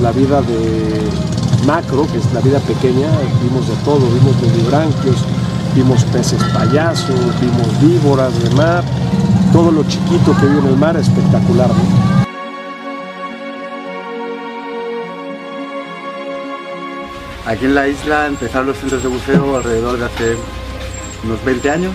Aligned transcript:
la 0.00 0.12
vida 0.12 0.40
de 0.42 1.02
macro, 1.66 2.06
que 2.10 2.18
es 2.18 2.32
la 2.32 2.40
vida 2.40 2.58
pequeña, 2.60 3.08
vimos 3.42 3.68
de 3.68 3.74
todo, 3.84 4.00
vimos 4.10 4.36
nudibranquios, 4.42 5.16
vimos 5.74 6.04
peces 6.04 6.42
payasos, 6.52 7.18
vimos 7.40 7.80
víboras 7.80 8.32
de 8.42 8.50
mar, 8.50 8.84
todo 9.52 9.70
lo 9.70 9.84
chiquito 9.84 10.36
que 10.38 10.46
vive 10.46 10.60
en 10.60 10.66
el 10.66 10.76
mar, 10.76 10.96
espectacular. 10.96 11.70
Aquí 17.46 17.66
en 17.66 17.74
la 17.74 17.88
isla 17.88 18.26
empezaron 18.26 18.68
los 18.68 18.78
centros 18.78 19.02
de 19.02 19.08
buceo 19.08 19.56
alrededor 19.56 19.98
de 19.98 20.06
hace 20.06 20.36
unos 21.24 21.44
20 21.44 21.70
años 21.70 21.92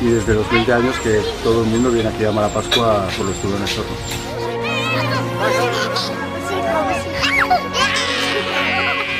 y 0.00 0.06
desde 0.06 0.34
los 0.34 0.50
20 0.50 0.72
años 0.72 0.96
que 1.02 1.20
todo 1.42 1.62
el 1.62 1.70
mundo 1.70 1.90
viene 1.90 2.08
aquí 2.08 2.24
a 2.24 2.32
Malapascua 2.32 3.06
por 3.16 3.26
los 3.26 3.36
tiburones 3.36 3.76
rojos. 3.76 3.96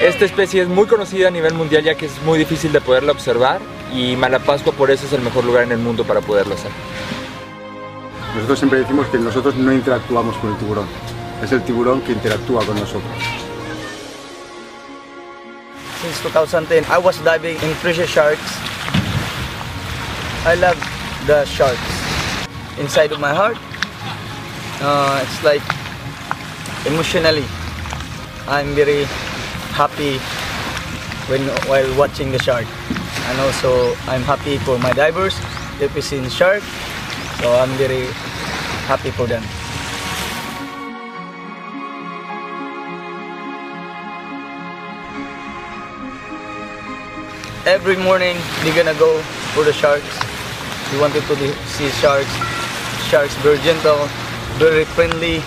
Esta 0.03 0.25
especie 0.25 0.63
es 0.63 0.69
muy 0.69 0.87
conocida 0.87 1.29
a 1.29 1.31
nivel 1.31 1.55
mundial 1.55 1.85
ya 1.85 1.95
que 1.95 2.07
es 2.07 2.23
muy 2.23 2.39
difícil 2.39 2.73
de 2.73 2.81
poderla 2.81 3.13
observar 3.13 3.61
y 3.95 4.17
Malapascua 4.17 4.73
por 4.73 4.91
eso 4.91 5.07
es 5.07 5.13
el 5.13 5.21
mejor 5.21 5.45
lugar 5.45 5.63
en 5.63 5.73
el 5.73 5.79
mundo 5.79 6.05
para 6.05 6.21
poderlo 6.21 6.55
hacer. 6.55 6.73
Nosotros 8.35 8.59
siempre 8.59 8.81
decimos 8.81 9.07
que 9.09 9.19
nosotros 9.19 9.55
no 9.57 9.73
interactuamos 9.73 10.37
con 10.39 10.51
el 10.53 10.59
tiburón, 10.59 10.87
es 11.43 11.53
el 11.53 11.63
tiburón 11.63 12.01
que 12.01 12.13
interactúa 12.13 12.65
con 12.65 12.81
nosotros. 12.81 13.13
Since 16.03 16.21
2010, 16.23 16.91
I 16.91 16.99
was 16.99 17.23
diving 17.23 17.55
in 17.63 17.75
pressure 17.77 18.09
sharks. 18.09 18.59
I 20.45 20.57
love 20.57 20.77
the 21.29 21.45
sharks. 21.45 21.79
Inside 22.77 23.13
of 23.13 23.21
my 23.21 23.33
heart, 23.33 23.57
uh, 24.81 25.23
it's 25.23 25.45
like 25.45 25.63
emotionally, 26.87 27.45
I'm 28.49 28.75
very 28.75 29.05
happy 29.75 30.19
when 31.31 31.49
while 31.69 31.89
watching 31.97 32.33
the 32.33 32.39
shark, 32.39 32.67
and 33.29 33.41
also 33.41 33.95
I'm 34.07 34.23
happy 34.23 34.59
for 34.59 34.79
my 34.79 34.93
divers. 34.93 35.39
They've 35.79 36.05
seen 36.05 36.29
shark, 36.29 36.63
so 37.41 37.55
I'm 37.55 37.71
very 37.79 38.07
happy 38.87 39.11
for 39.11 39.27
them. 39.27 39.43
every 47.67 47.97
morning 47.97 48.37
they're 48.63 48.75
gonna 48.75 48.99
go 48.99 49.21
for 49.55 49.63
the 49.63 49.73
sharks. 49.73 50.19
We 50.93 50.99
wanted 50.99 51.23
to 51.23 51.37
see 51.67 51.89
sharks. 52.03 52.31
Sharks 53.09 53.35
very 53.37 53.59
gentle, 53.59 54.07
very 54.59 54.85
friendly, 54.85 55.43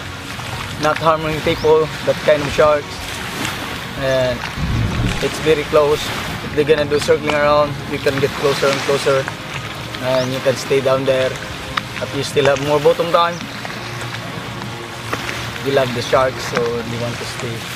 not 0.82 0.98
harming 0.98 1.40
people, 1.42 1.86
that 2.06 2.16
kind 2.26 2.42
of 2.42 2.50
sharks. 2.52 2.94
And 4.00 4.38
it's 5.24 5.40
very 5.40 5.64
close. 5.64 6.02
If 6.46 6.56
they're 6.56 6.66
gonna 6.66 6.90
do 6.90 7.00
circling 7.00 7.34
around, 7.34 7.74
you 7.92 8.00
can 8.00 8.20
get 8.20 8.30
closer 8.42 8.68
and 8.68 8.80
closer 8.88 9.24
and 10.02 10.32
you 10.32 10.40
can 10.40 10.56
stay 10.56 10.82
down 10.82 11.06
there. 11.06 11.32
But 12.00 12.14
you 12.16 12.24
still 12.24 12.46
have 12.46 12.62
more 12.68 12.80
bottom 12.80 13.12
time. 13.12 13.38
We 15.66 15.72
love 15.72 15.94
the 15.96 16.02
sharks, 16.02 16.44
so 16.52 16.62
we 16.62 16.98
want 17.02 17.16
to 17.16 17.26
stay. 17.26 17.75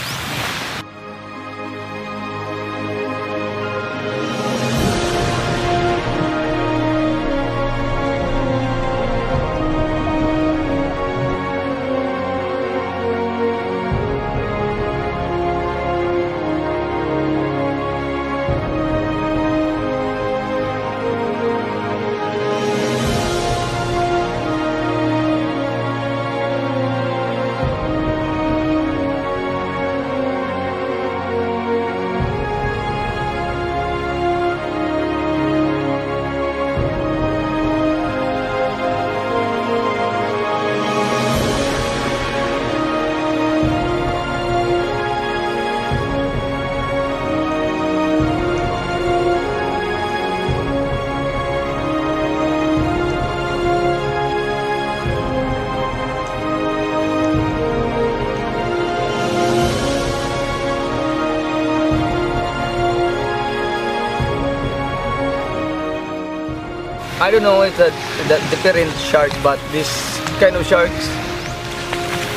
I 67.21 67.31
don't 67.31 67.43
know 67.43 67.63
if 67.63 67.75
that 67.75 67.91
the 68.29 68.39
different 68.49 68.95
shark, 69.11 69.31
but 69.43 69.59
this 69.73 69.91
kind 70.39 70.55
of 70.55 70.65
sharks, 70.65 71.11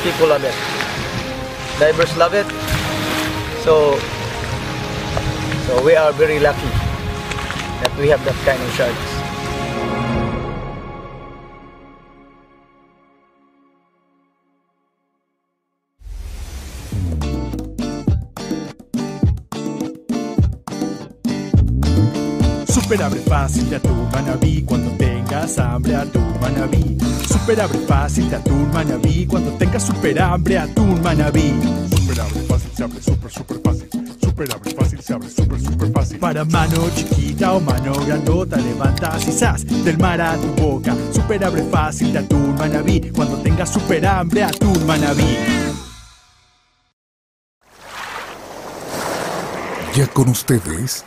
people 0.02 0.26
love 0.26 0.42
it. 0.42 0.58
Divers 1.78 2.16
love 2.16 2.34
it. 2.34 2.46
So, 3.62 3.96
so 5.66 5.84
we 5.84 5.94
are 5.94 6.12
very 6.12 6.40
lucky 6.40 6.66
that 7.78 7.94
we 7.96 8.08
have 8.08 8.24
that 8.24 8.34
kind 8.44 8.60
of 8.60 8.74
sharks. 8.74 9.11
Super 22.92 23.06
abre 23.06 23.20
fácil 23.20 23.74
atún 23.74 24.10
manabí 24.12 24.62
cuando 24.64 24.90
tengas 24.98 25.58
hambre 25.58 25.96
atún 25.96 26.38
manabí. 26.38 26.98
Super 27.26 27.62
abre 27.62 27.78
fácil 27.88 28.34
atún 28.34 28.70
manabí 28.70 29.26
cuando 29.26 29.50
tengas 29.52 29.84
super 29.84 30.20
hambre 30.20 30.58
atún 30.58 31.00
manabí. 31.00 31.54
Super 31.88 32.20
abre 32.20 32.40
fácil 32.40 32.70
se 32.76 32.82
abre 32.84 33.00
super 33.00 33.32
super 33.32 33.60
fácil. 33.64 33.88
Super 34.20 34.54
abre 34.54 34.74
fácil 34.74 35.00
se 35.00 35.14
abre 35.14 35.30
super 35.30 35.58
super 35.58 35.90
fácil. 35.90 36.18
Para 36.18 36.44
mano 36.44 36.90
chiquita 36.94 37.54
o 37.54 37.60
mano 37.60 37.94
grandota 38.04 38.58
levantas 38.58 39.26
y 39.26 39.82
del 39.84 39.96
mar 39.96 40.20
a 40.20 40.36
tu 40.36 40.48
boca. 40.62 40.94
Super 41.12 41.42
abre 41.46 41.62
fácil 41.62 42.14
atún 42.14 42.54
manabí 42.56 43.10
cuando 43.10 43.38
tengas 43.38 43.72
super 43.72 44.06
hambre 44.06 44.44
atún 44.44 44.86
manabí. 44.86 45.38
Ya 49.94 50.06
con 50.08 50.28
ustedes, 50.28 51.06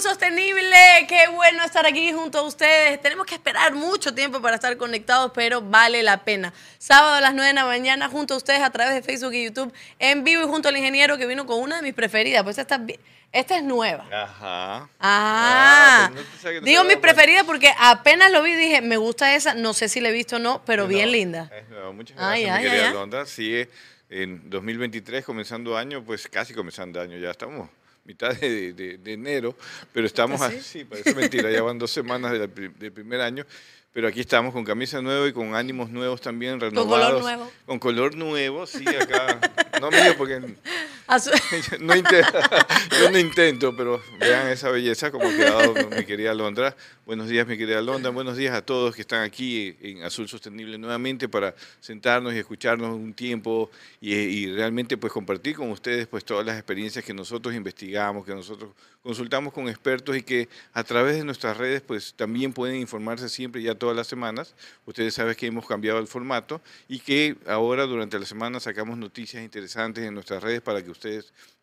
Sostenible. 0.00 0.76
Qué 1.08 1.28
bueno 1.32 1.62
estar 1.64 1.86
aquí 1.86 2.12
junto 2.12 2.38
a 2.38 2.42
ustedes. 2.42 3.00
Tenemos 3.00 3.26
que 3.26 3.34
esperar 3.34 3.74
mucho 3.74 4.14
tiempo 4.14 4.40
para 4.40 4.56
estar 4.56 4.76
conectados, 4.76 5.32
pero 5.34 5.60
vale 5.62 6.02
la 6.02 6.24
pena. 6.24 6.52
Sábado 6.78 7.14
a 7.14 7.20
las 7.20 7.32
9 7.34 7.48
de 7.48 7.54
la 7.54 7.64
mañana 7.66 8.08
junto 8.08 8.34
a 8.34 8.36
ustedes 8.36 8.60
a 8.62 8.70
través 8.70 8.94
de 8.94 9.02
Facebook 9.02 9.32
y 9.34 9.44
YouTube 9.44 9.72
en 9.98 10.24
vivo 10.24 10.42
y 10.42 10.46
junto 10.46 10.68
al 10.68 10.76
ingeniero 10.76 11.16
que 11.18 11.26
vino 11.26 11.46
con 11.46 11.60
una 11.60 11.76
de 11.76 11.82
mis 11.82 11.94
preferidas. 11.94 12.42
Pues 12.42 12.58
esta, 12.58 12.80
esta 13.32 13.56
es 13.56 13.62
nueva. 13.62 14.04
Ajá. 14.12 14.88
Ah, 15.00 16.08
Ah, 16.08 16.10
pues 16.12 16.26
no 16.44 16.50
te- 16.50 16.60
digo 16.62 16.84
mis 16.84 16.96
preferidas 16.96 17.44
porque 17.44 17.72
apenas 17.78 18.30
lo 18.32 18.42
vi 18.42 18.52
y 18.52 18.56
dije, 18.56 18.80
me 18.80 18.96
gusta 18.96 19.34
esa, 19.34 19.54
no 19.54 19.74
sé 19.74 19.88
si 19.88 20.00
la 20.00 20.08
he 20.08 20.12
visto 20.12 20.36
o 20.36 20.38
no, 20.38 20.62
pero 20.64 20.86
bien 20.86 21.12
linda. 21.12 21.50
es 21.56 21.68
nuevo. 21.68 21.92
Muchas 21.92 22.16
Ay, 22.18 22.44
gracias, 22.44 22.56
ay, 22.58 22.64
mi 22.64 22.68
querida 22.70 22.82
ay, 22.82 22.88
ay. 22.88 22.96
Alondra. 22.96 23.26
Sí, 23.26 23.66
en 24.08 24.50
2023, 24.50 25.24
comenzando 25.24 25.76
año, 25.76 26.02
pues 26.04 26.26
casi 26.28 26.52
comenzando 26.54 27.00
año, 27.00 27.16
ya 27.18 27.30
estamos 27.30 27.68
mitad 28.04 28.34
de, 28.38 28.72
de- 28.72 28.98
de 28.98 29.12
enero, 29.12 29.56
pero 29.92 30.06
estamos 30.06 30.40
¿Ah, 30.40 30.46
así, 30.46 30.84
parece 30.84 31.14
mentira, 31.14 31.50
ya 31.50 31.62
van 31.62 31.78
dos 31.78 31.90
semanas 31.90 32.32
del, 32.32 32.50
del 32.78 32.92
primer 32.92 33.20
año, 33.20 33.44
pero 33.92 34.06
aquí 34.08 34.20
estamos 34.20 34.52
con 34.52 34.64
camisa 34.64 35.00
nueva 35.02 35.26
y 35.28 35.32
con 35.32 35.54
ánimos 35.54 35.90
nuevos 35.90 36.20
también, 36.20 36.58
color 36.58 36.72
renovados. 36.72 37.22
nuevo. 37.22 37.52
Con 37.66 37.78
color 37.78 38.14
nuevo, 38.16 38.66
sí, 38.66 38.84
acá. 38.88 39.40
No 39.80 39.90
mío, 39.90 40.14
porque 40.16 40.40
No 41.80 41.94
yo 43.00 43.10
no 43.10 43.18
intento, 43.18 43.74
pero 43.74 44.00
vean 44.20 44.48
esa 44.48 44.70
belleza 44.70 45.10
como 45.10 45.28
ha 45.28 45.32
quedado 45.32 45.74
mi 45.74 46.04
querida 46.04 46.32
Londra. 46.34 46.76
Buenos 47.04 47.28
días, 47.28 47.48
mi 47.48 47.58
querida 47.58 47.82
Londra. 47.82 48.12
Buenos 48.12 48.36
días 48.36 48.54
a 48.54 48.62
todos 48.62 48.94
que 48.94 49.00
están 49.00 49.24
aquí 49.24 49.76
en 49.80 50.04
Azul 50.04 50.28
Sostenible 50.28 50.78
nuevamente 50.78 51.28
para 51.28 51.54
sentarnos 51.80 52.32
y 52.34 52.38
escucharnos 52.38 52.94
un 52.94 53.12
tiempo 53.12 53.70
y, 54.00 54.14
y 54.14 54.52
realmente 54.52 54.96
pues 54.96 55.12
compartir 55.12 55.56
con 55.56 55.70
ustedes 55.72 56.06
pues 56.06 56.24
todas 56.24 56.46
las 56.46 56.56
experiencias 56.56 57.04
que 57.04 57.12
nosotros 57.12 57.56
investigamos, 57.56 58.24
que 58.24 58.34
nosotros 58.34 58.70
consultamos 59.02 59.52
con 59.52 59.68
expertos 59.68 60.16
y 60.16 60.22
que 60.22 60.48
a 60.72 60.84
través 60.84 61.16
de 61.16 61.24
nuestras 61.24 61.56
redes 61.56 61.80
pues 61.80 62.14
también 62.14 62.52
pueden 62.52 62.76
informarse 62.76 63.28
siempre 63.28 63.62
ya 63.62 63.74
todas 63.74 63.96
las 63.96 64.06
semanas. 64.06 64.54
Ustedes 64.86 65.14
saben 65.14 65.34
que 65.34 65.46
hemos 65.46 65.66
cambiado 65.66 65.98
el 65.98 66.06
formato 66.06 66.60
y 66.88 67.00
que 67.00 67.36
ahora 67.46 67.86
durante 67.86 68.18
la 68.18 68.26
semana 68.26 68.60
sacamos 68.60 68.96
noticias 68.96 69.42
interesantes 69.42 70.04
en 70.04 70.14
nuestras 70.14 70.42
redes 70.42 70.60
para 70.60 70.82
que 70.82 70.90
ustedes 70.90 70.99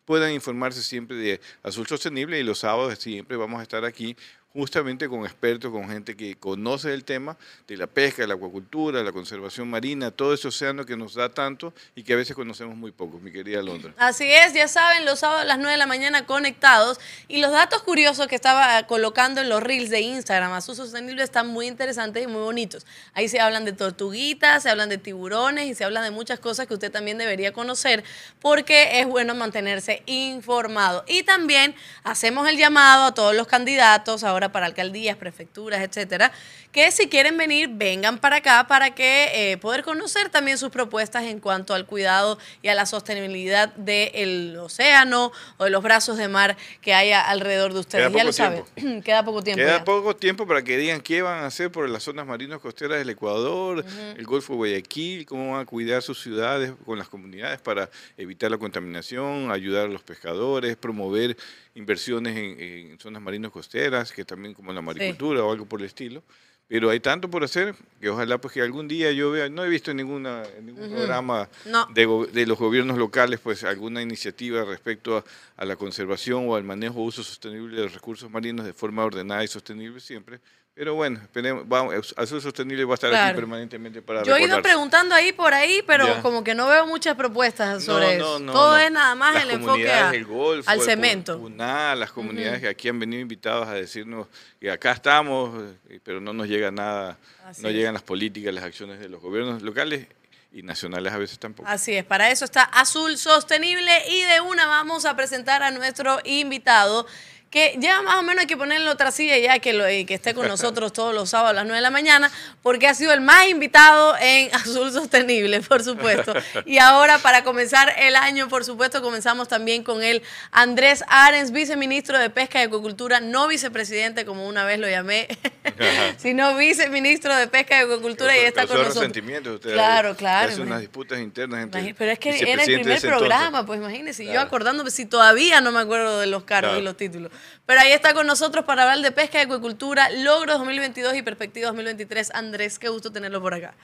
puedan 0.04 0.32
informarse 0.32 0.82
siempre 0.82 1.16
de 1.16 1.40
Azul 1.62 1.86
Sostenible 1.86 2.40
y 2.40 2.42
los 2.42 2.60
sábados 2.60 2.98
siempre 2.98 3.36
vamos 3.36 3.60
a 3.60 3.62
estar 3.62 3.84
aquí 3.84 4.16
justamente 4.54 5.08
con 5.08 5.24
expertos, 5.24 5.70
con 5.70 5.88
gente 5.88 6.16
que 6.16 6.34
conoce 6.36 6.94
el 6.94 7.04
tema 7.04 7.36
de 7.66 7.76
la 7.76 7.86
pesca, 7.86 8.22
de 8.22 8.28
la 8.28 8.34
acuacultura, 8.34 9.02
la 9.02 9.12
conservación 9.12 9.68
marina, 9.68 10.10
todo 10.10 10.32
ese 10.32 10.48
océano 10.48 10.86
que 10.86 10.96
nos 10.96 11.14
da 11.14 11.28
tanto 11.28 11.74
y 11.94 12.02
que 12.02 12.14
a 12.14 12.16
veces 12.16 12.34
conocemos 12.34 12.74
muy 12.74 12.90
poco, 12.90 13.18
mi 13.18 13.30
querida 13.30 13.60
Londra. 13.62 13.92
Así 13.98 14.30
es, 14.30 14.54
ya 14.54 14.66
saben, 14.66 15.04
los 15.04 15.18
sábados 15.18 15.42
a 15.42 15.44
las 15.44 15.58
9 15.58 15.72
de 15.72 15.76
la 15.76 15.86
mañana 15.86 16.24
conectados. 16.24 16.98
Y 17.28 17.40
los 17.40 17.52
datos 17.52 17.82
curiosos 17.82 18.26
que 18.26 18.34
estaba 18.34 18.86
colocando 18.86 19.40
en 19.42 19.50
los 19.50 19.62
reels 19.62 19.90
de 19.90 20.00
Instagram, 20.00 20.52
Azul 20.52 20.76
Sostenible, 20.76 21.22
están 21.22 21.48
muy 21.48 21.66
interesantes 21.66 22.24
y 22.24 22.26
muy 22.26 22.40
bonitos. 22.40 22.86
Ahí 23.12 23.28
se 23.28 23.40
hablan 23.40 23.66
de 23.66 23.72
tortuguitas, 23.72 24.62
se 24.62 24.70
hablan 24.70 24.88
de 24.88 24.96
tiburones 24.96 25.66
y 25.66 25.74
se 25.74 25.84
hablan 25.84 26.04
de 26.04 26.10
muchas 26.10 26.40
cosas 26.40 26.66
que 26.66 26.74
usted 26.74 26.90
también 26.90 27.18
debería 27.18 27.52
conocer 27.52 28.02
porque 28.40 29.00
es 29.00 29.06
bueno 29.06 29.34
mantenerse 29.34 30.02
informado. 30.06 31.04
Y 31.06 31.22
también 31.22 31.74
hacemos 32.02 32.48
el 32.48 32.56
llamado 32.56 33.04
a 33.04 33.14
todos 33.14 33.34
los 33.34 33.46
candidatos 33.46 34.24
ahora 34.24 34.37
para 34.46 34.66
alcaldías, 34.66 35.16
prefecturas, 35.16 35.80
etcétera, 35.80 36.30
que 36.70 36.92
si 36.92 37.08
quieren 37.08 37.36
venir, 37.36 37.68
vengan 37.72 38.18
para 38.18 38.36
acá 38.36 38.66
para 38.68 38.94
que 38.94 39.30
eh, 39.34 39.56
poder 39.56 39.82
conocer 39.82 40.28
también 40.28 40.56
sus 40.56 40.70
propuestas 40.70 41.24
en 41.24 41.40
cuanto 41.40 41.74
al 41.74 41.86
cuidado 41.86 42.38
y 42.62 42.68
a 42.68 42.74
la 42.74 42.86
sostenibilidad 42.86 43.74
del 43.74 44.56
océano 44.58 45.32
o 45.56 45.64
de 45.64 45.70
los 45.70 45.82
brazos 45.82 46.16
de 46.16 46.28
mar 46.28 46.56
que 46.80 46.94
hay 46.94 47.10
alrededor 47.10 47.72
de 47.72 47.80
ustedes. 47.80 48.08
Queda 48.08 48.18
ya 48.18 48.24
lo 48.24 48.32
saben, 48.32 48.64
queda 49.02 49.24
poco 49.24 49.42
tiempo. 49.42 49.58
Queda 49.58 49.78
ya. 49.78 49.84
poco 49.84 50.14
tiempo 50.14 50.46
para 50.46 50.62
que 50.62 50.76
digan 50.76 51.00
qué 51.00 51.22
van 51.22 51.42
a 51.42 51.46
hacer 51.46 51.72
por 51.72 51.88
las 51.88 52.04
zonas 52.04 52.26
marinos 52.26 52.60
costeras 52.60 52.98
del 52.98 53.10
Ecuador, 53.10 53.84
el 54.16 54.24
Golfo 54.24 54.52
de 54.52 54.56
Guayaquil, 54.58 55.26
cómo 55.26 55.52
van 55.52 55.62
a 55.62 55.66
cuidar 55.66 56.02
sus 56.02 56.22
ciudades 56.22 56.72
con 56.84 56.98
las 56.98 57.08
comunidades 57.08 57.60
para 57.60 57.90
evitar 58.16 58.50
la 58.50 58.58
contaminación, 58.58 59.50
ayudar 59.50 59.86
a 59.86 59.88
los 59.88 60.02
pescadores, 60.02 60.76
promover 60.76 61.36
inversiones 61.78 62.36
en, 62.36 62.60
en 62.92 62.98
zonas 62.98 63.22
marinos 63.22 63.52
costeras, 63.52 64.12
que 64.12 64.24
también 64.24 64.52
como 64.54 64.72
la 64.72 64.82
maricultura 64.82 65.42
o 65.44 65.52
algo 65.52 65.64
por 65.66 65.80
el 65.80 65.86
estilo. 65.86 66.22
Pero 66.66 66.90
hay 66.90 67.00
tanto 67.00 67.30
por 67.30 67.42
hacer 67.42 67.74
que 67.98 68.10
ojalá 68.10 68.36
pues 68.38 68.52
que 68.52 68.60
algún 68.60 68.88
día 68.88 69.10
yo 69.12 69.30
vea, 69.30 69.48
no 69.48 69.64
he 69.64 69.70
visto 69.70 69.90
en, 69.90 69.96
ninguna, 69.96 70.42
ningún 70.62 70.90
programa 70.90 71.48
No. 71.64 71.86
de, 71.94 72.06
de 72.30 72.46
los 72.46 72.58
gobiernos 72.58 72.98
locales 72.98 73.40
pues 73.40 73.64
alguna 73.64 74.02
iniciativa 74.02 74.62
respecto 74.64 75.16
a, 75.16 75.24
a 75.56 75.64
la 75.64 75.76
conservación 75.76 76.46
o 76.46 76.56
al 76.56 76.64
manejo 76.64 76.98
o 77.00 77.04
uso 77.04 77.22
sostenible 77.22 77.74
de 77.76 77.84
los 77.84 77.94
recursos 77.94 78.30
marinos 78.30 78.66
de 78.66 78.74
forma 78.74 79.02
ordenada 79.02 79.42
y 79.42 79.48
sostenible 79.48 79.98
siempre. 80.00 80.40
Pero 80.78 80.94
bueno, 80.94 81.18
esperemos, 81.20 81.68
vamos, 81.68 82.14
Azul 82.16 82.40
Sostenible 82.40 82.84
va 82.84 82.92
a 82.92 82.94
estar 82.94 83.10
Claro. 83.10 83.26
aquí 83.30 83.34
permanentemente 83.34 84.00
para 84.00 84.22
Yo 84.22 84.36
he 84.36 84.44
ido 84.44 84.62
preguntando 84.62 85.12
ahí 85.12 85.32
por 85.32 85.52
ahí, 85.52 85.82
pero 85.84 86.06
Ya. 86.06 86.22
como 86.22 86.44
que 86.44 86.54
no 86.54 86.68
veo 86.68 86.86
muchas 86.86 87.16
propuestas 87.16 87.82
sobre 87.82 88.16
No, 88.16 88.24
no, 88.24 88.36
eso. 88.36 88.38
no, 88.38 88.52
Todo 88.52 88.78
es 88.78 88.88
nada 88.92 89.16
más 89.16 89.34
Las 89.34 89.42
el 89.42 89.50
enfoque 89.50 89.90
a- 89.90 90.12
Golfo, 90.22 90.70
al 90.70 90.80
cemento. 90.80 91.36
Puná, 91.40 91.96
las 91.96 92.12
comunidades 92.12 92.60
que 92.60 92.68
aquí 92.68 92.88
han 92.88 93.00
venido 93.00 93.20
invitados 93.20 93.66
a 93.66 93.72
decirnos 93.74 94.28
que 94.60 94.70
acá 94.70 94.92
estamos, 94.92 95.60
eh, 95.88 95.98
pero 96.04 96.20
no 96.20 96.32
nos 96.32 96.46
llega 96.46 96.70
nada, 96.70 97.18
Así 97.44 97.60
no 97.62 97.70
es. 97.70 97.74
llegan 97.74 97.94
las 97.94 98.04
políticas, 98.04 98.54
las 98.54 98.62
acciones 98.62 99.00
de 99.00 99.08
los 99.08 99.20
gobiernos 99.20 99.60
locales 99.62 100.06
y 100.52 100.62
nacionales 100.62 101.12
a 101.12 101.18
veces 101.18 101.40
tampoco. 101.40 101.68
Así 101.68 101.92
es, 101.96 102.04
para 102.04 102.30
eso 102.30 102.44
está 102.44 102.62
Azul 102.62 103.18
Sostenible 103.18 103.90
y 104.10 104.22
de 104.22 104.40
una 104.42 104.66
vamos 104.68 105.06
a 105.06 105.16
presentar 105.16 105.64
a 105.64 105.72
nuestro 105.72 106.20
invitado 106.24 107.04
que 107.50 107.76
ya 107.78 108.02
más 108.02 108.16
o 108.16 108.22
menos 108.22 108.42
hay 108.42 108.46
que 108.46 108.56
ponerle 108.58 108.88
otra 108.90 109.10
silla 109.10 109.38
ya 109.38 109.58
que, 109.58 109.72
lo, 109.72 109.88
y 109.90 110.04
que 110.04 110.12
esté 110.14 110.34
con 110.34 110.46
nosotros 110.48 110.92
todos 110.92 111.14
los 111.14 111.30
sábados 111.30 111.52
a 111.52 111.54
las 111.54 111.64
9 111.64 111.76
de 111.76 111.82
la 111.82 111.90
mañana, 111.90 112.30
porque 112.62 112.86
ha 112.86 112.94
sido 112.94 113.12
el 113.14 113.22
más 113.22 113.48
invitado 113.48 114.14
en 114.20 114.54
Azul 114.54 114.92
Sostenible, 114.92 115.60
por 115.62 115.82
supuesto. 115.82 116.34
Y 116.66 116.78
ahora, 116.78 117.18
para 117.18 117.44
comenzar 117.44 117.94
el 117.98 118.16
año, 118.16 118.48
por 118.48 118.64
supuesto, 118.64 119.00
comenzamos 119.00 119.48
también 119.48 119.82
con 119.82 120.02
el 120.02 120.22
Andrés 120.52 121.02
Arens, 121.08 121.50
viceministro 121.50 122.18
de 122.18 122.28
Pesca 122.28 122.60
y 122.60 122.64
Acuacultura, 122.66 123.20
no 123.20 123.48
vicepresidente, 123.48 124.26
como 124.26 124.46
una 124.46 124.64
vez 124.64 124.78
lo 124.78 124.88
llamé, 124.88 125.26
sino 126.18 126.54
viceministro 126.56 127.34
de 127.34 127.46
Pesca 127.46 127.78
y 127.80 127.84
Acuacultura 127.84 128.36
y 128.36 128.40
está 128.40 128.66
con 128.66 128.76
nosotros. 128.76 129.10
usted 129.54 129.72
Claro, 129.72 130.10
hace 130.10 130.18
claro. 130.18 130.46
unas 130.48 130.56
imagínate. 130.58 130.80
disputas 130.82 131.18
internas 131.20 131.62
entre 131.62 131.94
Pero 131.94 132.12
es 132.12 132.18
que 132.18 132.28
era 132.30 132.62
el 132.62 132.64
primer 132.64 132.80
entonces. 132.80 133.10
programa, 133.10 133.64
pues 133.66 133.80
imagínense, 133.80 134.22
y 134.22 134.26
yo 134.26 134.32
Claro. 134.32 134.46
acordándome 134.48 134.90
si 134.90 135.06
todavía 135.06 135.60
no 135.60 135.72
me 135.72 135.80
acuerdo 135.80 136.20
de 136.20 136.26
los 136.26 136.44
cargos 136.44 136.58
Claro. 136.72 136.80
y 136.80 136.84
los 136.84 136.96
títulos. 136.96 137.30
Pero 137.66 137.80
ahí 137.80 137.92
está 137.92 138.14
con 138.14 138.26
nosotros 138.26 138.64
para 138.64 138.82
hablar 138.82 138.98
de 138.98 139.12
pesca 139.12 139.38
y 139.38 139.42
acuicultura, 139.42 140.10
logros 140.10 140.58
2022 140.58 141.16
y 141.16 141.22
perspectivas 141.22 141.68
2023. 141.68 142.34
Andrés, 142.34 142.78
qué 142.78 142.88
gusto 142.88 143.12
tenerlo 143.12 143.40
por 143.40 143.54
acá. 143.54 143.74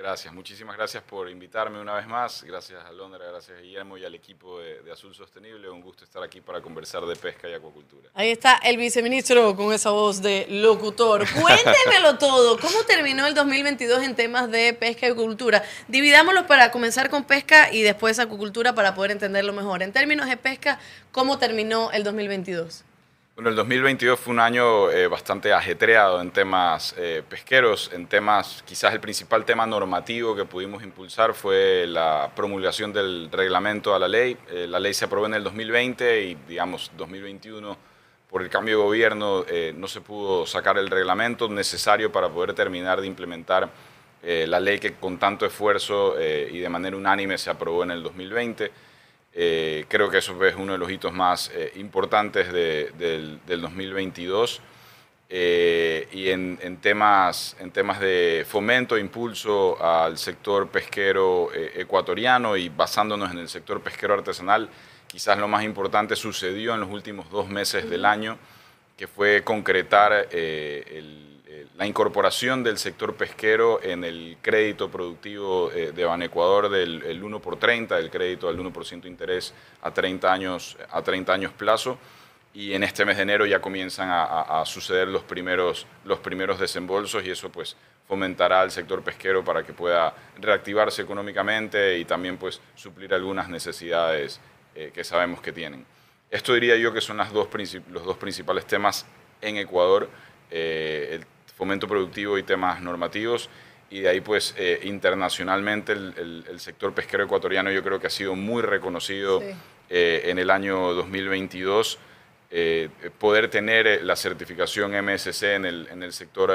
Gracias, 0.00 0.32
muchísimas 0.32 0.78
gracias 0.78 1.02
por 1.02 1.28
invitarme 1.28 1.78
una 1.78 1.92
vez 1.92 2.06
más. 2.06 2.42
Gracias 2.44 2.82
a 2.82 2.90
Londra, 2.90 3.26
gracias 3.26 3.58
a 3.58 3.60
Guillermo 3.60 3.98
y 3.98 4.04
al 4.06 4.14
equipo 4.14 4.58
de, 4.58 4.80
de 4.80 4.90
Azul 4.90 5.14
Sostenible. 5.14 5.68
Un 5.68 5.82
gusto 5.82 6.04
estar 6.04 6.22
aquí 6.22 6.40
para 6.40 6.62
conversar 6.62 7.04
de 7.04 7.14
pesca 7.16 7.46
y 7.50 7.52
acuacultura. 7.52 8.08
Ahí 8.14 8.30
está 8.30 8.56
el 8.64 8.78
viceministro 8.78 9.54
con 9.54 9.74
esa 9.74 9.90
voz 9.90 10.22
de 10.22 10.46
locutor. 10.48 11.26
Cuéntemelo 11.30 12.16
todo. 12.16 12.58
¿Cómo 12.58 12.82
terminó 12.84 13.26
el 13.26 13.34
2022 13.34 14.02
en 14.02 14.16
temas 14.16 14.50
de 14.50 14.72
pesca 14.72 15.06
y 15.06 15.10
acuicultura? 15.10 15.62
Dividámoslo 15.88 16.46
para 16.46 16.70
comenzar 16.70 17.10
con 17.10 17.24
pesca 17.24 17.70
y 17.70 17.82
después 17.82 18.18
acuicultura 18.18 18.74
para 18.74 18.94
poder 18.94 19.10
entenderlo 19.10 19.52
mejor. 19.52 19.82
En 19.82 19.92
términos 19.92 20.30
de 20.30 20.38
pesca, 20.38 20.80
¿cómo 21.12 21.38
terminó 21.38 21.90
el 21.92 22.04
2022? 22.04 22.84
Bueno, 23.40 23.48
el 23.48 23.56
2022 23.56 24.20
fue 24.20 24.34
un 24.34 24.40
año 24.40 24.90
eh, 24.90 25.06
bastante 25.06 25.50
ajetreado 25.54 26.20
en 26.20 26.30
temas 26.30 26.94
eh, 26.98 27.22
pesqueros, 27.26 27.90
en 27.94 28.06
temas, 28.06 28.62
quizás 28.66 28.92
el 28.92 29.00
principal 29.00 29.46
tema 29.46 29.64
normativo 29.64 30.36
que 30.36 30.44
pudimos 30.44 30.82
impulsar 30.82 31.32
fue 31.32 31.86
la 31.86 32.30
promulgación 32.36 32.92
del 32.92 33.30
reglamento 33.32 33.94
a 33.94 33.98
la 33.98 34.08
ley. 34.08 34.36
Eh, 34.50 34.66
la 34.68 34.78
ley 34.78 34.92
se 34.92 35.06
aprobó 35.06 35.24
en 35.24 35.32
el 35.32 35.42
2020 35.42 36.22
y, 36.22 36.34
digamos, 36.46 36.92
2021, 36.98 37.78
por 38.28 38.42
el 38.42 38.50
cambio 38.50 38.76
de 38.76 38.84
gobierno, 38.84 39.46
no 39.74 39.88
se 39.88 40.02
pudo 40.02 40.44
sacar 40.44 40.76
el 40.76 40.90
reglamento 40.90 41.48
necesario 41.48 42.12
para 42.12 42.28
poder 42.28 42.52
terminar 42.52 43.00
de 43.00 43.06
implementar 43.06 43.70
la 44.22 44.60
ley 44.60 44.78
que 44.78 44.92
con 44.96 45.18
tanto 45.18 45.46
esfuerzo 45.46 46.14
y 46.20 46.58
de 46.58 46.68
manera 46.68 46.94
unánime 46.94 47.38
se 47.38 47.48
aprobó 47.48 47.84
en 47.84 47.92
el 47.92 48.02
2020. 48.02 48.70
Eh, 49.32 49.84
creo 49.88 50.10
que 50.10 50.18
eso 50.18 50.42
es 50.44 50.54
uno 50.56 50.72
de 50.72 50.78
los 50.78 50.90
hitos 50.90 51.12
más 51.12 51.50
eh, 51.54 51.72
importantes 51.76 52.52
de- 52.52 52.90
del, 52.98 53.40
del 53.46 53.60
2022. 53.60 54.60
Eh, 55.32 56.08
y 56.12 56.30
en, 56.30 56.58
en 56.60 56.78
temas, 56.78 57.56
en 57.60 57.70
temas 57.70 58.00
de 58.00 58.44
fomento 58.48 58.96
e 58.96 59.00
impulso 59.00 59.80
al 59.80 60.18
sector 60.18 60.68
pesquero 60.68 61.50
eh, 61.54 61.72
ecuatoriano 61.76 62.56
y 62.56 62.68
basándonos 62.68 63.30
en 63.30 63.38
el 63.38 63.48
sector 63.48 63.80
pesquero 63.80 64.14
artesanal, 64.14 64.68
quizás 65.06 65.38
lo 65.38 65.46
más 65.46 65.62
importante 65.62 66.16
sucedió 66.16 66.74
en 66.74 66.80
los 66.80 66.90
últimos 66.90 67.30
dos 67.30 67.48
meses 67.48 67.88
del 67.88 68.04
año, 68.06 68.38
que 68.96 69.06
fue 69.06 69.44
concretar 69.44 70.26
el- 70.32 71.29
la 71.80 71.86
incorporación 71.86 72.62
del 72.62 72.76
sector 72.76 73.14
pesquero 73.14 73.82
en 73.82 74.04
el 74.04 74.36
crédito 74.42 74.90
productivo 74.90 75.72
eh, 75.72 75.92
de 75.92 76.04
Banecuador 76.04 76.68
del 76.68 77.02
el 77.04 77.24
1 77.24 77.40
por 77.40 77.58
30, 77.58 77.96
del 77.96 78.10
crédito 78.10 78.50
al 78.50 78.58
1% 78.58 79.00
de 79.00 79.08
interés 79.08 79.54
a 79.80 79.90
30 79.90 80.30
años, 80.30 80.76
a 80.90 81.00
30 81.00 81.32
años 81.32 81.52
plazo. 81.54 81.96
Y 82.52 82.74
en 82.74 82.82
este 82.82 83.06
mes 83.06 83.16
de 83.16 83.22
enero 83.22 83.46
ya 83.46 83.62
comienzan 83.62 84.10
a, 84.10 84.24
a- 84.24 84.60
a 84.60 84.66
suceder 84.66 85.08
los 85.08 85.22
primeros, 85.22 85.86
los 86.04 86.18
primeros 86.18 86.60
desembolsos 86.60 87.24
y 87.24 87.30
eso 87.30 87.48
pues 87.50 87.74
fomentará 88.06 88.60
al 88.60 88.70
sector 88.70 89.02
pesquero 89.02 89.42
para 89.42 89.62
que 89.64 89.72
pueda 89.72 90.14
reactivarse 90.38 91.00
económicamente 91.00 91.96
y 91.96 92.04
también 92.04 92.36
pues 92.36 92.60
suplir 92.74 93.14
algunas 93.14 93.48
necesidades 93.48 94.38
eh, 94.74 94.90
que 94.92 95.02
sabemos 95.02 95.40
que 95.40 95.50
tienen. 95.52 95.86
Esto 96.30 96.52
diría 96.52 96.76
yo 96.76 96.92
que 96.92 97.00
son 97.00 97.16
las 97.16 97.32
dos 97.32 97.48
los 97.90 98.04
dos 98.04 98.18
principales 98.18 98.66
temas 98.66 99.06
en 99.40 99.56
Ecuador, 99.56 100.10
eh, 100.50 101.08
el 101.12 101.26
fomento 101.60 101.86
productivo 101.86 102.38
y 102.38 102.42
temas 102.42 102.80
normativos. 102.80 103.50
y 103.90 104.00
de 104.00 104.08
ahí 104.08 104.22
pues 104.22 104.54
eh, 104.56 104.80
internacionalmente 104.84 105.92
el, 105.92 106.44
el, 106.48 106.58
sector 106.58 106.94
pesquero 106.94 107.24
ecuatoriano 107.24 107.70
yo 107.70 107.82
creo 107.82 108.00
que 108.00 108.06
ha 108.06 108.16
sido 108.20 108.34
muy 108.34 108.62
reconocido 108.62 109.42
eh, 109.90 110.22
en 110.24 110.38
el 110.38 110.48
año 110.48 110.94
2022. 110.94 111.98
Eh, 112.50 112.88
poder 113.18 113.50
tener 113.50 114.02
la 114.02 114.16
certificación 114.16 114.92
MSC 115.04 115.42
en 115.42 115.66
el, 115.66 115.88
en 115.90 116.02
el 116.02 116.14
sector 116.14 116.50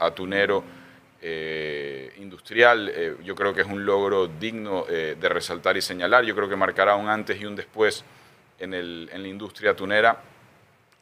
atunero 0.00 0.64
industrial, 2.18 3.16
yo 3.22 3.34
creo 3.36 3.54
que 3.54 3.60
es 3.60 3.66
un 3.66 3.84
logro 3.84 4.26
digno 4.26 4.84
de 4.88 5.28
resaltar 5.28 5.76
y 5.76 5.82
señalar. 5.82 6.24
Yo 6.24 6.34
creo 6.34 6.48
que 6.48 6.56
marcará 6.56 6.96
un 6.96 7.08
antes 7.08 7.40
y 7.40 7.46
un 7.46 7.54
después 7.54 8.04
en, 8.58 8.74
el, 8.74 9.08
en 9.12 9.22
la 9.22 9.28
industria 9.28 9.70
atunera 9.70 10.20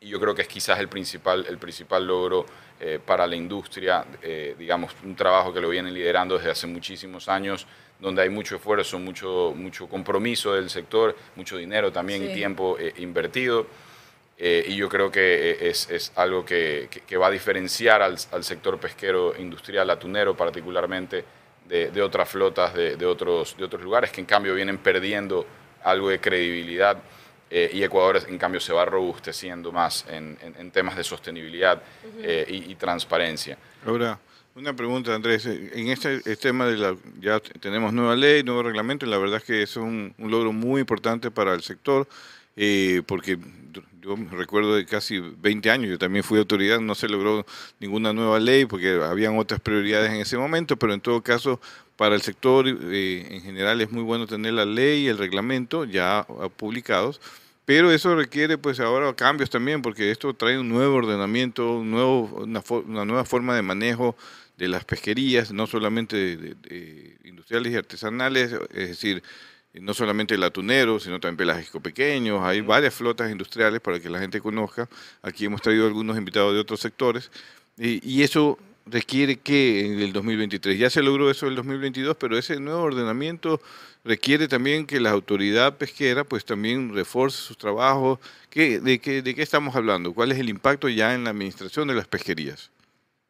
y 0.01 0.09
yo 0.09 0.21
creo 0.21 0.35
que 0.35 0.43
es 0.43 0.49
quizás 0.49 0.79
el 0.79 0.89
principal, 0.89 1.47
el 1.49 1.59
principal 1.59 2.07
logro 2.07 2.47
eh, 2.78 3.00
para 3.04 3.26
la 3.26 3.35
industria, 3.35 4.04
eh, 4.21 4.54
digamos, 4.59 4.92
un 5.02 5.16
trabajo 5.16 5.52
que 5.52 5.61
lo 5.61 5.68
vienen 5.71 5.95
liderando 5.95 6.37
desde 6.37 6.50
hace 6.50 6.66
muchísimos 6.66 7.28
años, 7.28 7.66
donde 7.99 8.21
hay 8.21 8.28
mucho 8.28 8.56
esfuerzo, 8.56 8.99
mucho, 8.99 9.54
mucho 9.56 9.88
compromiso 9.88 10.52
del 10.52 10.68
sector, 10.68 11.16
mucho 11.37 11.56
dinero 11.56 11.90
también 11.90 12.23
y 12.23 12.35
tiempo 12.35 12.76
eh, 12.78 12.92
invertido. 12.99 13.66
y 14.38 14.76
yo 14.76 14.90
creo 14.90 15.11
que 15.11 15.71
es, 15.71 15.88
es 15.88 16.12
algo 16.16 16.45
que, 16.45 16.90
que, 17.06 17.16
va 17.16 17.28
a 17.28 17.30
diferenciar 17.30 18.02
al, 18.02 18.18
al, 18.33 18.45
sector 18.45 18.78
pesquero 18.78 19.35
industrial 19.38 19.88
atunero 19.88 20.37
particularmente 20.37 21.25
de, 21.66 21.90
de 21.90 22.02
otras 22.02 22.28
flotas 22.28 22.75
de, 22.75 22.97
de, 22.97 23.06
otros, 23.06 23.56
de 23.56 23.64
otros 23.64 23.83
lugares 23.83 24.11
que 24.11 24.21
en 24.21 24.26
cambio 24.26 24.54
vienen 24.54 24.76
perdiendo 24.76 25.47
algo 25.83 26.11
de 26.11 26.21
credibilidad. 26.21 26.99
Eh, 27.49 27.71
y 27.75 27.83
Ecuador, 27.83 28.21
en 28.29 28.38
cambio, 28.38 28.61
se 28.61 28.73
va 28.73 28.85
robusteciendo 28.85 29.71
más 29.71 30.05
en, 30.09 30.37
en, 30.43 30.71
temas 30.73 30.97
de 30.97 31.05
sostenibilidad 31.05 31.81
eh, 32.21 32.65
y, 32.69 32.75
transparencia. 32.75 33.57
Ahora, 33.87 34.19
una 34.57 34.75
pregunta, 34.75 35.15
Andrés. 35.15 35.47
En 35.47 35.88
este, 35.88 36.17
este, 36.17 36.37
tema 36.37 36.67
de 36.67 36.76
la. 36.76 36.97
Ya 37.21 37.38
tenemos 37.61 37.93
nueva 37.93 38.17
ley, 38.17 38.43
nuevo 38.43 38.65
reglamento, 38.65 39.07
y 39.07 39.11
la 39.11 39.19
verdad 39.19 39.37
es 39.38 39.45
que 39.45 39.62
es 39.62 39.76
un, 39.76 40.12
un 40.19 40.31
logro 40.31 40.53
muy 40.53 40.81
importante 40.81 41.31
para 41.31 41.55
el 41.55 41.62
sector, 41.62 42.09
eh, 42.57 43.03
porque 43.07 43.38
yo 44.07 44.17
recuerdo 44.33 44.75
de 44.75 44.87
casi 44.87 45.19
20 45.19 45.71
años, 45.71 45.91
yo 45.91 45.99
también 45.99 46.25
fui 46.25 46.38
autoridad, 46.38 46.81
no 46.81 46.95
se 46.95 47.09
logró 47.09 47.45
ninguna 47.81 48.12
nueva 48.12 48.38
ley 48.38 48.65
porque 48.65 49.00
habían 49.03 49.37
otras 49.37 49.61
prioridades 49.61 50.12
en 50.12 50.21
ese 50.21 50.38
momento, 50.38 50.76
pero 50.76 50.95
en 50.95 51.00
todo 51.00 51.23
caso, 51.23 51.61
para 51.97 52.15
el 52.15 52.23
sector 52.23 52.69
en 52.69 53.43
general 53.43 53.81
es 53.81 53.91
muy 53.91 54.03
bueno 54.03 54.26
tener 54.26 54.53
la 54.53 54.65
ley 54.65 55.05
y 55.05 55.09
el 55.09 55.19
reglamento 55.19 55.85
ya 55.85 56.26
publicados 56.57 57.21
pero 57.67 57.91
eso 57.91 58.15
requiere 58.15 58.57
pues 58.59 58.79
ahora 58.79 59.12
cambios 59.15 59.50
también, 59.50 59.83
porque 59.83 60.12
esto 60.12 60.33
trae 60.33 60.57
un 60.57 60.69
nuevo 60.69 60.95
ordenamiento, 60.95 61.79
un 61.79 61.91
nuevo, 61.91 62.23
una, 62.37 63.05
nueva 63.05 63.25
forma 63.25 63.57
de 63.57 63.62
manejo 63.62 64.17
de 64.57 64.69
las 64.69 64.85
pesquerías, 64.85 65.53
no 65.53 65.67
solamente 65.67 66.37
de, 66.37 67.17
industriales 67.25 67.73
y 67.73 67.76
artesanales, 67.76 68.53
es 68.73 68.88
decir, 68.88 69.23
no 69.75 69.95
solamente 69.95 70.37
el 70.37 70.45
atunero, 70.45 71.00
sino 71.00 71.19
también 71.19 71.38
pelágico 71.38 71.81
pequeños, 71.81 72.41
hay 72.45 72.61
varias 72.61 72.95
flotas 72.95 73.33
industriales 73.33 73.81
para 73.81 73.99
que 73.99 74.09
la 74.09 74.21
gente 74.21 74.41
conozca. 74.41 74.88
Aquí 75.21 75.45
hemos 75.45 75.61
traído 75.61 75.88
algunos 75.88 76.17
invitados 76.17 76.55
de 76.55 76.61
otros 76.61 76.79
sectores, 76.79 77.33
y 77.76 78.23
eso 78.23 78.59
requiere 78.87 79.37
que 79.37 79.85
en 79.85 80.00
el 80.00 80.12
2023, 80.12 80.78
ya 80.78 80.90
se 80.90 81.02
logró 81.02 81.31
eso 81.31 81.47
en 81.47 81.50
el 81.50 81.57
2022, 81.57 82.16
pero 82.16 82.38
ese 82.38 82.59
nuevo 82.61 82.83
ordenamiento 82.83 83.61
requiere 84.05 84.49
también 84.49 84.87
que 84.87 85.00
la 85.00 85.11
autoridad 85.11 85.76
pesquera 85.76 86.25
pues 86.25 86.45
también 86.45 86.95
refuerce 86.95 87.38
sus 87.38 87.59
trabajos. 87.59 88.19
¿Qué, 88.49 88.81
de, 88.81 89.00
qué, 89.00 89.23
¿De 89.23 89.35
qué 89.35 89.43
estamos 89.43 89.75
hablando? 89.75 90.14
¿Cuál 90.14 90.33
es 90.33 90.38
el 90.38 90.49
impacto 90.49 90.88
ya 90.88 91.14
en 91.14 91.25
la 91.25 91.31
administración 91.31 91.88
de 91.88 91.95
las 91.95 92.07
pesquerías? 92.07 92.71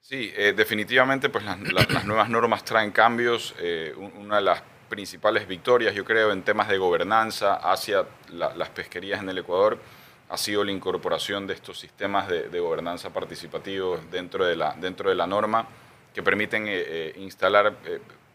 Sí, 0.00 0.32
eh, 0.36 0.52
definitivamente 0.56 1.30
pues 1.30 1.44
las, 1.44 2.04
nuevas 2.04 2.28
normas 2.28 2.64
traen 2.64 2.92
cambios. 2.92 3.54
Eh, 3.58 3.92
una 3.96 4.36
de 4.36 4.42
las 4.42 4.62
principales 4.88 5.48
victorias, 5.48 5.94
yo 5.94 6.04
creo, 6.04 6.30
en 6.30 6.42
temas 6.42 6.68
de 6.68 6.78
gobernanza 6.78 7.54
hacia 7.54 8.06
las 8.30 8.68
pesquerías 8.70 9.20
en 9.20 9.30
el 9.30 9.38
Ecuador 9.38 9.80
ha 10.28 10.36
sido 10.36 10.64
la 10.64 10.72
incorporación 10.72 11.46
de 11.46 11.54
estos 11.54 11.78
sistemas 11.78 12.28
de, 12.28 12.60
gobernanza 12.60 13.10
participativos 13.10 14.00
dentro 14.10 14.44
de 14.44 14.56
la, 14.56 14.74
dentro 14.74 15.08
de 15.08 15.16
la 15.16 15.26
norma 15.26 15.66
que 16.14 16.22
permiten 16.22 16.64
eh, 16.66 17.12
instalar 17.16 17.74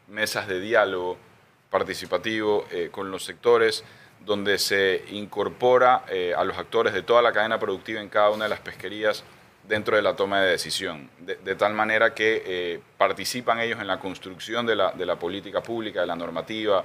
mesas 0.07 0.48
de 0.48 0.60
diálogo 0.60 1.17
participativo 1.71 2.65
eh, 2.69 2.89
con 2.91 3.10
los 3.10 3.24
sectores, 3.24 3.83
donde 4.24 4.60
se 4.60 5.03
incorpora 5.12 6.03
eh, 6.10 6.33
a 6.38 6.43
los 6.43 6.57
actores 6.57 6.93
de 6.93 7.01
toda 7.01 7.24
la 7.24 7.31
cadena 7.31 7.57
productiva 7.57 8.01
en 8.01 8.10
cada 8.10 8.29
una 8.29 8.43
de 8.43 8.50
las 8.50 8.60
pesquerías 8.60 9.24
dentro 9.67 9.95
de 9.95 10.01
la 10.01 10.15
toma 10.15 10.41
de 10.41 10.51
decisión, 10.51 11.10
de, 11.19 11.55
tal 11.55 11.74
manera 11.74 12.13
que 12.13 12.43
eh, 12.45 12.79
participan 12.98 13.60
ellos 13.60 13.79
en 13.79 13.88
la 13.88 14.00
construcción 14.00 14.65
de 14.65 14.75
la, 14.75 14.91
de 14.91 15.05
la 15.05 15.17
política 15.17 15.63
pública, 15.63 16.01
de 16.01 16.07
la 16.07 16.15
normativa, 16.15 16.83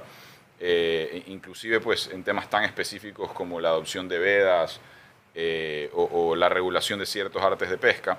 inclusive 1.27 1.79
pues, 1.79 2.09
en 2.11 2.23
temas 2.23 2.49
tan 2.49 2.63
específicos 2.63 3.31
como 3.33 3.59
la 3.59 3.69
adopción 3.69 4.07
de 4.07 4.17
vedas 4.17 4.79
o, 5.93 6.35
la 6.35 6.49
regulación 6.49 6.99
de 6.99 7.05
ciertos 7.05 7.41
artes 7.41 7.69
de 7.69 7.77
pesca. 7.77 8.17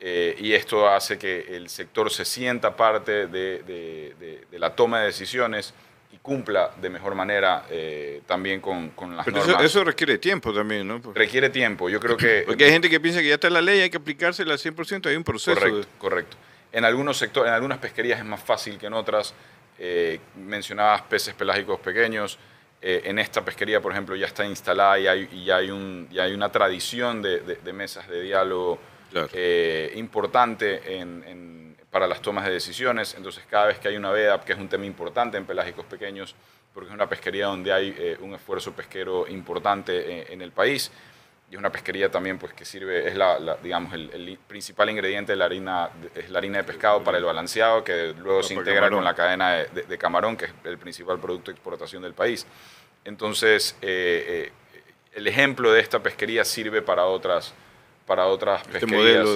y 0.00 0.52
esto 0.52 0.88
hace 0.88 1.18
que 1.18 1.56
el 1.56 1.68
sector 1.68 2.10
se 2.10 2.24
sienta 2.24 2.74
parte 2.76 3.26
de, 3.26 3.62
de 3.62 4.58
la 4.58 4.74
toma 4.74 5.00
de 5.00 5.06
decisiones 5.06 5.74
y 6.12 6.18
cumpla 6.18 6.70
de 6.80 6.88
mejor 6.88 7.14
manera 7.14 7.66
eh, 7.70 8.22
también 8.26 8.60
con, 8.60 8.90
con 8.90 9.16
las 9.16 9.24
Pero 9.24 9.38
normas. 9.38 9.64
Eso, 9.64 9.84
requiere 9.84 10.18
tiempo 10.18 10.52
también, 10.52 10.86
¿no? 10.86 11.00
Requiere 11.14 11.50
tiempo, 11.50 11.88
yo 11.88 12.00
creo 12.00 12.16
que... 12.16 12.44
Porque 12.46 12.64
hay 12.64 12.70
gente 12.70 12.88
que 12.88 13.00
piensa 13.00 13.20
que 13.20 13.28
ya 13.28 13.34
está 13.34 13.50
la 13.50 13.60
ley, 13.60 13.80
hay 13.80 13.90
que 13.90 13.98
aplicársela 13.98 14.52
al 14.54 14.58
100%, 14.58 15.06
hay 15.06 15.16
un 15.16 15.24
proceso. 15.24 15.58
Correcto, 15.58 15.88
correcto. 15.98 16.36
En 16.72 16.84
algunos 16.84 17.18
sectores, 17.18 17.48
en 17.48 17.54
algunas 17.54 17.78
pesquerías 17.78 18.18
es 18.18 18.24
más 18.24 18.42
fácil 18.42 18.78
que 18.78 18.86
en 18.86 18.94
otras. 18.94 19.34
Eh, 19.78 20.20
mencionabas 20.36 21.02
peces 21.02 21.34
pelágicos 21.34 21.78
pequeños. 21.80 22.38
Eh, 22.82 23.02
en 23.04 23.18
esta 23.18 23.44
pesquería, 23.44 23.80
por 23.80 23.92
ejemplo, 23.92 24.14
ya 24.16 24.26
está 24.26 24.44
instalada 24.44 24.98
y 24.98 25.06
hay, 25.06 25.28
y 25.32 25.50
hay, 25.50 25.70
un, 25.70 26.08
y 26.10 26.18
hay 26.18 26.32
una 26.32 26.50
tradición 26.50 27.22
de, 27.22 27.40
de, 27.40 27.72
mesas 27.72 28.08
de 28.08 28.22
diálogo 28.22 28.78
importante 29.94 30.98
en, 31.00 31.24
en 31.24 31.66
para 31.96 32.06
las 32.06 32.20
tomas 32.20 32.44
de 32.44 32.52
decisiones. 32.52 33.14
Entonces, 33.14 33.42
cada 33.48 33.68
vez 33.68 33.78
que 33.78 33.88
hay 33.88 33.96
una 33.96 34.10
veda, 34.10 34.38
que 34.42 34.52
es 34.52 34.58
un 34.58 34.68
tema 34.68 34.84
importante 34.84 35.38
en 35.38 35.46
pelágicos 35.46 35.86
pequeños, 35.86 36.34
porque 36.74 36.90
es 36.90 36.94
una 36.94 37.08
pesquería 37.08 37.46
donde 37.46 37.72
hay 37.72 37.94
eh, 37.96 38.18
un 38.20 38.34
esfuerzo 38.34 38.72
pesquero 38.72 39.26
importante 39.26 40.20
eh, 40.20 40.26
en, 40.28 40.42
el 40.42 40.52
país, 40.52 40.90
y 41.50 41.54
es 41.54 41.58
una 41.58 41.70
pesquería 41.70 42.10
también 42.10 42.38
pues, 42.38 42.52
que 42.52 42.64
sirve, 42.64 43.08
es 43.08 43.14
la, 43.14 43.56
digamos, 43.62 43.92
el, 43.94 44.38
principal 44.46 44.90
ingrediente 44.90 45.32
de 45.32 45.36
la 45.36 45.44
harina, 45.44 45.90
es 46.14 46.30
la 46.30 46.38
harina 46.38 46.58
de 46.58 46.64
pescado 46.64 47.04
para 47.04 47.18
el 47.18 47.24
balanceado, 47.24 47.84
que 47.84 48.14
luego 48.18 48.42
se 48.42 48.54
integra 48.54 48.90
con 48.90 49.04
la 49.04 49.14
cadena 49.14 49.52
de, 49.52 49.98
camarón, 49.98 50.36
que 50.36 50.46
es 50.46 50.52
el 50.64 50.78
principal 50.78 51.20
producto 51.20 51.50
de 51.50 51.56
exportación 51.56 52.02
del 52.02 52.14
país. 52.14 52.46
Entonces, 53.04 53.76
eh, 53.80 54.50
el 55.12 55.26
ejemplo 55.26 55.72
de 55.72 55.80
esta 55.80 56.02
pesquería 56.02 56.44
sirve 56.44 56.82
para 56.82 57.04
otras 57.04 57.54
para 58.06 58.26
otras 58.26 58.62
este 58.62 58.80
pesquerías. 58.80 59.26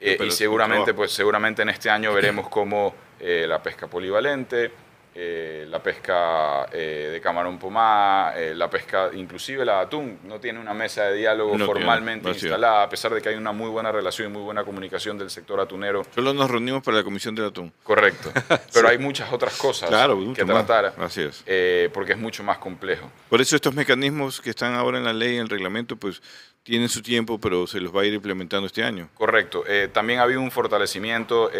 Eh, 0.00 0.18
y 0.26 0.30
seguramente, 0.30 0.94
pues, 0.94 1.12
seguramente 1.12 1.62
en 1.62 1.68
este 1.68 1.90
año 1.90 2.12
veremos 2.12 2.48
cómo 2.48 2.94
eh, 3.20 3.46
la 3.46 3.62
pesca 3.62 3.86
polivalente, 3.86 4.70
eh, 5.14 5.66
la 5.68 5.82
pesca 5.82 6.66
de 6.70 7.20
camarón 7.22 7.58
pomá, 7.58 8.32
la 8.54 8.70
pesca, 8.70 9.10
inclusive 9.14 9.64
la 9.64 9.76
de 9.76 9.80
atún, 9.82 10.18
no 10.24 10.38
tiene 10.38 10.60
una 10.60 10.74
mesa 10.74 11.04
de 11.04 11.16
diálogo 11.16 11.58
formalmente 11.58 12.28
instalada, 12.30 12.84
a 12.84 12.88
pesar 12.88 13.12
de 13.12 13.20
que 13.20 13.28
hay 13.30 13.34
una 13.34 13.52
muy 13.52 13.68
buena 13.68 13.90
relación 13.90 14.30
y 14.30 14.32
muy 14.32 14.42
buena 14.42 14.64
comunicación 14.64 15.18
del 15.18 15.30
sector 15.30 15.60
atunero. 15.60 16.04
Solo 16.14 16.32
nos 16.32 16.50
reunimos 16.50 16.82
para 16.82 16.98
la 16.98 17.04
comisión 17.04 17.34
del 17.34 17.46
atún. 17.46 17.72
Correcto, 17.82 18.32
pero 18.72 18.88
hay 18.88 18.98
muchas 18.98 19.32
otras 19.32 19.56
cosas 19.56 19.90
que 20.34 20.44
tratar, 20.44 20.94
Así 20.98 21.22
es. 21.22 21.44
porque 21.92 22.12
es 22.12 22.18
mucho 22.18 22.42
más 22.42 22.58
complejo. 22.58 23.10
Por 23.28 23.40
eso 23.40 23.56
estos 23.56 23.74
mecanismos 23.74 24.40
que 24.40 24.50
están 24.50 24.74
ahora 24.74 24.98
en 24.98 25.04
la 25.04 25.12
ley, 25.12 25.36
en 25.36 25.42
el 25.42 25.48
reglamento, 25.48 25.96
pues 25.96 26.22
tienen 26.62 26.88
su 26.88 27.00
tiempo, 27.02 27.38
pero 27.40 27.66
se 27.66 27.80
los 27.80 27.94
va 27.94 28.02
a 28.02 28.04
ir 28.04 28.12
implementando 28.12 28.66
este 28.66 28.84
año. 28.84 29.08
Correcto. 29.14 29.64
Eh, 29.66 29.88
también 29.90 30.20
ha 30.20 30.24
habido 30.24 30.40
un 30.40 30.50
fortalecimiento. 30.50 31.50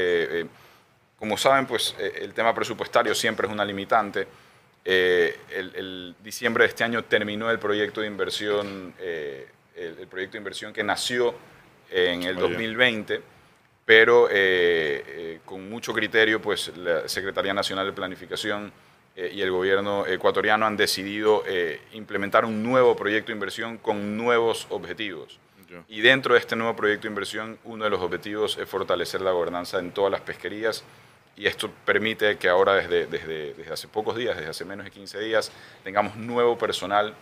Eh, 1.18 1.24
eh, 1.24 1.26
como 1.26 1.36
saben, 1.36 1.66
pues 1.66 1.94
el 1.98 2.32
tema 2.32 2.54
presupuestario 2.54 3.14
siempre 3.14 3.46
es 3.46 3.52
una 3.52 3.64
limitante. 3.64 4.26
El, 4.84 6.14
diciembre 6.22 6.64
de 6.64 6.68
este 6.68 6.84
año 6.84 7.04
terminó 7.04 7.50
el 7.50 7.58
proyecto 7.58 8.00
de 8.00 8.06
inversión, 8.06 8.94
el, 8.98 10.06
proyecto 10.08 10.32
de 10.32 10.38
inversión 10.38 10.72
que 10.72 10.82
nació 10.82 11.34
en 11.90 12.22
el 12.22 12.36
2020, 12.36 13.20
pero 13.84 14.28
con 15.44 15.68
mucho 15.68 15.92
criterio, 15.92 16.40
pues 16.40 16.74
la 16.76 17.08
Secretaría 17.08 17.52
Nacional 17.52 17.86
de 17.86 17.92
Planificación 17.92 18.72
eh, 19.18 19.32
y 19.34 19.42
el 19.42 19.50
gobierno 19.50 20.06
ecuatoriano 20.06 20.64
han 20.64 20.76
decidido 20.76 21.42
eh, 21.44 21.80
implementar 21.92 22.44
un 22.44 22.62
nuevo 22.62 22.94
proyecto 22.94 23.32
de 23.32 23.32
inversión 23.32 23.76
con 23.78 24.16
nuevos 24.16 24.68
objetivos. 24.70 25.40
Y 25.88 26.00
dentro 26.00 26.34
de 26.34 26.40
este 26.40 26.54
nuevo 26.54 26.76
proyecto 26.76 27.02
de 27.02 27.08
inversión, 27.08 27.58
uno 27.64 27.82
de 27.82 27.90
los 27.90 28.00
objetivos 28.00 28.56
es 28.56 28.68
fortalecer 28.68 29.20
la 29.20 29.32
gobernanza 29.32 29.80
en 29.80 29.90
todas 29.90 30.12
las 30.12 30.20
pesquerías 30.20 30.84
y 31.38 31.46
esto 31.46 31.70
permite 31.84 32.36
que 32.36 32.48
ahora 32.48 32.74
desde, 32.74 33.06
desde, 33.06 33.54
desde 33.54 33.72
hace 33.72 33.86
pocos 33.86 34.16
días, 34.16 34.36
desde 34.36 34.50
hace 34.50 34.64
menos 34.64 34.84
de 34.84 34.90
15 34.90 35.20
días, 35.20 35.52
tengamos 35.84 36.16
nuevo 36.16 36.58
personal 36.58 37.14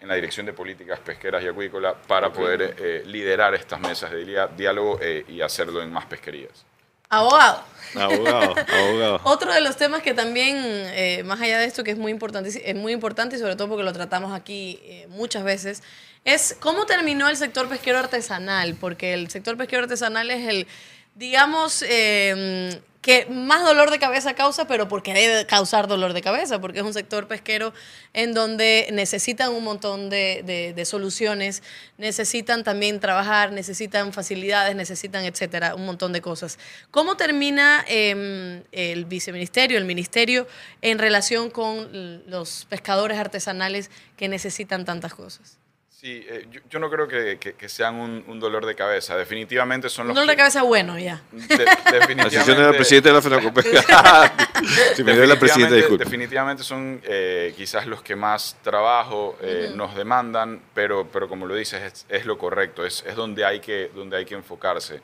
en 0.00 0.08
la 0.08 0.14
Dirección 0.14 0.46
de 0.46 0.52
Políticas 0.52 1.00
Pesqueras 1.00 1.42
y 1.42 1.48
Acuícola 1.48 1.94
para 1.94 2.32
poder 2.32 2.76
eh, 2.78 3.02
liderar 3.06 3.54
estas 3.54 3.80
mesas 3.80 4.12
de 4.12 4.48
diálogo 4.56 5.00
y 5.28 5.40
hacerlo 5.40 5.82
en 5.82 5.92
más 5.92 6.06
pesquerías. 6.06 6.64
Abogado. 7.08 7.64
Abogado, 7.96 8.54
abogado. 8.72 9.20
Otro 9.24 9.52
de 9.52 9.60
los 9.60 9.76
temas 9.76 10.02
que 10.02 10.14
también, 10.14 10.56
eh, 10.58 11.22
más 11.24 11.40
allá 11.40 11.58
de 11.58 11.66
esto, 11.66 11.82
que 11.82 11.90
es 11.90 11.98
muy 11.98 12.12
importante, 12.12 12.50
es 12.64 12.76
muy 12.76 12.92
importante 12.92 13.36
y 13.36 13.38
sobre 13.38 13.56
todo 13.56 13.68
porque 13.68 13.84
lo 13.84 13.92
tratamos 13.92 14.32
aquí 14.32 14.80
eh, 14.84 15.06
muchas 15.08 15.42
veces, 15.42 15.82
es 16.24 16.56
cómo 16.60 16.86
terminó 16.86 17.28
el 17.28 17.36
sector 17.36 17.68
pesquero 17.68 17.98
artesanal, 17.98 18.74
porque 18.74 19.14
el 19.14 19.30
sector 19.30 19.56
pesquero 19.56 19.82
artesanal 19.82 20.30
es 20.30 20.48
el, 20.48 20.66
digamos, 21.14 21.84
eh, 21.88 22.80
que 23.04 23.26
más 23.26 23.62
dolor 23.62 23.90
de 23.90 23.98
cabeza 23.98 24.32
causa, 24.32 24.66
pero 24.66 24.88
porque 24.88 25.12
debe 25.12 25.44
causar 25.44 25.88
dolor 25.88 26.14
de 26.14 26.22
cabeza, 26.22 26.58
porque 26.58 26.78
es 26.78 26.84
un 26.86 26.94
sector 26.94 27.28
pesquero 27.28 27.74
en 28.14 28.32
donde 28.32 28.88
necesitan 28.92 29.52
un 29.52 29.62
montón 29.62 30.08
de, 30.08 30.82
soluciones, 30.86 31.62
necesitan 31.98 32.64
también 32.64 33.00
trabajar, 33.00 33.52
necesitan 33.52 34.14
facilidades, 34.14 34.74
necesitan, 34.74 35.26
etcétera, 35.26 35.74
un 35.74 35.84
montón 35.84 36.14
de 36.14 36.22
cosas. 36.22 36.58
¿Cómo 36.90 37.14
termina 37.14 37.84
em, 37.88 38.62
el 38.72 39.04
viceministerio, 39.04 39.76
el 39.76 39.84
ministerio, 39.84 40.48
en 40.80 40.98
relación 40.98 41.50
con 41.50 42.22
los 42.26 42.64
pescadores 42.70 43.18
artesanales 43.18 43.90
que 44.16 44.28
necesitan 44.28 44.86
tantas 44.86 45.12
cosas? 45.12 45.58
Sí, 46.04 46.22
eh, 46.28 46.46
yo, 46.68 46.78
no 46.80 46.90
creo 46.90 47.08
que, 47.08 47.54
sean 47.66 47.94
un, 47.94 48.38
dolor 48.38 48.66
de 48.66 48.74
cabeza. 48.74 49.16
Definitivamente 49.16 49.88
son 49.88 50.06
los. 50.08 50.10
Un 50.10 50.16
dolor 50.16 50.32
de 50.32 50.36
cabeza 50.36 50.62
bueno, 50.62 50.98
ya. 50.98 51.22
definitivamente. 51.32 52.62
la 52.62 52.72
presidenta 52.72 53.08
de 53.08 53.14
la 53.14 53.22
FENACOPECA. 53.22 54.34
si 54.96 55.02
me 55.02 55.14
dio 55.14 55.24
la 55.24 55.38
presidenta, 55.38 55.74
disculpe. 55.74 56.04
Definitivamente 56.04 56.62
son 56.62 57.00
eh, 57.04 57.54
quizás 57.56 57.86
los 57.86 58.02
que 58.02 58.16
más 58.16 58.58
trabajo 58.62 59.38
eh, 59.40 59.72
nos 59.74 59.94
demandan, 59.94 60.60
pero, 60.74 61.08
pero 61.10 61.26
como 61.26 61.46
lo 61.46 61.54
dices, 61.54 62.04
es, 62.06 62.26
lo 62.26 62.36
correcto, 62.36 62.84
es, 62.84 63.02
es, 63.06 63.16
donde, 63.16 63.46
hay 63.46 63.60
que, 63.60 63.90
donde 63.94 64.18
hay 64.18 64.26
que 64.26 64.34
enfocarse. 64.34 65.00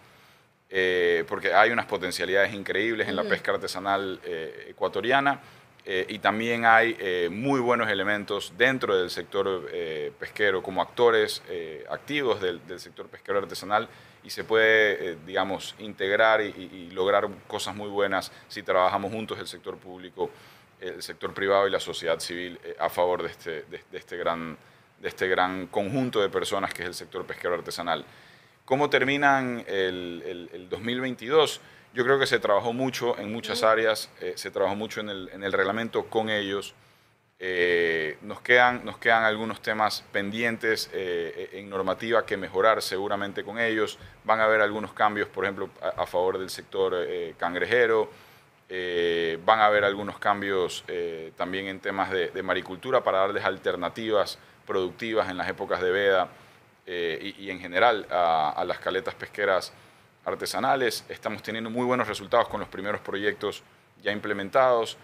porque 1.26 1.54
hay 1.54 1.70
unas 1.70 1.86
potencialidades 1.86 2.52
increíbles 2.52 3.08
en 3.08 3.16
la 3.16 3.24
pesca 3.24 3.52
artesanal 3.52 4.20
ecuatoriana 4.68 5.40
eh, 5.92 6.06
y 6.08 6.20
también 6.20 6.66
hay 6.66 6.96
eh, 7.00 7.28
muy 7.32 7.58
buenos 7.58 7.90
elementos 7.90 8.52
dentro 8.56 8.96
del 8.96 9.10
sector 9.10 9.68
eh, 9.72 10.12
pesquero 10.20 10.62
como 10.62 10.82
actores 10.82 11.42
activos 11.90 12.40
del, 12.40 12.60
sector 12.78 13.08
pesquero 13.08 13.40
artesanal 13.40 13.88
y 14.22 14.30
se 14.30 14.44
puede, 14.44 15.16
digamos, 15.26 15.74
integrar 15.80 16.42
y, 16.42 16.90
lograr 16.92 17.28
cosas 17.48 17.74
muy 17.74 17.88
buenas 17.88 18.30
si 18.46 18.62
trabajamos 18.62 19.10
juntos 19.10 19.40
el 19.40 19.48
sector 19.48 19.78
público, 19.78 20.30
el 20.80 21.02
sector 21.02 21.34
privado 21.34 21.66
y 21.66 21.72
la 21.72 21.80
sociedad 21.80 22.20
civil 22.20 22.60
a 22.78 22.88
favor 22.88 23.24
de 23.24 23.30
este, 23.30 23.50
de, 23.62 23.82
este 23.90 24.16
gran, 24.16 24.56
de 25.00 25.08
este 25.08 25.26
gran 25.26 25.66
conjunto 25.66 26.20
de 26.20 26.28
personas 26.28 26.72
que 26.72 26.82
es 26.82 26.88
el 26.88 26.94
sector 26.94 27.26
pesquero 27.26 27.54
artesanal. 27.54 28.04
¿Cómo 28.64 28.88
terminan 28.90 29.64
el, 29.66 30.22
el, 30.24 30.50
el 30.52 30.68
2022? 30.68 31.60
Yo 31.92 32.04
creo 32.04 32.20
que 32.20 32.26
se 32.26 32.38
trabajó 32.38 32.72
mucho 32.72 33.18
en 33.18 33.32
muchas 33.32 33.64
áreas, 33.64 34.10
eh, 34.20 34.34
se 34.36 34.52
trabajó 34.52 34.76
mucho 34.76 35.00
en 35.00 35.08
el, 35.08 35.28
en 35.32 35.42
el 35.42 35.52
reglamento 35.52 36.06
con 36.06 36.30
ellos. 36.30 36.72
Eh, 37.40 38.16
nos, 38.22 38.40
quedan, 38.42 38.84
nos 38.84 38.98
quedan 38.98 39.24
algunos 39.24 39.60
temas 39.60 40.04
pendientes 40.12 40.88
eh, 40.92 41.50
en 41.54 41.68
normativa 41.68 42.24
que 42.24 42.36
mejorar 42.36 42.80
seguramente 42.80 43.42
con 43.42 43.58
ellos. 43.58 43.98
Van 44.22 44.38
a 44.38 44.44
haber 44.44 44.60
algunos 44.60 44.92
cambios, 44.92 45.28
por 45.28 45.44
ejemplo, 45.44 45.68
a, 45.80 46.06
favor 46.06 46.38
del 46.38 46.50
sector 46.50 46.94
cangrejero. 47.38 48.08
van 49.44 49.58
a 49.58 49.66
haber 49.66 49.84
algunos 49.84 50.18
cambios 50.20 50.84
también 51.36 51.66
en 51.66 51.80
temas 51.80 52.10
de, 52.10 52.42
maricultura 52.42 53.02
para 53.02 53.18
darles 53.18 53.44
alternativas 53.44 54.38
productivas 54.64 55.28
en 55.28 55.38
las 55.38 55.48
épocas 55.48 55.80
de 55.80 55.90
veda 55.90 56.28
y, 56.86 57.50
en 57.50 57.58
general 57.58 58.06
a 58.10 58.62
las 58.64 58.78
caletas 58.78 59.14
pesqueras 59.14 59.72
artesanales. 60.30 61.04
Estamos 61.08 61.42
teniendo 61.42 61.70
muy 61.70 61.84
buenos 61.84 62.08
resultados 62.08 62.48
con 62.48 62.60
los 62.60 62.68
primeros 62.68 63.00
proyectos 63.00 63.62
ya 64.02 64.12
implementados. 64.12 64.96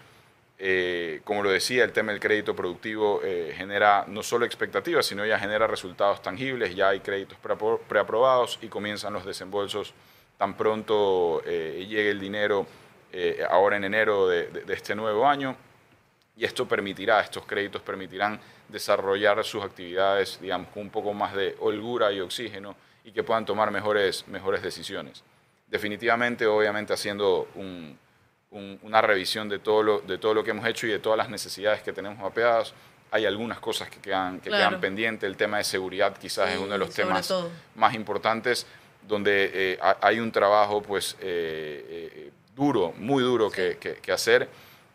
Eh, 0.59 1.21
como 1.23 1.43
lo 1.43 1.51
decía, 1.51 1.83
el 1.83 1.91
tema 1.91 2.11
del 2.11 2.19
crédito 2.19 2.55
productivo 2.55 3.21
eh, 3.23 3.53
genera 3.55 4.05
no 4.07 4.23
solo 4.23 4.45
expectativas, 4.45 5.05
sino 5.05 5.25
ya 5.25 5.37
genera 5.37 5.67
resultados 5.67 6.21
tangibles. 6.21 6.75
Ya 6.75 6.89
hay 6.89 7.01
créditos 7.01 7.37
preaprobados 7.87 8.57
y 8.61 8.67
comienzan 8.67 9.13
los 9.13 9.25
desembolsos 9.25 9.93
tan 10.37 10.55
pronto 10.55 11.41
eh, 11.45 11.85
llegue 11.87 12.11
el 12.11 12.19
dinero 12.19 12.67
ahora 13.49 13.77
en 13.77 13.83
enero 13.85 14.27
de, 14.27 14.47
de, 14.47 14.73
este 14.73 14.93
nuevo 14.93 15.27
año. 15.27 15.55
Y 16.35 16.45
esto 16.45 16.67
permitirá, 16.67 17.19
estos 17.21 17.45
créditos 17.45 17.81
permitirán 17.81 18.39
desarrollar 18.67 19.43
sus 19.43 19.63
actividades, 19.63 20.39
digamos, 20.39 20.67
con 20.69 20.83
un 20.83 20.89
poco 20.91 21.13
más 21.13 21.33
de 21.33 21.55
holgura 21.59 22.11
y 22.11 22.19
oxígeno 22.19 22.75
y 23.07 23.13
que 23.13 23.23
puedan 23.23 23.45
tomar 23.45 23.71
mejores, 23.71 24.27
mejores 24.27 24.61
decisiones. 24.61 25.23
Definitivamente, 25.67 26.45
obviamente, 26.45 26.91
haciendo 26.91 27.47
una 28.51 29.01
revisión 29.01 29.47
de 29.47 29.59
todo, 29.59 29.81
lo, 29.81 29.99
de 30.01 30.17
todo 30.17 30.33
lo 30.33 30.43
que 30.43 30.51
hemos 30.51 30.67
hecho 30.67 30.87
y 30.87 30.89
de 30.89 30.99
todas 30.99 31.17
las 31.17 31.29
necesidades 31.29 31.81
que 31.81 31.93
tenemos 31.93 32.19
mapeadas, 32.19 32.73
hay 33.09 33.25
algunas 33.25 33.61
cosas 33.61 33.89
que 33.89 34.01
quedan, 34.01 34.41
que 34.41 34.49
quedan 34.49 34.81
pendientes. 34.81 35.25
El 35.25 35.37
tema 35.37 35.57
de 35.57 35.63
seguridad 35.63 36.17
quizás 36.17 36.51
es 36.51 36.59
uno 36.59 36.73
de 36.73 36.77
los 36.77 36.93
temas 36.93 37.33
más 37.75 37.95
importantes, 37.95 38.67
donde 39.07 39.51
eh, 39.53 39.79
hay 40.01 40.19
un 40.19 40.29
trabajo 40.29 40.81
pues, 40.81 41.15
eh, 41.21 41.85
eh, 41.89 42.31
duro, 42.53 42.93
muy 42.97 43.23
duro 43.23 43.49
que, 43.49 43.77
que, 43.77 44.11
hacer, 44.11 44.49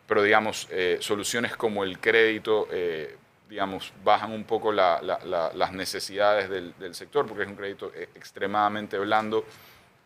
pero 0.05 0.21
digamos, 0.21 0.69
soluciones 0.99 1.55
como 1.55 1.83
el 1.83 1.97
crédito 1.97 2.67
digamos, 3.53 3.93
bajan 4.03 4.31
un 4.31 4.45
poco 4.45 4.71
las 4.71 5.71
necesidades 5.73 6.49
del, 6.49 6.95
sector, 6.95 7.27
porque 7.27 7.43
es 7.43 7.47
un 7.49 7.55
crédito 7.55 7.91
eh, 7.93 8.09
extremadamente 8.15 8.97
blando, 8.97 9.45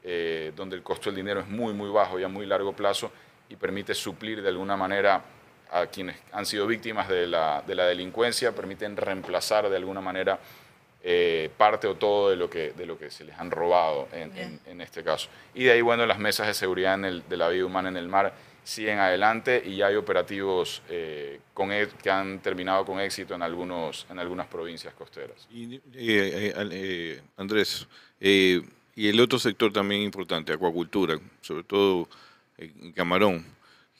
eh, 0.04 0.52
donde 0.54 0.76
el 0.76 0.84
costo 0.84 1.10
del 1.10 1.16
dinero 1.16 1.40
es 1.40 1.48
muy, 1.48 1.74
muy 1.74 1.90
bajo 1.90 2.20
y 2.20 2.24
a 2.24 2.28
muy 2.28 2.46
largo 2.46 2.74
plazo 2.74 3.10
y 3.48 3.56
permite 3.56 3.96
suplir 3.96 4.42
de 4.42 4.50
alguna 4.50 4.76
manera 4.76 5.22
a 5.72 5.86
quienes 5.86 6.18
han 6.34 6.46
sido 6.46 6.68
víctimas 6.68 7.08
de 7.08 7.26
la, 7.26 7.64
delincuencia, 7.66 8.52
permiten 8.52 8.98
reemplazar 8.98 9.70
de 9.70 9.78
alguna 9.78 10.02
manera 10.02 10.38
eh, 11.02 11.50
parte 11.56 11.88
o 11.88 11.96
todo 11.96 12.30
de 12.30 12.36
lo, 12.36 12.50
que, 12.50 12.74
de 12.74 12.86
lo 12.86 13.00
que 13.00 13.10
se 13.10 13.24
les 13.24 13.40
han 13.40 13.50
robado 13.50 14.10
en, 14.12 14.82
este 14.82 15.06
caso. 15.06 15.30
Y 15.54 15.64
de 15.64 15.72
ahí, 15.72 15.82
bueno, 15.82 16.06
las 16.06 16.20
mesas 16.20 16.48
de 16.48 16.54
seguridad 16.54 16.98
de 17.00 17.38
la 17.38 17.48
vida 17.48 17.66
humana 17.66 17.88
en 17.88 17.96
el 17.96 18.10
mar 18.10 18.34
siguen 18.68 19.00
adelante 19.00 19.64
y 19.66 19.78
ya 19.78 19.88
hay 19.88 19.96
operativos 19.96 20.82
eh, 20.90 21.40
con, 21.54 21.72
e, 21.72 21.88
que 22.04 22.10
han 22.10 22.40
terminado 22.40 22.84
con 22.86 23.00
éxito 23.00 23.34
en, 23.34 23.42
algunos, 23.42 24.06
en 24.10 24.20
algunas 24.20 24.48
provincias 24.48 24.94
costeras. 24.94 25.48
Y, 25.50 25.76
eh, 25.76 25.82
eh, 25.94 27.22
Andrés, 27.38 27.88
y 28.20 29.08
el 29.08 29.20
otro 29.22 29.40
sector 29.40 29.72
también 29.72 30.02
importante, 30.02 30.52
acuacultura, 30.52 31.18
sobre 31.40 31.64
todo 31.64 32.10
en 32.58 32.92
Camarón. 32.92 33.46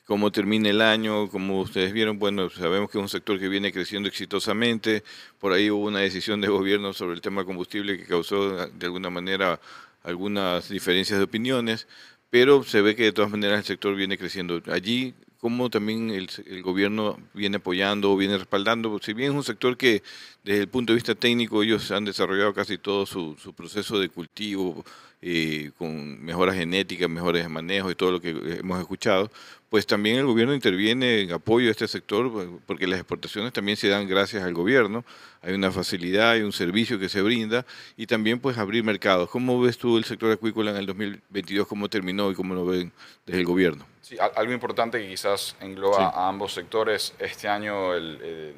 ¿Cómo 0.04 0.30
termina 0.30 0.68
el 0.68 0.82
año? 0.82 1.30
Como 1.30 1.60
ustedes 1.60 1.92
vieron, 1.92 2.18
bueno, 2.18 2.50
sabemos 2.50 2.90
que 2.90 2.98
es 2.98 3.02
un 3.02 3.08
sector 3.08 3.38
que 3.38 3.48
viene 3.48 3.72
creciendo 3.72 4.06
exitosamente. 4.08 5.02
Por 5.38 5.52
ahí 5.52 5.70
hubo 5.70 5.86
una 5.86 6.00
decisión 6.00 6.42
de 6.42 6.48
gobierno 6.48 6.92
sobre 6.92 7.14
el 7.14 7.22
tema 7.22 7.44
combustible 7.44 7.96
que 7.96 8.04
causó 8.04 8.66
de 8.66 8.86
alguna 8.86 9.08
manera 9.08 9.60
algunas 10.02 10.68
diferencias 10.68 11.18
de 11.18 11.24
opiniones, 11.24 11.86
pero 12.30 12.62
se 12.62 12.82
ve 12.82 12.94
que 12.94 13.04
de 13.04 13.12
todas 13.12 13.30
maneras 13.30 13.60
el 13.60 13.64
sector 13.64 13.94
viene 13.94 14.18
creciendo. 14.18 14.62
Allí, 14.70 15.14
¿cómo 15.40 15.70
también 15.70 16.10
el, 16.10 16.28
gobierno 16.62 17.18
viene 17.34 17.56
apoyando 17.56 18.12
o 18.12 18.16
viene 18.16 18.36
respaldando? 18.36 18.98
Si 19.02 19.12
bien 19.12 19.30
es 19.30 19.36
un 19.36 19.44
sector 19.44 19.76
que 19.76 20.02
desde 20.44 20.62
el 20.62 20.68
punto 20.68 20.92
de 20.92 20.96
vista 20.96 21.14
técnico 21.14 21.62
ellos 21.62 21.90
han 21.90 22.04
desarrollado 22.04 22.52
casi 22.52 22.78
todo 22.78 23.06
su, 23.06 23.36
su 23.42 23.52
proceso 23.54 23.98
de 23.98 24.08
cultivo, 24.08 24.84
eh, 25.20 25.72
con 25.76 26.22
mejoras 26.24 26.54
genéticas, 26.54 27.08
mejores 27.08 27.48
manejos 27.48 27.90
y 27.90 27.94
todo 27.94 28.12
lo 28.12 28.20
que 28.20 28.30
hemos 28.30 28.78
escuchado, 28.78 29.30
pues 29.68 29.86
también 29.86 30.16
el 30.16 30.26
gobierno 30.26 30.54
interviene 30.54 31.22
en 31.22 31.32
apoyo 31.32 31.68
a 31.68 31.72
este 31.72 31.88
sector, 31.88 32.60
porque 32.66 32.86
las 32.86 33.00
exportaciones 33.00 33.52
también 33.52 33.76
se 33.76 33.88
dan 33.88 34.06
gracias 34.06 34.42
al 34.42 34.54
gobierno, 34.54 35.04
hay 35.42 35.54
una 35.54 35.70
facilidad, 35.72 36.30
hay 36.30 36.42
un 36.42 36.52
servicio 36.52 36.98
que 36.98 37.08
se 37.08 37.20
brinda 37.20 37.66
y 37.96 38.06
también 38.06 38.38
pues 38.38 38.58
abrir 38.58 38.84
mercados. 38.84 39.28
¿Cómo 39.28 39.60
ves 39.60 39.76
tú 39.76 39.98
el 39.98 40.04
sector 40.04 40.30
acuícola 40.30 40.70
en 40.70 40.76
el 40.76 40.86
2022, 40.86 41.66
cómo 41.66 41.88
terminó 41.88 42.30
y 42.30 42.34
cómo 42.34 42.54
lo 42.54 42.64
ven 42.64 42.92
desde 43.26 43.40
el 43.40 43.46
gobierno? 43.46 43.84
Sí, 44.00 44.16
algo 44.36 44.52
importante 44.52 45.00
que 45.00 45.08
quizás 45.08 45.56
engloba 45.60 46.08
a 46.10 46.28
ambos 46.28 46.54
sectores, 46.54 47.12
este 47.18 47.48
año 47.48 47.92
el 47.92 48.54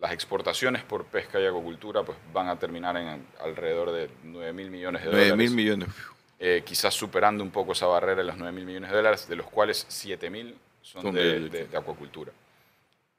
las 0.00 0.12
exportaciones 0.12 0.82
por 0.82 1.04
pesca 1.04 1.38
y 1.38 1.46
acuacultura 1.46 2.02
pues, 2.02 2.16
van 2.32 2.48
a 2.48 2.58
terminar 2.58 2.96
en 2.96 3.26
alrededor 3.40 3.92
de 3.92 4.08
9 4.24 4.52
mil 4.52 4.70
millones 4.70 5.02
de 5.02 5.10
9 5.10 5.28
dólares. 5.28 5.50
mil 5.50 5.56
millones. 5.56 5.88
Eh, 6.38 6.62
quizás 6.64 6.94
superando 6.94 7.44
un 7.44 7.50
poco 7.50 7.72
esa 7.72 7.86
barrera 7.86 8.16
de 8.16 8.24
los 8.24 8.36
9 8.38 8.52
mil 8.52 8.64
millones 8.64 8.90
de 8.90 8.96
dólares, 8.96 9.28
de 9.28 9.36
los 9.36 9.46
cuales 9.46 9.84
7 9.88 10.30
mil 10.30 10.56
son, 10.80 11.14
de, 11.14 11.68
acuacultura. 11.76 12.32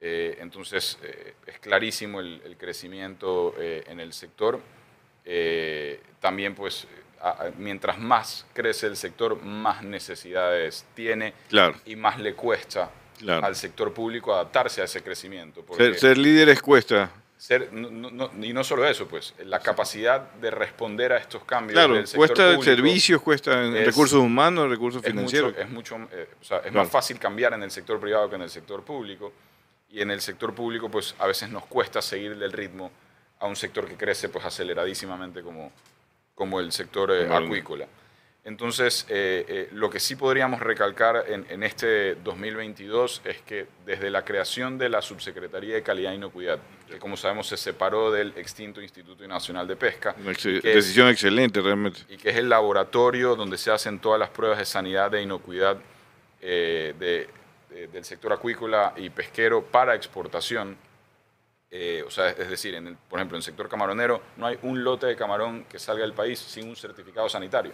Eh, 0.00 0.38
entonces, 0.40 0.98
eh, 1.04 1.34
es 1.46 1.60
clarísimo 1.60 2.18
el, 2.18 2.56
crecimiento 2.58 3.54
en 3.60 4.00
el 4.00 4.12
sector. 4.12 4.58
también, 6.18 6.56
pues, 6.56 6.88
mientras 7.58 7.96
más 7.96 8.44
crece 8.52 8.88
el 8.88 8.96
sector, 8.96 9.40
más 9.40 9.84
necesidades 9.84 10.84
tiene 10.96 11.32
y 11.86 11.94
más 11.94 12.18
le 12.18 12.34
cuesta 12.34 12.90
al 13.30 13.56
sector 13.56 13.92
público 13.92 14.34
adaptarse 14.34 14.80
a 14.80 14.84
ese 14.84 15.02
crecimiento. 15.02 15.64
Ser, 15.96 16.18
líderes 16.18 16.60
cuesta. 16.62 17.10
ser, 17.36 17.72
no- 17.72 17.90
no- 17.90 18.10
no- 18.32 18.44
y 18.46 18.52
no 18.52 18.62
solo 18.62 18.86
eso, 18.86 19.08
pues, 19.08 19.34
la 19.44 19.58
capacidad 19.58 20.20
de 20.34 20.50
responder 20.52 21.12
a 21.12 21.16
estos 21.18 21.42
cambios 21.44 21.72
Claro, 21.74 21.94
del 21.94 22.06
sector 22.06 22.18
cuesta 22.28 22.44
público 22.44 22.62
servicios, 22.62 23.20
cuesta 23.22 23.64
es- 23.64 23.86
recursos 23.86 24.20
humanos, 24.20 24.70
recursos 24.70 25.02
es 25.02 25.10
financieros. 25.10 25.50
mucho, 25.50 25.60
es 25.62 25.70
mucho, 25.70 25.96
eh, 26.12 26.28
o 26.40 26.44
sea, 26.44 26.58
es 26.58 26.62
Claro. 26.64 26.78
más 26.84 26.88
fácil 26.90 27.18
cambiar 27.18 27.52
en 27.54 27.64
el 27.64 27.70
sector 27.72 27.98
privado 27.98 28.28
que 28.30 28.36
en 28.36 28.42
el 28.42 28.50
sector 28.50 28.84
público. 28.84 29.32
Y 29.90 30.00
en 30.00 30.10
el 30.12 30.20
sector 30.20 30.54
público, 30.54 30.88
pues 30.88 31.14
a 31.18 31.26
veces 31.26 31.50
nos 31.50 31.66
cuesta 31.66 32.00
seguir 32.00 32.32
el 32.32 32.52
ritmo 32.52 32.90
a 33.40 33.46
un 33.46 33.56
sector 33.56 33.86
que 33.88 33.96
crece 33.96 34.28
pues 34.28 34.44
aceleradísimamente 34.44 35.42
como, 35.42 35.72
como 36.36 36.60
el 36.60 36.70
sector 36.72 37.10
eh, 37.10 37.28
acuícola. 37.30 37.86
Entonces, 38.44 39.06
eh, 39.08 39.44
eh, 39.48 39.68
lo 39.72 39.88
que 39.88 40.00
sí 40.00 40.16
podríamos 40.16 40.58
recalcar 40.58 41.26
en, 41.28 41.46
en 41.48 41.62
este 41.62 42.16
2022 42.16 43.22
es 43.24 43.40
que 43.42 43.68
desde 43.86 44.10
la 44.10 44.24
creación 44.24 44.78
de 44.78 44.88
la 44.88 45.00
Subsecretaría 45.00 45.74
de 45.76 45.82
Calidad 45.84 46.10
e 46.12 46.16
Inocuidad, 46.16 46.58
que 46.90 46.98
como 46.98 47.16
sabemos 47.16 47.46
se 47.46 47.56
separó 47.56 48.10
del 48.10 48.32
extinto 48.36 48.82
Instituto 48.82 49.24
Nacional 49.28 49.68
de 49.68 49.76
Pesca, 49.76 50.16
Una 50.20 50.32
ex- 50.32 50.42
que 50.42 50.56
es- 50.56 50.62
decisión 50.62 51.08
excelente, 51.08 51.60
realmente. 51.60 52.00
y 52.08 52.16
que 52.16 52.30
es 52.30 52.36
el 52.36 52.48
laboratorio 52.48 53.36
donde 53.36 53.56
se 53.58 53.70
hacen 53.70 54.00
todas 54.00 54.18
las 54.18 54.30
pruebas 54.30 54.58
de 54.58 54.64
sanidad 54.64 55.14
e 55.14 55.22
inocuidad 55.22 55.76
eh, 56.40 56.94
de- 56.98 57.28
de- 57.70 57.86
del 57.86 58.04
sector 58.04 58.32
acuícola 58.32 58.92
y 58.96 59.08
pesquero 59.10 59.62
para 59.62 59.94
exportación. 59.94 60.76
Eh, 61.70 62.02
o 62.04 62.10
sea, 62.10 62.30
es 62.30 62.50
decir, 62.50 62.74
en 62.74 62.88
el- 62.88 62.96
por 63.08 63.20
ejemplo, 63.20 63.36
en 63.36 63.38
el 63.38 63.44
sector 63.44 63.68
camaronero 63.68 64.20
no 64.36 64.46
hay 64.48 64.58
un 64.62 64.82
lote 64.82 65.06
de 65.06 65.14
camarón 65.14 65.64
que 65.70 65.78
salga 65.78 66.02
del 66.02 66.12
país 66.12 66.40
sin 66.40 66.68
un 66.68 66.74
certificado 66.74 67.28
sanitario. 67.28 67.70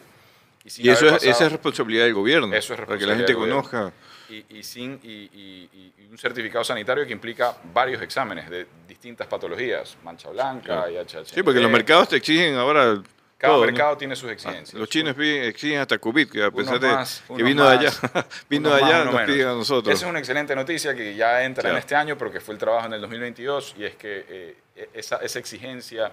Sin 0.71 0.87
Y 0.87 0.91
eso 0.91 1.07
es, 1.09 1.23
esa 1.25 1.47
es 1.47 1.53
responsabilidad 1.53 2.05
del 2.05 2.15
gobierno. 2.15 2.55
Eso 2.55 2.75
es 2.75 2.81
Para 2.81 2.99
que 2.99 3.07
la 3.07 3.15
gente 3.17 3.33
responsabilidad 3.33 3.71
conozca. 3.71 3.93
y, 4.31 4.59
y 4.59 4.63
sin, 4.63 5.01
y, 5.03 5.09
y- 5.09 5.71
y- 5.73 5.93
y 5.99 6.07
un 6.11 6.19
certificado 6.19 6.65
sanitario 6.65 7.07
que 7.07 7.13
implica 7.13 7.57
varios 7.73 8.01
exámenes 8.03 8.49
de 8.51 8.67
distintas 8.87 9.27
patologías, 9.27 9.97
mancha 10.03 10.29
blanca 10.31 10.85
Claro. 10.87 10.91
y. 10.91 11.25
Sí, 11.25 11.43
porque 11.43 11.61
los 11.61 11.71
mercados 11.71 12.09
te 12.09 12.17
exigen 12.17 12.55
ahora. 12.57 13.03
Cada 13.41 13.55
todo, 13.55 13.67
¿no? 13.67 13.71
mercado 13.71 13.97
tiene 13.97 14.17
sus 14.17 14.29
exigencias. 14.33 14.75
Los 14.75 14.89
chinos 14.89 15.15
exigen 15.17 15.79
hasta 15.79 15.97
COVID, 15.99 16.29
que 16.29 16.43
a 16.43 16.51
pesar 16.51 16.81
de 16.81 16.89
más, 16.89 17.23
que 17.37 17.43
vino 17.45 17.69
de 17.71 17.77
más, 17.87 18.03
allá, 18.03 18.27
vino 18.51 18.69
de 18.75 18.81
más, 18.81 18.91
allá, 18.91 19.03
unos 19.03 19.15
nos 19.15 19.23
piden 19.23 19.47
a 19.47 19.53
nosotros. 19.53 19.95
Esa 19.95 20.07
es 20.07 20.11
una 20.11 20.19
excelente 20.19 20.57
noticia 20.57 20.93
que 20.93 21.15
ya 21.15 21.45
entra 21.45 21.61
Claro. 21.63 21.77
en 21.77 21.79
este 21.79 21.95
año, 21.95 22.19
pero 22.19 22.33
que 22.33 22.41
fue 22.41 22.55
el 22.55 22.59
trabajo 22.59 22.87
en 22.87 22.95
el 22.95 23.01
2022, 23.01 23.77
y 23.79 23.85
es 23.85 23.95
que 23.95 24.27
eh, 24.75 24.89
esa, 24.93 25.19
esa 25.19 25.39
exigencia 25.39 26.11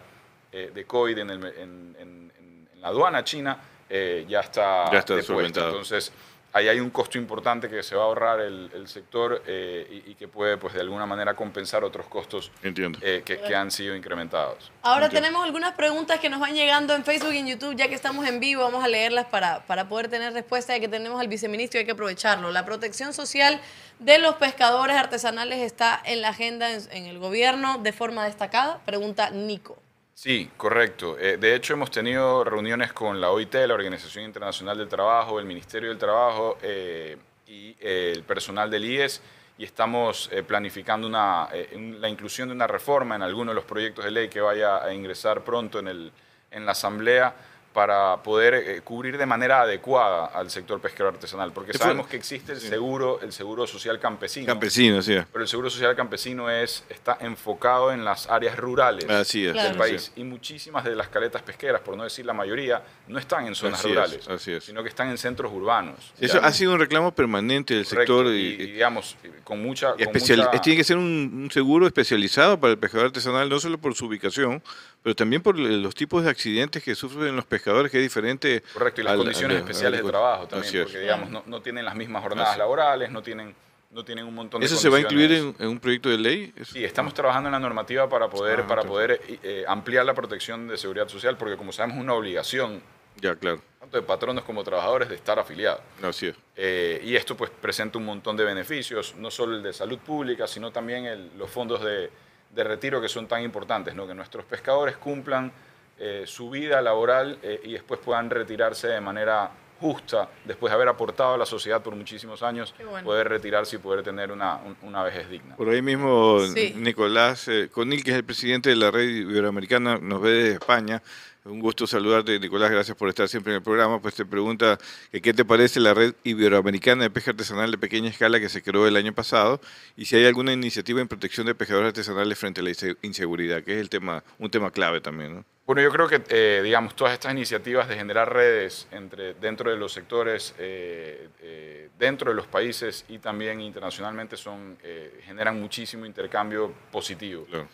eh, 0.51 0.69
de 0.71 0.85
COVID 0.85 1.17
en, 1.17 1.29
el- 1.31 1.45
en- 1.47 1.95
en- 1.99 2.31
en 2.73 2.81
la 2.81 2.89
aduana 2.89 3.23
china 3.23 3.57
eh, 3.89 4.25
ya 4.27 4.39
está, 4.41 4.91
Ya 4.91 4.99
está 4.99 5.13
depuesta. 5.15 5.33
solventado. 5.33 5.69
Entonces, 5.69 6.11
ahí 6.53 6.69
hay 6.69 6.79
un 6.79 6.89
costo 6.89 7.17
importante 7.17 7.67
que 7.69 7.83
se 7.83 7.95
va 7.97 8.03
a 8.03 8.05
ahorrar 8.05 8.39
el, 8.39 8.71
el 8.73 8.87
sector 8.87 9.43
eh, 9.45 10.03
y, 10.07 10.11
y 10.11 10.15
que 10.15 10.29
puede, 10.29 10.55
pues, 10.57 10.73
de 10.73 10.79
alguna 10.79 11.05
manera 11.05 11.33
compensar 11.35 11.83
otros 11.83 12.07
costos 12.07 12.49
Entiendo. 12.63 12.97
eh, 13.01 13.23
que, 13.25 13.39
que 13.41 13.53
han 13.53 13.69
sido 13.71 13.93
incrementados. 13.93 14.71
Ahora 14.81 15.07
Entiendo. 15.07 15.27
tenemos 15.27 15.45
algunas 15.45 15.73
preguntas 15.75 16.19
que 16.21 16.29
nos 16.29 16.39
van 16.39 16.53
llegando 16.55 16.95
en 16.95 17.03
Facebook 17.03 17.33
y 17.33 17.39
en 17.39 17.47
YouTube, 17.47 17.75
ya 17.75 17.89
que 17.89 17.95
estamos 17.95 18.25
en 18.25 18.39
vivo, 18.39 18.63
vamos 18.63 18.83
a 18.85 18.87
leerlas 18.87 19.25
para, 19.25 19.65
para 19.65 19.89
poder 19.89 20.07
tener 20.07 20.31
respuesta 20.31 20.71
de 20.71 20.79
que 20.79 20.87
tenemos 20.87 21.19
al 21.19 21.27
viceministro 21.27 21.77
y 21.77 21.79
hay 21.81 21.85
que 21.85 21.91
aprovecharlo. 21.91 22.49
La 22.51 22.63
protección 22.65 23.13
social 23.13 23.59
de 23.99 24.17
los 24.19 24.35
pescadores 24.35 24.95
artesanales 24.95 25.59
está 25.59 26.01
en 26.05 26.21
la 26.21 26.29
agenda 26.29 26.71
en, 26.71 26.81
en 26.91 27.05
el 27.05 27.19
gobierno 27.19 27.79
de 27.79 27.91
forma 27.91 28.23
destacada, 28.25 28.79
pregunta 28.85 29.29
Nico. 29.29 29.77
Sí, 30.17 30.49
correcto. 30.55 31.17
Eh, 31.19 31.35
de 31.37 31.55
hecho, 31.55 31.73
hemos 31.73 31.91
tenido 31.91 32.43
reuniones 32.45 32.93
con 32.93 33.19
la 33.19 33.31
OIT, 33.31 33.53
la 33.67 33.73
Organización 33.73 34.23
Internacional 34.23 34.77
del 34.77 34.87
Trabajo, 34.87 35.39
el 35.39 35.45
Ministerio 35.45 35.89
del 35.89 35.97
Trabajo 35.97 36.57
eh, 36.61 37.17
y 37.47 37.75
eh, 37.81 38.13
el 38.15 38.23
personal 38.23 38.71
del 38.71 38.85
IES 38.85 39.21
y 39.57 39.65
estamos 39.65 40.29
planificando 40.47 41.07
una, 41.07 41.47
un- 41.75 41.99
la 42.01 42.09
inclusión 42.09 42.47
de 42.49 42.55
una 42.55 42.67
reforma 42.67 43.15
en 43.15 43.21
alguno 43.23 43.51
de 43.51 43.55
los 43.55 43.65
proyectos 43.65 44.03
de 44.05 44.11
ley 44.11 44.29
que 44.29 44.41
vaya 44.41 44.83
a 44.83 44.93
ingresar 44.93 45.43
pronto 45.43 45.79
en, 45.79 45.87
el, 45.89 46.11
en 46.51 46.65
la 46.65 46.71
Asamblea 46.73 47.35
para 47.75 48.23
poder 48.23 48.53
eh, 48.53 48.81
cubrir 48.85 49.17
de 49.17 49.25
manera 49.25 49.61
adecuada 49.63 50.27
al 50.27 50.49
sector 50.49 50.79
pesquero 50.79 51.09
artesanal, 51.09 51.51
porque 51.51 51.73
sabemos 51.73 52.07
que 52.07 52.15
existe 52.15 52.53
el 52.53 52.61
seguro, 52.61 53.19
el 53.21 53.33
seguro 53.33 53.67
social 53.67 53.99
campesino. 53.99 54.45
Campesino, 54.47 55.01
sí. 55.01 55.13
Pero 55.29 55.43
el 55.43 55.47
seguro 55.49 55.69
social 55.69 55.93
campesino 55.93 56.49
es, 56.49 56.85
está 56.89 57.17
enfocado 57.19 57.91
en 57.91 58.05
las 58.05 58.29
áreas 58.29 58.55
rurales 58.57 59.09
Así 59.09 59.45
es. 59.45 59.51
Claro. 59.51 59.67
del 59.69 59.77
país. 59.77 60.13
Y 60.15 60.23
muchísimas 60.23 60.85
de 60.85 60.95
las 60.95 61.09
caletas 61.09 61.41
pesqueras, 61.41 61.81
por 61.81 61.97
no 61.97 62.05
decir 62.05 62.25
la 62.25 62.31
mayoría, 62.31 62.81
no 63.09 63.19
están 63.19 63.45
en 63.45 63.55
zonas 63.55 63.79
Así 63.81 63.89
es, 63.89 63.93
rurales, 63.93 64.27
así 64.29 64.51
es. 64.53 64.63
sino 64.63 64.81
que 64.81 64.87
están 64.87 65.09
en 65.09 65.17
centros 65.17 65.51
urbanos. 65.51 66.13
Eso 66.17 66.39
¿ya? 66.39 66.47
ha 66.47 66.53
sido 66.53 66.71
un 66.71 66.79
reclamo 66.79 67.13
permanente 67.13 67.73
del 67.73 67.85
Correcto, 67.85 68.19
sector. 68.19 68.33
y, 68.33 68.39
y- 68.39 68.53
y, 68.53 68.71
digamos, 68.71 69.17
con 69.43 69.61
mucha... 69.61 69.89
y 69.97 70.05
con 70.05 70.15
especial- 70.15 70.45
mucha- 70.45 70.61
Tiene 70.61 70.77
que 70.77 70.83
ser 70.85 70.95
un, 70.95 71.03
un 71.43 71.51
seguro 71.51 71.87
especializado 71.87 72.57
para 72.57 72.71
el 72.71 72.79
pescador 72.79 73.07
artesanal, 73.07 73.49
no 73.49 73.59
solo 73.59 73.77
por 73.77 73.93
su 73.95 74.05
ubicación, 74.05 74.63
pero 75.03 75.13
también 75.13 75.41
por 75.41 75.59
los 75.59 75.93
tipos 75.93 76.23
de 76.23 76.29
accidentes 76.29 76.81
que 76.81 76.95
sufren 76.95 77.35
los 77.35 77.43
pescadores, 77.45 77.64
que 77.65 77.97
es 77.97 78.03
diferente. 78.03 78.61
Correcto, 78.73 79.01
y 79.01 79.03
las 79.03 79.13
al- 79.13 79.17
condiciones 79.19 79.57
al- 79.57 79.61
especiales 79.63 79.99
al- 79.99 80.05
de 80.05 80.11
trabajo 80.11 80.47
también, 80.47 80.83
porque 80.83 80.99
digamos, 80.99 81.29
no, 81.29 81.43
no 81.45 81.61
tienen 81.61 81.83
las 81.85 81.95
mismas 81.95 82.21
jornadas 82.21 82.51
Así. 82.51 82.59
laborales, 82.59 83.09
no 83.11 83.21
tienen, 83.23 83.55
no 83.91 84.03
tienen 84.05 84.25
un 84.25 84.35
montón 84.35 84.59
de 84.61 84.67
¿Eso 84.67 84.75
se 84.77 84.89
va 84.89 84.97
a 84.97 84.99
incluir 85.01 85.31
en, 85.31 85.55
en 85.57 85.67
un 85.69 85.79
proyecto 85.79 86.09
de 86.09 86.17
ley? 86.17 86.53
Sí, 86.63 86.83
estamos 86.83 87.13
trabajando 87.13 87.47
en 87.49 87.53
la 87.53 87.59
normativa 87.59 88.07
para 88.07 88.29
poder, 88.29 88.61
Ah, 88.61 88.67
para 88.67 88.83
poder 88.83 89.19
eh, 89.43 89.65
ampliar 89.67 90.05
la 90.05 90.13
protección 90.13 90.67
de 90.67 90.77
seguridad 90.77 91.07
social, 91.07 91.37
porque 91.37 91.55
como 91.57 91.71
sabemos 91.71 91.97
es 91.97 92.03
una 92.03 92.13
obligación, 92.13 92.81
Ya, 93.19 93.35
claro. 93.35 93.61
tanto 93.79 93.97
de 93.97 94.03
patronos 94.03 94.43
como 94.43 94.63
trabajadores, 94.63 95.09
de 95.09 95.15
estar 95.15 95.39
afiliados. 95.39 95.81
Así 96.03 96.27
es. 96.27 96.35
Eh, 96.57 97.01
y 97.03 97.15
esto 97.15 97.35
pues 97.37 97.49
presenta 97.49 97.97
un 97.97 98.05
montón 98.05 98.35
de 98.37 98.43
beneficios, 98.45 99.15
no 99.17 99.31
solo 99.31 99.55
el 99.55 99.63
de 99.63 99.73
salud 99.73 99.97
pública, 99.99 100.45
sino 100.47 100.71
también 100.71 101.05
el- 101.05 101.31
los 101.37 101.49
fondos 101.49 101.81
de, 101.83 102.09
de 102.51 102.63
retiro 102.63 103.01
que 103.01 103.07
son 103.09 103.27
tan 103.27 103.41
importantes, 103.43 103.95
¿no? 103.95 104.05
que 104.05 104.13
nuestros 104.13 104.45
pescadores 104.45 104.97
cumplan 104.97 105.51
eh, 105.99 106.23
su 106.25 106.49
vida 106.49 106.81
laboral 106.81 107.39
eh, 107.41 107.61
y 107.63 107.73
después 107.73 107.99
puedan 108.03 108.29
retirarse 108.29 108.87
de 108.87 109.01
manera 109.01 109.51
justa, 109.79 110.29
después 110.45 110.71
de 110.71 110.75
haber 110.75 110.87
aportado 110.87 111.33
a 111.33 111.37
la 111.37 111.45
sociedad 111.45 111.81
por 111.83 111.95
muchísimos 111.95 112.41
años, 112.43 112.73
bueno. 112.89 113.03
poder 113.05 113.27
retirarse 113.27 113.75
y 113.75 113.79
poder 113.79 114.03
tener 114.03 114.31
una, 114.31 114.55
un- 114.57 114.77
una 114.83 115.03
vejez 115.03 115.29
digna. 115.29 115.55
Por 115.57 115.67
ahí 115.69 115.81
mismo 115.81 116.39
Sí. 116.53 116.73
Nicolás 116.77 117.47
eh, 117.49 117.69
Conil, 117.71 118.03
que 118.03 118.11
es 118.11 118.17
el 118.17 118.23
presidente 118.23 118.69
de 118.69 118.77
la 118.77 118.89
red 118.89 119.03
iberoamericana, 119.07 119.97
nos 120.01 120.21
ve 120.21 120.29
desde 120.31 120.51
España. 120.53 121.01
Un 121.43 121.59
gusto 121.59 121.85
saludarte, 121.85 122.39
Nicolás, 122.39 122.71
gracias 122.71 122.97
por 122.97 123.07
estar 123.09 123.27
siempre 123.27 123.51
en 123.53 123.57
el 123.57 123.61
programa. 123.63 124.01
Pues 124.01 124.15
te 124.15 124.25
pregunta 124.25 124.79
que 125.11 125.21
qué 125.21 125.31
te 125.33 125.45
parece 125.45 125.79
la 125.79 125.93
red 125.93 126.15
iberoamericana 126.23 127.03
de 127.03 127.09
pesca 127.11 127.31
artesanal 127.31 127.69
de 127.69 127.77
pequeña 127.77 128.09
escala 128.09 128.39
que 128.39 128.49
se 128.49 128.63
creó 128.63 128.87
el 128.87 128.95
año 128.95 129.13
pasado 129.13 129.59
y 129.95 130.05
si 130.05 130.15
hay 130.15 130.25
alguna 130.25 130.53
iniciativa 130.53 131.01
en 131.01 131.07
protección 131.07 131.45
de 131.45 131.53
pescadores 131.53 131.89
artesanales 131.89 132.39
frente 132.39 132.61
a 132.61 132.63
la 132.63 132.71
inse- 132.71 132.97
inseguridad, 133.03 133.61
que 133.61 133.73
es 133.75 133.79
el 133.79 133.89
tema, 133.89 134.23
un 134.39 134.49
tema 134.49 134.71
clave 134.71 135.01
también. 135.01 135.35
¿no? 135.35 135.45
Bueno, 135.65 135.81
yo 135.81 135.89
creo 135.91 136.07
que, 136.07 136.21
eh, 136.29 136.61
digamos, 136.63 136.95
todas 136.95 137.13
estas 137.13 137.31
iniciativas 137.31 137.87
de 137.87 137.95
generar 137.95 138.31
redes 138.31 138.87
entre, 138.91 139.33
dentro 139.33 139.71
de 139.71 139.77
los 139.77 139.91
sectores, 139.93 140.53
eh, 140.59 141.27
eh, 141.41 141.89
dentro 141.97 142.29
de 142.29 142.35
los 142.35 142.45
países 142.45 143.03
y 143.07 143.17
también 143.17 143.59
internacionalmente 143.61 144.37
son, 144.37 144.77
eh, 144.83 145.21
generan 145.25 145.59
muchísimo 145.59 146.05
intercambio 146.05 146.71
positivo. 146.91 147.45
Claro. 147.45 147.67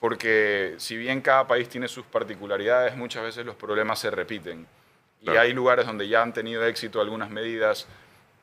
Porque 0.00 0.74
si 0.78 0.96
bien 0.96 1.20
cada 1.20 1.46
país 1.46 1.68
tiene 1.68 1.86
sus 1.86 2.06
particularidades, 2.06 2.96
muchas 2.96 3.22
veces 3.22 3.44
los 3.44 3.56
problemas 3.56 3.98
se 3.98 4.10
repiten. 4.10 4.66
Y 5.20 5.24
Claro. 5.26 5.40
hay 5.40 5.52
lugares 5.52 5.84
donde 5.86 6.08
ya 6.08 6.22
han 6.22 6.32
tenido 6.32 6.64
éxito 6.64 6.98
algunas 7.00 7.28
medidas 7.28 7.86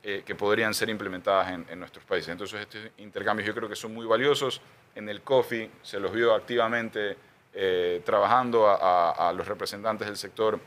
eh, 0.03 0.21
que 0.25 0.35
podrían 0.35 0.73
ser 0.75 0.89
implementadas 0.89 1.51
en, 1.51 1.65
en 1.69 1.79
nuestros 1.79 2.05
países. 2.05 2.29
Entonces, 2.29 2.61
estos 2.61 2.81
intercambios 2.97 3.47
yo 3.47 3.53
creo 3.55 3.67
que 3.69 3.75
son 3.75 3.93
muy 3.93 4.05
valiosos. 4.05 4.61
En 4.95 5.09
el 5.09 5.21
COFI 5.21 5.69
se 5.83 5.99
los 5.99 6.11
vio 6.11 6.33
activamente 6.35 7.15
eh, 7.53 8.01
trabajando 8.05 8.67
a, 8.67 8.75
a- 9.11 9.29
a 9.29 9.33
los 9.33 9.47
representantes 9.47 10.07
del 10.07 10.17
sector, 10.17 10.59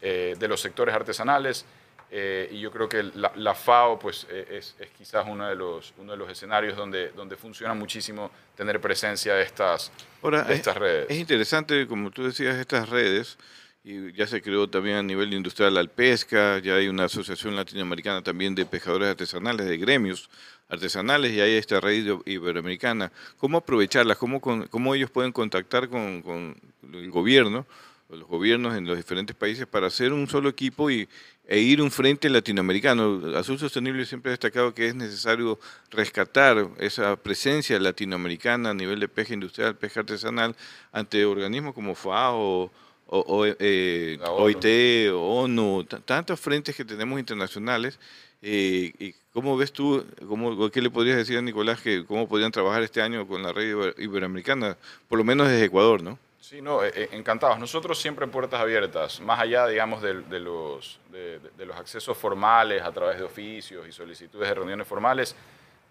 eh, 0.00 0.34
de 0.38 0.48
los 0.48 0.60
sectores 0.60 0.94
artesanales. 0.94 1.64
eh, 2.10 2.48
y 2.52 2.60
yo 2.60 2.70
creo 2.70 2.88
que 2.88 3.02
la, 3.02 3.32
la 3.34 3.52
FAO 3.54 3.98
pues, 3.98 4.26
es, 4.30 4.76
es 4.78 4.90
quizás 4.96 5.26
uno 5.28 5.48
de 5.48 5.56
los, 5.56 5.92
uno 5.98 6.12
de 6.12 6.18
los 6.18 6.30
escenarios 6.30 6.76
donde, 6.76 7.08
donde 7.10 7.36
funciona 7.36 7.74
muchísimo 7.74 8.30
tener 8.56 8.80
presencia 8.80 9.34
de 9.34 9.42
estas, 9.42 9.90
Ahora, 10.22 10.42
de 10.44 10.52
es- 10.52 10.60
estas 10.60 10.76
redes. 10.76 11.06
Es 11.10 11.16
interesante, 11.18 11.84
como 11.88 12.10
tú 12.12 12.22
decías, 12.24 12.54
estas 12.56 12.88
redes, 12.90 13.36
y 13.82 14.12
ya 14.12 14.26
se 14.28 14.40
creó 14.40 14.68
también 14.68 14.96
a 14.98 15.02
nivel 15.02 15.32
industrial 15.34 15.76
Alpesca, 15.76 16.58
ya 16.58 16.74
hay 16.76 16.86
una 16.88 17.04
asociación 17.04 17.56
latinoamericana 17.56 18.22
también 18.22 18.54
de 18.54 18.66
pescadores 18.66 19.08
artesanales, 19.08 19.66
de 19.66 19.76
gremios 19.76 20.30
artesanales, 20.68 21.32
y 21.32 21.40
hay 21.40 21.52
esta 21.54 21.80
red 21.80 22.04
ibe- 22.04 22.22
iberoamericana. 22.26 23.12
¿Cómo 23.38 23.58
aprovecharlas? 23.58 24.16
¿Cómo, 24.18 24.40
con- 24.40 24.66
cómo 24.68 24.94
ellos 24.94 25.10
pueden 25.10 25.32
contactar 25.32 25.88
con, 25.88 26.22
con 26.22 26.56
el 26.92 27.10
gobierno, 27.10 27.66
los 28.08 28.26
gobiernos 28.28 28.76
en 28.76 28.86
los 28.86 28.96
diferentes 28.96 29.34
países 29.34 29.66
para 29.66 29.88
hacer 29.88 30.12
un 30.12 30.28
solo 30.28 30.48
equipo 30.48 30.90
y, 30.90 31.08
e 31.48 31.58
ir 31.60 31.80
un 31.82 31.90
frente 31.90 32.28
latinoamericano? 32.28 33.36
Azul 33.36 33.58
Sostenible 33.58 34.04
siempre 34.06 34.30
ha 34.30 34.32
destacado 34.32 34.74
que 34.74 34.88
es 34.88 34.94
necesario 34.94 35.58
rescatar 35.90 36.68
esa 36.78 37.16
presencia 37.16 37.78
latinoamericana 37.78 38.70
a 38.70 38.74
nivel 38.74 38.98
de 39.00 39.08
pesca 39.08 39.34
industrial, 39.34 39.76
pesca 39.76 40.00
artesanal, 40.00 40.54
ante 40.92 41.24
organismos 41.24 41.74
como 41.74 41.94
FAO, 41.94 42.70
o, 43.08 43.18
o, 43.20 43.46
eh, 43.46 44.18
ONU. 44.20 45.76
OIT, 45.76 46.04
tantos 46.04 46.40
frentes 46.40 46.74
que 46.74 46.84
tenemos 46.84 47.20
internacionales, 47.20 48.00
eh, 48.42 48.92
y 48.98 49.14
¿Cómo 49.36 49.54
ves 49.54 49.70
tú, 49.70 50.02
cómo, 50.26 50.70
qué 50.70 50.80
le 50.80 50.88
podrías 50.88 51.18
decir 51.18 51.36
a 51.36 51.42
Nicolás 51.42 51.82
que 51.82 52.06
cómo 52.06 52.26
podrían 52.26 52.50
trabajar 52.50 52.82
este 52.82 53.02
año 53.02 53.28
con 53.28 53.42
la 53.42 53.52
red 53.52 53.64
iber- 53.76 53.94
iberoamericana, 53.98 54.78
por 55.10 55.18
lo 55.18 55.24
menos 55.24 55.46
desde 55.46 55.66
Ecuador, 55.66 56.02
¿no? 56.02 56.18
Sí, 56.40 56.62
no, 56.62 56.82
eh, 56.82 56.90
eh, 56.94 57.08
encantados. 57.12 57.58
Nosotros 57.58 57.98
siempre 58.00 58.26
puertas 58.28 58.58
abiertas, 58.58 59.20
más 59.20 59.38
allá, 59.38 59.66
digamos, 59.66 60.00
de, 60.00 60.14
los, 60.40 60.98
de, 61.12 61.66
los 61.66 61.76
accesos 61.76 62.16
formales 62.16 62.80
a 62.80 62.90
través 62.92 63.18
de 63.18 63.24
oficios 63.24 63.86
y 63.86 63.92
solicitudes 63.92 64.48
de 64.48 64.54
reuniones 64.54 64.88
formales, 64.88 65.36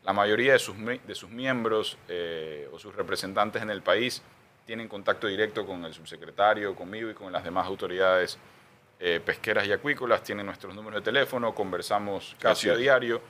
la 0.04 0.12
mayoría 0.12 0.54
de 0.54 0.60
sus, 0.60 0.76
mi- 0.76 0.98
de 0.98 1.14
sus 1.14 1.30
miembros 1.30 2.00
eh, 2.10 2.68
o 2.74 2.80
sus 2.80 2.96
representantes 2.96 3.62
en 3.62 3.70
el 3.70 3.84
país 3.84 4.24
tienen 4.66 4.88
contacto 4.88 5.28
directo 5.28 5.68
con 5.68 5.86
el 5.86 5.94
subsecretario, 5.94 6.74
conmigo 6.74 7.12
y 7.12 7.14
con 7.14 7.32
las 7.32 7.44
demás 7.44 7.68
autoridades 7.68 8.40
eh, 9.08 9.20
pesqueras 9.24 9.68
y 9.68 9.72
acuícolas, 9.72 10.24
tienen 10.24 10.48
nuestros 10.48 10.74
números 10.74 11.02
de 11.02 11.06
teléfono, 11.12 11.54
conversamos 11.54 12.36
casi 12.40 12.70
a 12.70 12.76
diario, 12.76 13.22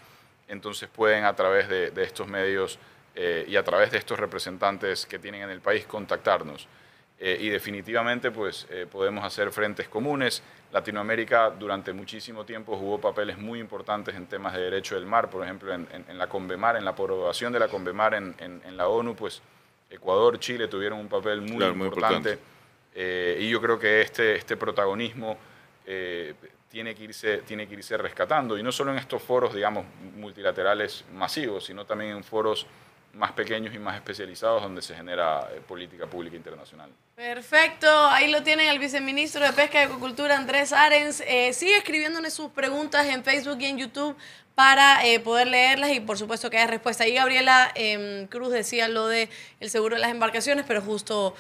entonces 0.48 0.88
pueden 0.88 1.26
a 1.26 1.36
través 1.36 1.68
de, 1.68 1.92
de 1.92 2.04
estos 2.04 2.28
medios 2.30 2.80
eh, 3.14 3.44
y 3.46 3.58
a 3.58 3.64
través 3.64 3.92
de 3.92 3.98
estos 3.98 4.18
representantes 4.18 5.06
que 5.06 5.20
tienen 5.20 5.42
en 5.44 5.50
el 5.50 5.60
país 5.60 5.86
contactarnos. 5.86 6.66
Eh, 7.20 7.38
y 7.42 7.50
definitivamente 7.50 8.32
pues 8.32 8.68
eh, 8.70 8.88
podemos 8.90 9.24
hacer 9.26 9.52
frentes 9.52 9.88
comunes. 9.90 10.42
Latinoamérica 10.72 11.50
durante 11.50 11.92
muchísimo 11.92 12.46
tiempo 12.46 12.78
jugó 12.78 13.00
papeles 13.02 13.38
muy 13.38 13.60
importantes 13.60 14.16
en 14.16 14.28
temas 14.28 14.54
de 14.54 14.62
derecho 14.62 14.96
del 14.96 15.06
mar, 15.06 15.30
por 15.30 15.44
ejemplo 15.44 15.74
en, 15.74 15.88
en- 15.92 16.06
en 16.10 16.18
la 16.18 16.28
Convemar, 16.28 16.78
en 16.78 16.86
la 16.86 16.92
aprobación 16.92 17.52
de 17.52 17.60
la 17.60 17.68
Convemar 17.68 18.14
en, 18.14 18.34
en- 18.40 18.78
la 18.78 18.88
ONU, 18.88 19.14
pues 19.16 19.42
Ecuador, 19.90 20.40
Chile 20.40 20.68
tuvieron 20.68 21.00
un 21.00 21.08
papel 21.10 21.42
muy 21.42 21.58
Claro, 21.58 21.76
muy 21.76 21.88
importante. 21.88 22.30
importante. 22.32 22.56
Eh, 22.96 23.38
y 23.42 23.50
yo 23.50 23.62
creo 23.62 23.78
que 23.78 24.02
este, 24.02 24.36
este 24.36 24.56
protagonismo 24.58 25.38
eh, 25.88 26.34
tiene, 26.70 26.96
que 26.96 27.04
irse, 27.04 27.38
tiene 27.40 27.68
que 27.68 27.76
irse 27.76 27.96
rescatando, 27.98 28.58
y 28.58 28.64
no 28.64 28.72
solo 28.72 28.92
en 28.92 28.98
estos 28.98 29.22
foros, 29.22 29.54
digamos, 29.54 29.86
multilaterales 30.16 31.06
masivos, 31.14 31.66
sino 31.66 31.86
también 31.86 32.12
en 32.12 32.24
foros 32.24 32.66
más 33.14 33.32
pequeños 33.32 33.74
y 33.74 33.80
más 33.80 33.96
especializados 33.96 34.62
donde 34.62 34.82
se 34.82 34.94
genera 34.94 35.48
eh, 35.54 35.62
política 35.66 36.06
pública 36.06 36.36
internacional. 36.36 36.90
Perfecto, 37.16 37.88
ahí 38.08 38.30
lo 38.30 38.44
tienen 38.44 38.68
el 38.68 38.78
viceministro 38.78 39.46
de 39.46 39.54
Pesca 39.54 39.80
y 39.80 39.86
Acuicultura, 39.86 40.36
Andrés 40.36 40.74
Arens. 40.74 41.24
Eh, 41.26 41.54
sigue 41.54 41.78
escribiéndonos 41.78 42.34
sus 42.34 42.52
preguntas 42.52 43.06
en 43.08 43.24
Facebook 43.24 43.58
y 43.62 43.66
en 43.68 43.78
YouTube 43.78 44.18
para 44.54 45.00
poder 45.24 45.48
leerlas 45.48 45.92
y 45.92 46.00
por 46.00 46.18
supuesto 46.18 46.50
que 46.50 46.58
haya 46.58 46.68
respuesta. 46.68 47.04
Ahí 47.04 47.14
Gabriela 47.14 47.72
em, 47.76 48.26
Cruz 48.28 48.54
decía 48.54 48.88
lo 48.88 49.08
de 49.08 49.30
seguro 49.62 49.96
de 49.96 50.02
las 50.02 50.12
embarcaciones, 50.12 50.64
pero 50.66 50.82
justo 50.82 51.36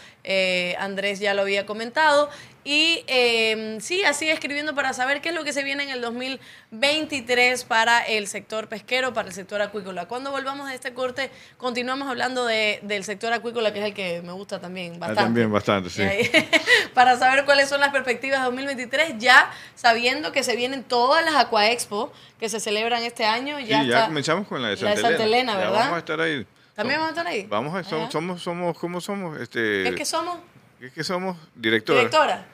Andrés 0.79 1.19
ya 1.19 1.34
lo 1.34 1.43
había 1.43 1.65
comentado. 1.65 2.29
Y 2.67 3.04
em, 3.06 3.80
sigue 3.80 4.12
sigue 4.15 4.32
escribiendo 4.32 4.73
para 4.73 4.91
saber 4.93 5.21
qué 5.21 5.30
es 5.30 5.36
lo 5.36 5.43
que 5.43 5.54
se 5.54 5.63
viene 5.63 5.84
en 5.84 5.89
el 5.89 6.01
2023 6.01 7.63
para 7.63 8.01
el 8.01 8.28
sector 8.28 8.67
pesquero, 8.67 9.13
para 9.13 9.28
el 9.28 9.36
sector 9.36 9.62
acuícola. 9.62 10.08
Cuando 10.08 10.32
volvamos 10.32 10.67
de 10.69 10.73
este 10.73 10.91
corte, 10.93 11.30
continuamos 11.58 12.08
hablando 12.10 12.43
de- 12.43 12.80
del 12.82 13.04
sector 13.04 13.32
acuícola, 13.34 13.71
que 13.71 13.80
es 13.82 13.86
el 13.86 13.93
que 13.93 14.21
me 14.23 14.32
gusta 14.32 14.60
también 14.60 14.99
bastante. 14.99 15.21
Ah, 15.21 15.23
también 15.25 15.51
bastante, 15.51 15.89
sí. 15.91 16.01
Ahí, 16.01 16.28
para 16.95 17.17
saber 17.19 17.45
cuáles 17.45 17.69
son 17.69 17.80
las 17.82 17.89
perspectivas 17.91 18.39
de 18.39 18.45
2023, 18.45 19.13
ya 19.19 19.51
sabiendo 19.75 20.32
que 20.32 20.41
se 20.43 20.56
vienen 20.56 20.84
todas 20.84 21.23
las 21.23 21.36
Aquaexpo 21.36 22.12
que 22.39 22.49
se 22.49 22.60
celebran 22.60 23.04
este 23.04 23.25
año. 23.25 23.58
Sí, 23.60 23.65
Ya, 23.67 23.84
ya, 23.84 23.95
está- 23.97 24.06
comenzamos 24.08 24.47
con 24.47 24.63
la 24.63 24.69
de 24.69 24.75
la 24.78 24.89
de 24.89 24.95
Santa, 24.95 25.10
Santa 25.10 25.23
Elena, 25.23 25.54
Ya 25.54 25.60
¿verdad? 25.60 25.80
vamos 25.82 25.95
a 25.95 25.99
estar 25.99 26.19
ahí. 26.19 26.47
¿También 26.73 26.99
vamos 26.99 27.15
a 27.15 27.19
estar 27.21 27.28
ahí? 27.32 27.45
Vamos 27.47 27.75
a, 27.75 27.84
som- 27.88 28.01
Ajá. 28.01 28.12
somos, 28.12 28.41
somos, 28.41 28.78
¿cómo 28.80 28.99
somos? 28.99 29.39
Este, 29.39 29.84
¿Qué 29.84 29.89
es 29.89 29.95
que 29.95 30.06
somos? 30.06 30.38
¿qué 30.80 30.88
es 30.88 30.93
que 30.93 31.04
somos? 31.04 31.38
Directora. 31.56 31.99
Directora. 31.99 32.45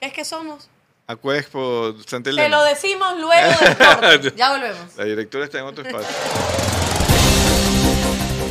¿Qué 0.00 0.06
es 0.06 0.12
que 0.14 0.24
somos? 0.24 0.68
Acuexpo 1.06 1.94
Santa 2.06 2.30
Elena. 2.30 2.44
Se 2.44 2.48
lo 2.50 2.64
decimos 2.64 3.18
luego 3.18 3.50
del 3.60 3.76
corte. 3.76 4.32
Ya 4.36 4.50
volvemos. 4.52 4.96
La 4.96 5.04
directora 5.04 5.44
está 5.44 5.58
en 5.58 5.64
otro 5.66 5.84
espacio. 5.84 6.08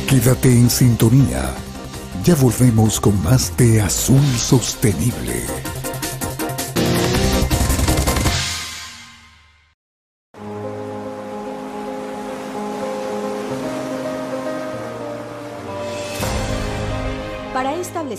Quédate 0.08 0.48
en 0.48 0.70
sintonía. 0.70 1.50
Ya 2.22 2.34
volvemos 2.36 3.00
con 3.00 3.20
más 3.22 3.56
de 3.56 3.80
Azul 3.80 4.22
Sostenible. 4.38 5.44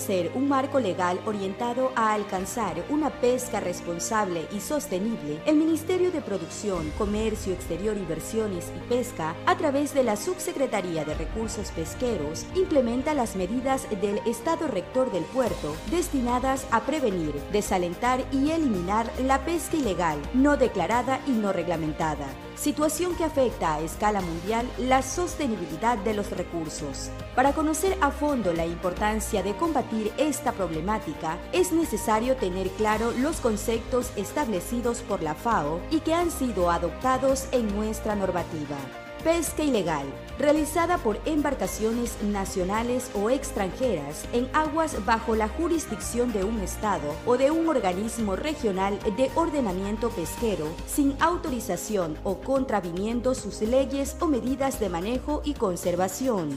Establecer 0.01 0.31
un 0.33 0.47
marco 0.47 0.79
legal 0.79 1.19
orientado 1.25 1.91
a 1.95 2.13
alcanzar 2.13 2.83
una 2.89 3.09
pesca 3.09 3.59
responsable 3.59 4.47
y 4.51 4.59
sostenible, 4.59 5.39
el 5.45 5.55
Ministerio 5.55 6.11
de 6.11 6.21
Producción, 6.21 6.91
Comercio 6.97 7.53
Exterior, 7.53 7.95
Inversiones 7.95 8.71
y 8.75 8.89
Pesca, 8.89 9.35
a 9.45 9.57
través 9.57 9.93
de 9.93 10.03
la 10.03 10.15
Subsecretaría 10.15 11.05
de 11.05 11.13
Recursos 11.13 11.71
Pesqueros, 11.71 12.45
implementa 12.55 13.13
las 13.13 13.35
medidas 13.35 13.87
del 14.01 14.17
Estado 14.25 14.67
Rector 14.67 15.11
del 15.11 15.23
puerto 15.25 15.75
destinadas 15.91 16.65
a 16.71 16.81
prevenir, 16.81 17.33
desalentar 17.51 18.23
y 18.31 18.49
eliminar 18.51 19.11
la 19.23 19.45
pesca 19.45 19.77
ilegal, 19.77 20.19
no 20.33 20.57
declarada 20.57 21.19
y 21.27 21.31
no 21.31 21.53
reglamentada 21.53 22.27
situación 22.61 23.15
que 23.15 23.23
afecta 23.23 23.73
a 23.73 23.81
escala 23.81 24.21
mundial 24.21 24.67
la 24.77 25.01
sostenibilidad 25.01 25.97
de 25.97 26.13
los 26.13 26.29
recursos. 26.29 27.09
Para 27.35 27.53
conocer 27.53 27.97
a 28.01 28.11
fondo 28.11 28.53
la 28.53 28.67
importancia 28.67 29.41
de 29.41 29.55
combatir 29.55 30.13
esta 30.17 30.51
problemática, 30.51 31.39
es 31.53 31.71
necesario 31.71 32.35
tener 32.35 32.69
claro 32.69 33.13
los 33.17 33.37
conceptos 33.37 34.11
establecidos 34.15 34.99
por 34.99 35.23
la 35.23 35.33
FAO 35.33 35.81
y 35.89 36.01
que 36.01 36.13
han 36.13 36.29
sido 36.29 36.69
adoptados 36.69 37.47
en 37.51 37.75
nuestra 37.75 38.15
normativa. 38.15 38.77
Pesca 39.23 39.63
ilegal, 39.63 40.07
realizada 40.39 40.97
por 40.97 41.19
embarcaciones 41.25 42.17
nacionales 42.23 43.11
o 43.13 43.29
extranjeras 43.29 44.25
en 44.33 44.49
aguas 44.51 45.05
bajo 45.05 45.35
la 45.35 45.47
jurisdicción 45.47 46.33
de 46.33 46.43
un 46.43 46.59
Estado 46.59 47.13
o 47.27 47.37
de 47.37 47.51
un 47.51 47.69
organismo 47.69 48.35
regional 48.35 48.97
de 49.15 49.29
ordenamiento 49.35 50.09
pesquero 50.09 50.65
sin 50.87 51.15
autorización 51.21 52.17
o 52.23 52.39
contraviniendo 52.39 53.35
sus 53.35 53.61
leyes 53.61 54.17
o 54.19 54.25
medidas 54.25 54.79
de 54.79 54.89
manejo 54.89 55.43
y 55.45 55.53
conservación. 55.53 56.49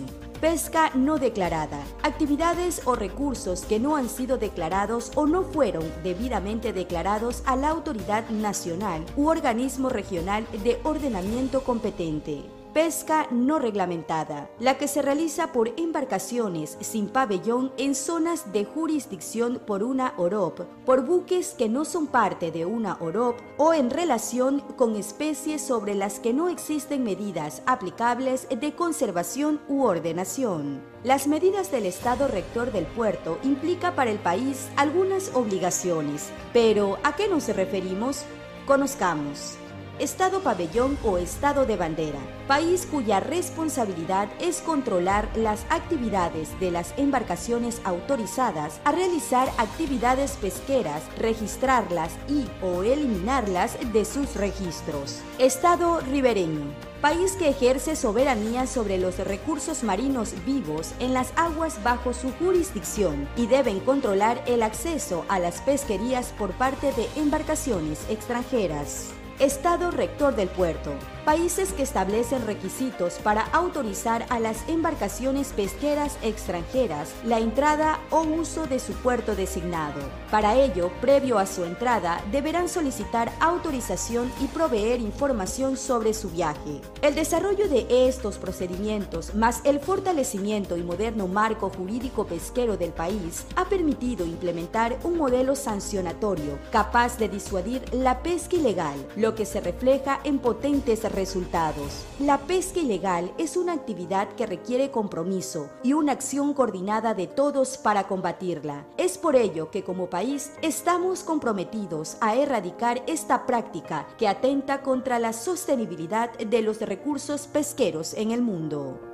Pesca 0.44 0.90
no 0.94 1.18
declarada. 1.18 1.82
Actividades 2.02 2.82
o 2.84 2.94
recursos 2.94 3.62
que 3.62 3.80
no 3.80 3.96
han 3.96 4.10
sido 4.10 4.36
declarados 4.36 5.10
o 5.14 5.24
no 5.26 5.42
fueron 5.42 5.90
debidamente 6.02 6.74
declarados 6.74 7.42
a 7.46 7.56
la 7.56 7.70
autoridad 7.70 8.28
nacional 8.28 9.06
u 9.16 9.28
organismo 9.28 9.88
regional 9.88 10.46
de 10.62 10.78
ordenamiento 10.82 11.64
competente. 11.64 12.63
Pesca 12.74 13.28
no 13.30 13.60
reglamentada, 13.60 14.50
la 14.58 14.78
que 14.78 14.88
se 14.88 15.00
realiza 15.00 15.52
por 15.52 15.68
embarcaciones 15.76 16.76
sin 16.80 17.06
pabellón 17.06 17.72
en 17.76 17.94
zonas 17.94 18.52
de 18.52 18.64
jurisdicción 18.64 19.62
por 19.64 19.84
una 19.84 20.12
OROP, 20.16 20.62
por 20.84 21.06
buques 21.06 21.54
que 21.56 21.68
no 21.68 21.84
son 21.84 22.08
parte 22.08 22.50
de 22.50 22.66
una 22.66 22.96
OROP 23.00 23.38
o 23.58 23.74
en 23.74 23.90
relación 23.90 24.58
con 24.76 24.96
especies 24.96 25.62
sobre 25.62 25.94
las 25.94 26.18
que 26.18 26.32
no 26.32 26.48
existen 26.48 27.04
medidas 27.04 27.62
aplicables 27.64 28.48
de 28.48 28.74
conservación 28.74 29.60
u 29.68 29.84
ordenación. 29.84 30.82
Las 31.04 31.28
medidas 31.28 31.70
del 31.70 31.86
Estado 31.86 32.26
rector 32.26 32.72
del 32.72 32.86
puerto 32.86 33.38
implica 33.44 33.94
para 33.94 34.10
el 34.10 34.18
país 34.18 34.68
algunas 34.74 35.30
obligaciones, 35.36 36.30
pero 36.52 36.98
¿a 37.04 37.14
qué 37.14 37.28
nos 37.28 37.46
referimos? 37.46 38.24
Conozcamos. 38.66 39.58
Estado 40.00 40.40
pabellón 40.40 40.98
o 41.04 41.18
estado 41.18 41.66
de 41.66 41.76
bandera, 41.76 42.18
país 42.48 42.84
cuya 42.90 43.20
responsabilidad 43.20 44.28
es 44.40 44.60
controlar 44.60 45.28
las 45.36 45.64
actividades 45.70 46.58
de 46.58 46.72
las 46.72 46.92
embarcaciones 46.96 47.80
autorizadas 47.84 48.80
a 48.84 48.90
realizar 48.90 49.48
actividades 49.56 50.32
pesqueras, 50.32 51.04
registrarlas 51.16 52.10
y 52.28 52.44
o 52.60 52.82
eliminarlas 52.82 53.78
de 53.92 54.04
sus 54.04 54.34
registros. 54.34 55.20
Estado 55.38 56.00
ribereño, 56.00 56.64
país 57.00 57.36
que 57.36 57.50
ejerce 57.50 57.94
soberanía 57.94 58.66
sobre 58.66 58.98
los 58.98 59.18
recursos 59.18 59.84
marinos 59.84 60.34
vivos 60.44 60.92
en 60.98 61.14
las 61.14 61.32
aguas 61.36 61.80
bajo 61.84 62.12
su 62.14 62.32
jurisdicción 62.32 63.28
y 63.36 63.46
deben 63.46 63.78
controlar 63.78 64.42
el 64.46 64.64
acceso 64.64 65.24
a 65.28 65.38
las 65.38 65.60
pesquerías 65.60 66.34
por 66.36 66.50
parte 66.50 66.92
de 66.94 67.08
embarcaciones 67.14 68.00
extranjeras. 68.10 69.14
Estado 69.40 69.90
rector 69.90 70.36
del 70.36 70.48
puerto. 70.48 70.92
Países 71.24 71.72
que 71.72 71.82
establecen 71.82 72.44
requisitos 72.46 73.14
para 73.14 73.44
autorizar 73.46 74.26
a 74.28 74.40
las 74.40 74.68
embarcaciones 74.68 75.54
pesqueras 75.54 76.18
extranjeras 76.20 77.14
la 77.24 77.38
entrada 77.38 77.98
o 78.10 78.20
uso 78.20 78.66
de 78.66 78.78
su 78.78 78.92
puerto 78.92 79.34
designado. 79.34 80.02
Para 80.30 80.54
ello, 80.56 80.90
previo 81.00 81.38
a 81.38 81.46
su 81.46 81.64
entrada, 81.64 82.22
deberán 82.30 82.68
solicitar 82.68 83.32
autorización 83.40 84.30
y 84.38 84.48
proveer 84.48 85.00
información 85.00 85.78
sobre 85.78 86.12
su 86.12 86.28
viaje. 86.28 86.82
El 87.00 87.14
desarrollo 87.14 87.70
de 87.70 87.86
estos 88.06 88.36
procedimientos, 88.36 89.34
más 89.34 89.62
el 89.64 89.80
fortalecimiento 89.80 90.76
y 90.76 90.82
moderno 90.82 91.26
marco 91.26 91.70
jurídico 91.70 92.26
pesquero 92.26 92.76
del 92.76 92.90
país, 92.90 93.46
ha 93.56 93.64
permitido 93.64 94.26
implementar 94.26 94.98
un 95.04 95.16
modelo 95.16 95.56
sancionatorio 95.56 96.58
capaz 96.70 97.16
de 97.16 97.30
disuadir 97.30 97.82
la 97.94 98.22
pesca 98.22 98.56
ilegal, 98.56 99.06
lo 99.16 99.34
que 99.34 99.46
se 99.46 99.62
refleja 99.62 100.20
en 100.24 100.38
potentes 100.38 101.13
resultados. 101.14 102.04
La 102.18 102.38
pesca 102.38 102.80
ilegal 102.80 103.32
es 103.38 103.56
una 103.56 103.72
actividad 103.72 104.28
que 104.34 104.46
requiere 104.46 104.90
compromiso 104.90 105.70
y 105.82 105.92
una 105.92 106.12
acción 106.12 106.54
coordinada 106.54 107.14
de 107.14 107.26
todos 107.26 107.78
para 107.78 108.06
combatirla. 108.06 108.84
Es 108.96 109.16
por 109.18 109.36
ello 109.36 109.70
que 109.70 109.84
como 109.84 110.10
país 110.10 110.52
estamos 110.62 111.22
comprometidos 111.22 112.16
a 112.20 112.34
erradicar 112.34 113.02
esta 113.06 113.46
práctica 113.46 114.06
que 114.18 114.28
atenta 114.28 114.82
contra 114.82 115.18
la 115.18 115.32
sostenibilidad 115.32 116.36
de 116.38 116.62
los 116.62 116.80
recursos 116.80 117.46
pesqueros 117.46 118.14
en 118.14 118.30
el 118.30 118.42
mundo. 118.42 119.13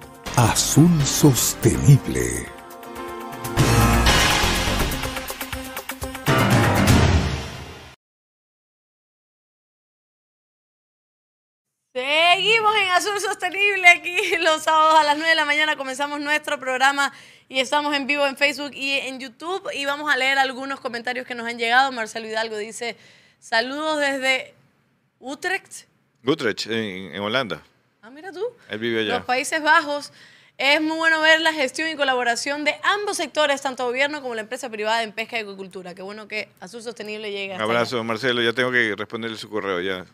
Azul 0.37 1.05
Sostenible. 1.05 2.47
Seguimos 11.93 12.75
en 12.77 12.89
Azul 12.91 13.19
Sostenible 13.19 13.87
aquí 13.89 14.37
los 14.39 14.63
sábados 14.63 14.99
a 15.01 15.03
las 15.03 15.17
9 15.17 15.29
de 15.29 15.35
la 15.35 15.45
mañana 15.45 15.75
comenzamos 15.75 16.21
nuestro 16.21 16.57
programa 16.59 17.11
y 17.49 17.59
estamos 17.59 17.93
en 17.93 18.07
vivo 18.07 18.25
en 18.25 18.37
Facebook 18.37 18.71
y 18.73 18.93
en 18.93 19.19
YouTube 19.19 19.69
y 19.73 19.85
vamos 19.85 20.11
a 20.11 20.15
leer 20.15 20.37
algunos 20.37 20.79
comentarios 20.79 21.27
que 21.27 21.35
nos 21.35 21.45
han 21.45 21.59
llegado. 21.59 21.91
Marcelo 21.91 22.27
Hidalgo 22.27 22.55
dice, 22.57 22.95
saludos 23.39 23.99
desde 23.99 24.53
Utrecht. 25.19 25.87
Utrecht, 26.23 26.67
en, 26.67 27.13
en 27.15 27.21
Holanda. 27.21 27.61
Ah, 28.03 28.09
mira 28.09 28.31
tú. 28.31 28.41
Él 28.69 28.79
vive 28.79 29.01
allá. 29.01 29.17
Los 29.17 29.25
Países 29.25 29.61
Bajos. 29.61 30.11
Es 30.57 30.81
muy 30.81 30.97
bueno 30.97 31.21
ver 31.21 31.41
la 31.41 31.53
gestión 31.53 31.89
y 31.89 31.95
colaboración 31.95 32.63
de 32.63 32.75
ambos 32.83 33.17
sectores, 33.17 33.61
tanto 33.61 33.85
gobierno 33.85 34.21
como 34.21 34.35
la 34.35 34.41
empresa 34.41 34.69
privada 34.69 35.01
en 35.01 35.11
pesca 35.11 35.37
y 35.37 35.41
acuicultura. 35.41 35.95
Qué 35.95 36.01
bueno 36.01 36.27
que 36.27 36.49
Azul 36.59 36.83
Sostenible 36.83 37.31
llegue 37.31 37.55
Un 37.55 37.61
abrazo, 37.61 38.03
Marcelo. 38.03 38.41
Ya 38.41 38.53
tengo 38.53 38.71
que 38.71 38.95
responderle 38.95 39.37
su 39.37 39.49
correo 39.49 39.81
ya. 39.81 40.05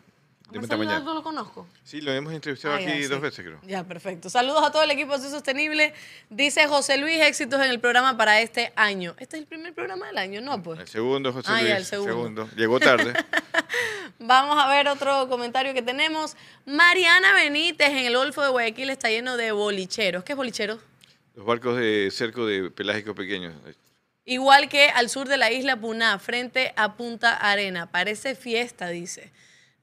De 0.50 0.60
Marcelo 0.60 1.14
lo 1.14 1.22
conozco. 1.22 1.66
Sí, 1.84 2.00
lo 2.00 2.10
hemos 2.10 2.32
entrevistado 2.32 2.78
ya, 2.78 2.88
aquí 2.88 3.02
sí. 3.02 3.08
dos 3.08 3.20
veces, 3.20 3.44
creo. 3.44 3.60
Ya, 3.66 3.84
perfecto. 3.84 4.30
Saludos 4.30 4.64
a 4.64 4.70
todo 4.72 4.82
el 4.82 4.90
equipo 4.90 5.18
de 5.18 5.28
Sostenible. 5.28 5.92
Dice 6.30 6.66
José 6.66 6.96
Luis, 6.96 7.20
éxitos 7.20 7.60
en 7.60 7.68
el 7.68 7.80
programa 7.80 8.16
para 8.16 8.40
este 8.40 8.72
año. 8.74 9.14
¿Este 9.18 9.36
es 9.36 9.42
el 9.42 9.46
primer 9.46 9.74
programa 9.74 10.06
del 10.06 10.16
año? 10.16 10.40
No, 10.40 10.62
pues. 10.62 10.80
El 10.80 10.88
segundo, 10.88 11.32
José 11.34 11.48
Ah, 11.52 11.58
ya, 11.60 11.74
Luis. 11.74 11.76
el 11.76 11.84
segundo. 11.84 12.48
Llegó 12.56 12.80
tarde. 12.80 13.12
Vamos 14.18 14.56
a 14.58 14.68
ver 14.68 14.88
otro 14.88 15.28
comentario 15.28 15.74
que 15.74 15.82
tenemos. 15.82 16.34
Mariana 16.64 17.34
Benítez 17.34 17.90
en 17.90 17.98
el 18.06 18.16
Golfo 18.16 18.42
de 18.42 18.48
Guayaquil 18.48 18.88
está 18.90 19.10
lleno 19.10 19.36
de 19.36 19.52
bolicheros. 19.52 20.24
¿Qué 20.24 20.32
es 20.32 20.36
bolicheros? 20.36 20.80
Los 21.34 21.44
barcos 21.44 21.76
de 21.76 22.08
cerco 22.10 22.46
de 22.46 22.70
pelágicos 22.70 23.14
pequeños. 23.14 23.54
Igual 24.24 24.68
que 24.68 24.88
al 24.88 25.08
sur 25.08 25.28
de 25.28 25.36
la 25.36 25.52
isla 25.52 25.76
Puná, 25.76 26.18
frente 26.18 26.72
a 26.76 26.96
Punta 26.96 27.34
Arena. 27.34 27.90
Parece 27.90 28.34
fiesta, 28.34 28.88
dice. 28.88 29.30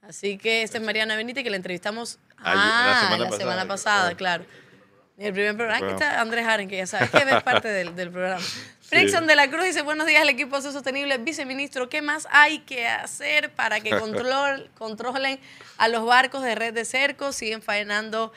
Así 0.08 0.38
que 0.38 0.64
esta 0.64 0.78
es 0.78 0.84
Mariana 0.84 1.16
Benítez, 1.16 1.44
que 1.44 1.50
la 1.50 1.56
entrevistamos 1.56 2.20
la 2.38 2.52
ah, 2.54 3.00
semana 3.02 3.18
la 3.18 3.26
pasada, 3.26 3.38
semana 3.38 3.68
pasada, 3.68 4.16
claro. 4.16 4.46
En 5.18 5.28
el 5.28 5.34
primer 5.34 5.56
programa. 5.56 5.78
Aquí 5.78 5.86
Programa. 5.86 6.06
está 6.12 6.22
Andrés 6.22 6.46
Haren, 6.48 6.68
que 6.68 6.78
ya 6.78 6.88
sabes 6.88 7.10
que 7.10 7.18
es 7.18 7.44
parte 7.44 7.70
del, 7.70 7.96
del 7.96 8.12
programa. 8.12 8.44
Frickson 8.82 9.26
de 9.26 9.36
la 9.36 9.50
Cruz 9.50 9.64
dice, 9.66 9.82
buenos 9.82 10.06
días 10.06 10.22
al 10.22 10.30
equipo 10.30 10.58
Azul 10.58 10.72
Sostenible. 10.72 11.18
Viceministro, 11.18 11.90
¿qué 11.90 12.02
más 12.02 12.28
hay 12.30 12.60
que 12.60 12.88
hacer 12.88 13.52
para 13.52 13.80
que 13.80 13.98
control, 13.98 14.70
controlen 14.78 15.40
a 15.78 15.88
los 15.88 16.06
barcos 16.06 16.44
de 16.44 16.54
red 16.54 16.74
de 16.74 16.86
cercos? 16.86 17.36
Siguen 17.36 17.62
faenando 17.64 18.32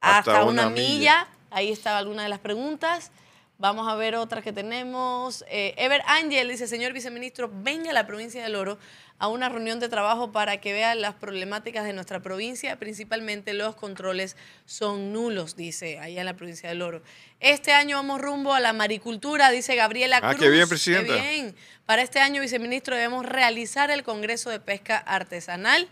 hasta, 0.00 0.18
Hasta 0.32 0.44
una, 0.44 0.62
una 0.62 0.70
milla. 0.70 0.88
milla. 0.88 1.28
Ahí 1.50 1.70
estaba 1.70 1.98
alguna 1.98 2.22
de 2.22 2.30
las 2.30 2.38
preguntas. 2.38 3.10
Vamos 3.58 3.86
a 3.88 3.94
ver 3.96 4.16
otras 4.16 4.42
que 4.42 4.52
tenemos. 4.52 5.44
Eh, 5.48 5.74
Ever 5.76 6.02
Ángel 6.06 6.48
dice, 6.48 6.66
señor 6.66 6.92
viceministro, 6.92 7.50
venga 7.52 7.90
a 7.90 7.94
la 7.94 8.06
provincia 8.06 8.42
del 8.42 8.56
Oro 8.56 8.78
a 9.18 9.28
una 9.28 9.48
reunión 9.48 9.78
de 9.80 9.88
trabajo 9.88 10.32
para 10.32 10.60
que 10.60 10.72
vea 10.72 10.94
las 10.94 11.14
problemáticas 11.14 11.84
de 11.84 11.92
nuestra 11.92 12.20
provincia, 12.20 12.76
principalmente 12.78 13.54
los 13.54 13.74
controles 13.76 14.36
son 14.66 15.12
nulos, 15.12 15.56
dice 15.56 15.98
allá 16.00 16.20
en 16.20 16.26
la 16.26 16.34
provincia 16.34 16.68
del 16.68 16.82
Oro. 16.82 17.00
Este 17.40 17.72
año 17.72 17.96
vamos 17.96 18.20
rumbo 18.20 18.54
a 18.54 18.60
la 18.60 18.72
maricultura, 18.72 19.50
dice 19.50 19.76
Gabriela 19.76 20.18
Ah, 20.22 20.30
Cruz. 20.34 20.40
qué 20.44 20.50
bien, 20.50 20.68
presidenta. 20.68 21.14
Qué 21.14 21.20
bien. 21.30 21.54
Para 21.86 22.02
este 22.02 22.18
año, 22.18 22.40
viceministro, 22.40 22.96
debemos 22.96 23.24
realizar 23.24 23.90
el 23.90 24.02
Congreso 24.02 24.50
de 24.50 24.58
Pesca 24.60 24.96
Artesanal. 24.98 25.88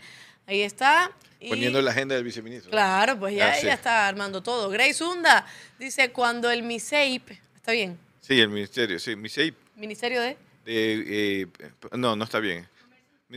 Ahí 0.47 0.61
está. 0.61 1.11
Y- 1.39 1.49
Poniendo 1.49 1.81
la 1.81 1.91
agenda 1.91 2.15
del 2.15 2.23
viceministro. 2.23 2.71
Claro, 2.71 3.17
pues 3.19 3.35
ya 3.35 3.51
Ah, 3.51 3.55
sí. 3.55 3.65
ella 3.65 3.73
está 3.75 4.07
armando 4.07 4.41
todo. 4.43 4.69
Grace 4.69 5.03
Hunda 5.03 5.45
dice, 5.79 6.11
cuando 6.11 6.49
el 6.51 6.63
MISEIP, 6.63 7.29
está 7.55 7.71
bien, 7.71 7.97
Sí, 8.21 8.39
el 8.39 8.47
ministerio, 8.49 8.99
sí. 8.99 9.15
MISEI, 9.17 9.53
Ministerio 9.75 10.21
de... 10.21 10.37
de, 10.65 11.41
eh, 11.41 11.47
no, 11.97 12.15
no 12.15 12.23
está 12.23 12.39
bien. 12.39 12.67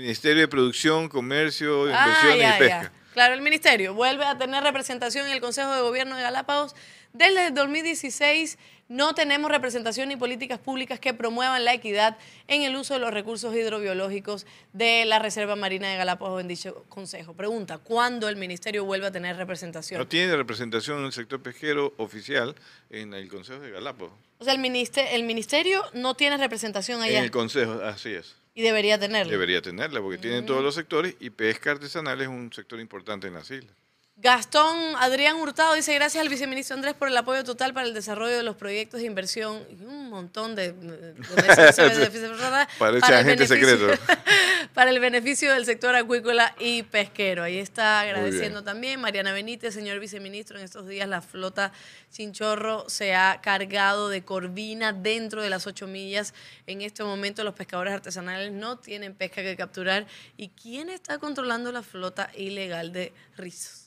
Ministerio 0.01 0.43
de 0.43 0.49
Producción, 0.49 1.09
Comercio, 1.09 1.85
Ah, 1.91 2.07
Inversiones 2.07 2.39
ya, 2.41 2.57
y 2.57 2.59
Pesca. 2.59 2.83
ya. 2.83 2.93
Claro, 3.15 3.33
el 3.33 3.41
ministerio 3.41 3.95
vuelve 3.95 4.27
a 4.27 4.37
tener 4.37 4.63
representación 4.63 5.27
en 5.27 5.33
el 5.33 5.41
Consejo 5.41 5.73
de 5.75 5.81
Gobierno 5.81 6.17
de 6.17 6.23
Galápagos. 6.23 6.75
Desde 7.15 7.47
el 7.47 7.55
2016 7.55 8.59
no 8.89 9.15
tenemos 9.15 9.51
representación 9.51 10.11
ni 10.11 10.17
políticas 10.17 10.59
públicas 10.59 11.01
que 11.01 11.15
promuevan 11.15 11.65
la 11.65 11.73
equidad 11.73 12.19
en 12.47 12.61
el 12.63 12.77
uso 12.77 12.93
de 12.93 13.01
los 13.01 13.11
recursos 13.11 13.57
hidrobiológicos 13.57 14.47
de 14.75 15.07
la 15.07 15.19
Reserva 15.19 15.57
Marina 15.57 15.89
de 15.89 15.97
Galápagos 15.97 16.43
en 16.43 16.49
dicho 16.49 16.85
consejo. 16.91 17.33
Pregunta, 17.33 17.79
¿cuándo 17.79 18.29
el 18.29 18.37
ministerio 18.37 18.85
vuelve 18.85 19.07
a 19.07 19.11
tener 19.13 19.39
representación? 19.39 19.99
No 19.99 20.07
tiene 20.07 20.37
representación 20.37 20.99
en 20.99 21.07
el 21.07 21.13
sector 21.13 21.43
pesquero 21.43 21.95
oficial 21.97 22.55
en 22.91 23.15
el 23.15 23.29
Consejo 23.31 23.61
de 23.61 23.71
Galápagos. 23.71 24.13
O 24.41 24.45
sea, 24.45 24.53
el 24.53 24.59
ministerio, 24.59 25.11
el 25.13 25.23
ministerio 25.23 25.83
no 25.95 26.15
tiene 26.15 26.37
representación 26.37 27.01
allá 27.01 27.17
En 27.17 27.25
el 27.25 27.31
Consejo, 27.31 27.81
así 27.83 28.11
es. 28.13 28.37
Y 28.57 28.63
debería 28.63 28.99
tenerlo. 28.99 29.31
Debería 29.31 29.61
tenerla 29.61 30.01
porque 30.01 30.17
tienen 30.17 30.47
todos 30.47 30.65
los 30.65 30.75
sectores 30.75 31.15
y 31.21 31.29
pesca 31.29 31.73
artesanal 31.73 32.23
es 32.23 32.29
un 32.29 32.51
sector 32.55 32.81
importante 32.81 33.27
en 33.29 33.35
las 33.35 33.51
islas. 33.51 33.77
Gastón 34.19 34.97
Adrián 34.99 35.37
Hurtado 35.37 35.75
dice 35.75 35.93
gracias 35.95 36.23
al 36.23 36.31
viceministro 36.31 36.75
Andrés 36.75 36.95
por 36.95 37.09
el 37.09 37.17
apoyo 37.19 37.45
total 37.45 37.75
para 37.75 37.87
el 37.87 37.93
desarrollo 37.93 38.35
de 38.35 38.43
los 38.43 38.57
proyectos 38.57 39.01
de 39.01 39.07
inversión 39.07 39.63
y 39.71 39.85
un 39.85 40.09
montón 40.09 40.55
de, 40.55 40.73
de 40.73 41.13
restricciones 41.13 41.99
de 41.99 42.09
viceministro, 42.09 42.49
Parece 42.79 43.01
para 43.01 43.21
el 43.21 43.27
agente 43.27 43.47
beneficio- 43.47 43.79
secreto. 43.91 44.15
para 44.75 44.91
el 44.91 45.01
beneficio 45.01 45.53
del 45.53 45.67
sector 45.67 45.95
acuícola 45.95 46.55
y 46.59 46.83
pesquero. 46.85 47.43
Ahí 47.43 47.59
está 47.59 48.01
agradeciendo 48.01 48.65
también 48.65 49.03
Mariana 49.03 49.35
Benítez, 49.35 49.75
señor 49.75 50.01
viceministro. 50.01 50.59
En 50.59 50.65
estos 50.65 50.89
días 50.89 51.07
la 51.07 51.21
flota 51.21 51.73
Chinchorro 52.11 52.89
se 52.89 53.15
ha 53.15 53.43
cargado 53.43 54.09
de 54.09 54.25
corvina 54.25 54.95
dentro 54.95 55.43
de 55.43 55.51
las 55.51 55.67
ocho 55.67 55.87
millas. 55.87 56.33
En 56.67 56.81
este 56.81 57.05
momento 57.05 57.45
los 57.45 57.55
pescadores 57.55 57.93
artesanales 57.93 58.51
no 58.51 58.79
tienen 58.79 59.15
pesca 59.15 59.43
que 59.43 59.55
capturar. 59.57 60.07
¿Y 60.39 60.49
quién 60.49 60.89
está 60.89 61.19
controlando 61.19 61.71
la 61.71 61.83
flota 61.83 62.31
ilegal 62.35 62.95
de 62.95 63.13
rizos? 63.37 63.86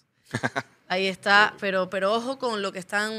Ahí 0.87 1.07
está, 1.07 1.53
pero, 1.59 1.89
pero 1.89 2.13
ojo 2.13 2.39
con 2.39 2.61
lo 2.61 2.71
que 2.71 2.79
están 2.79 3.11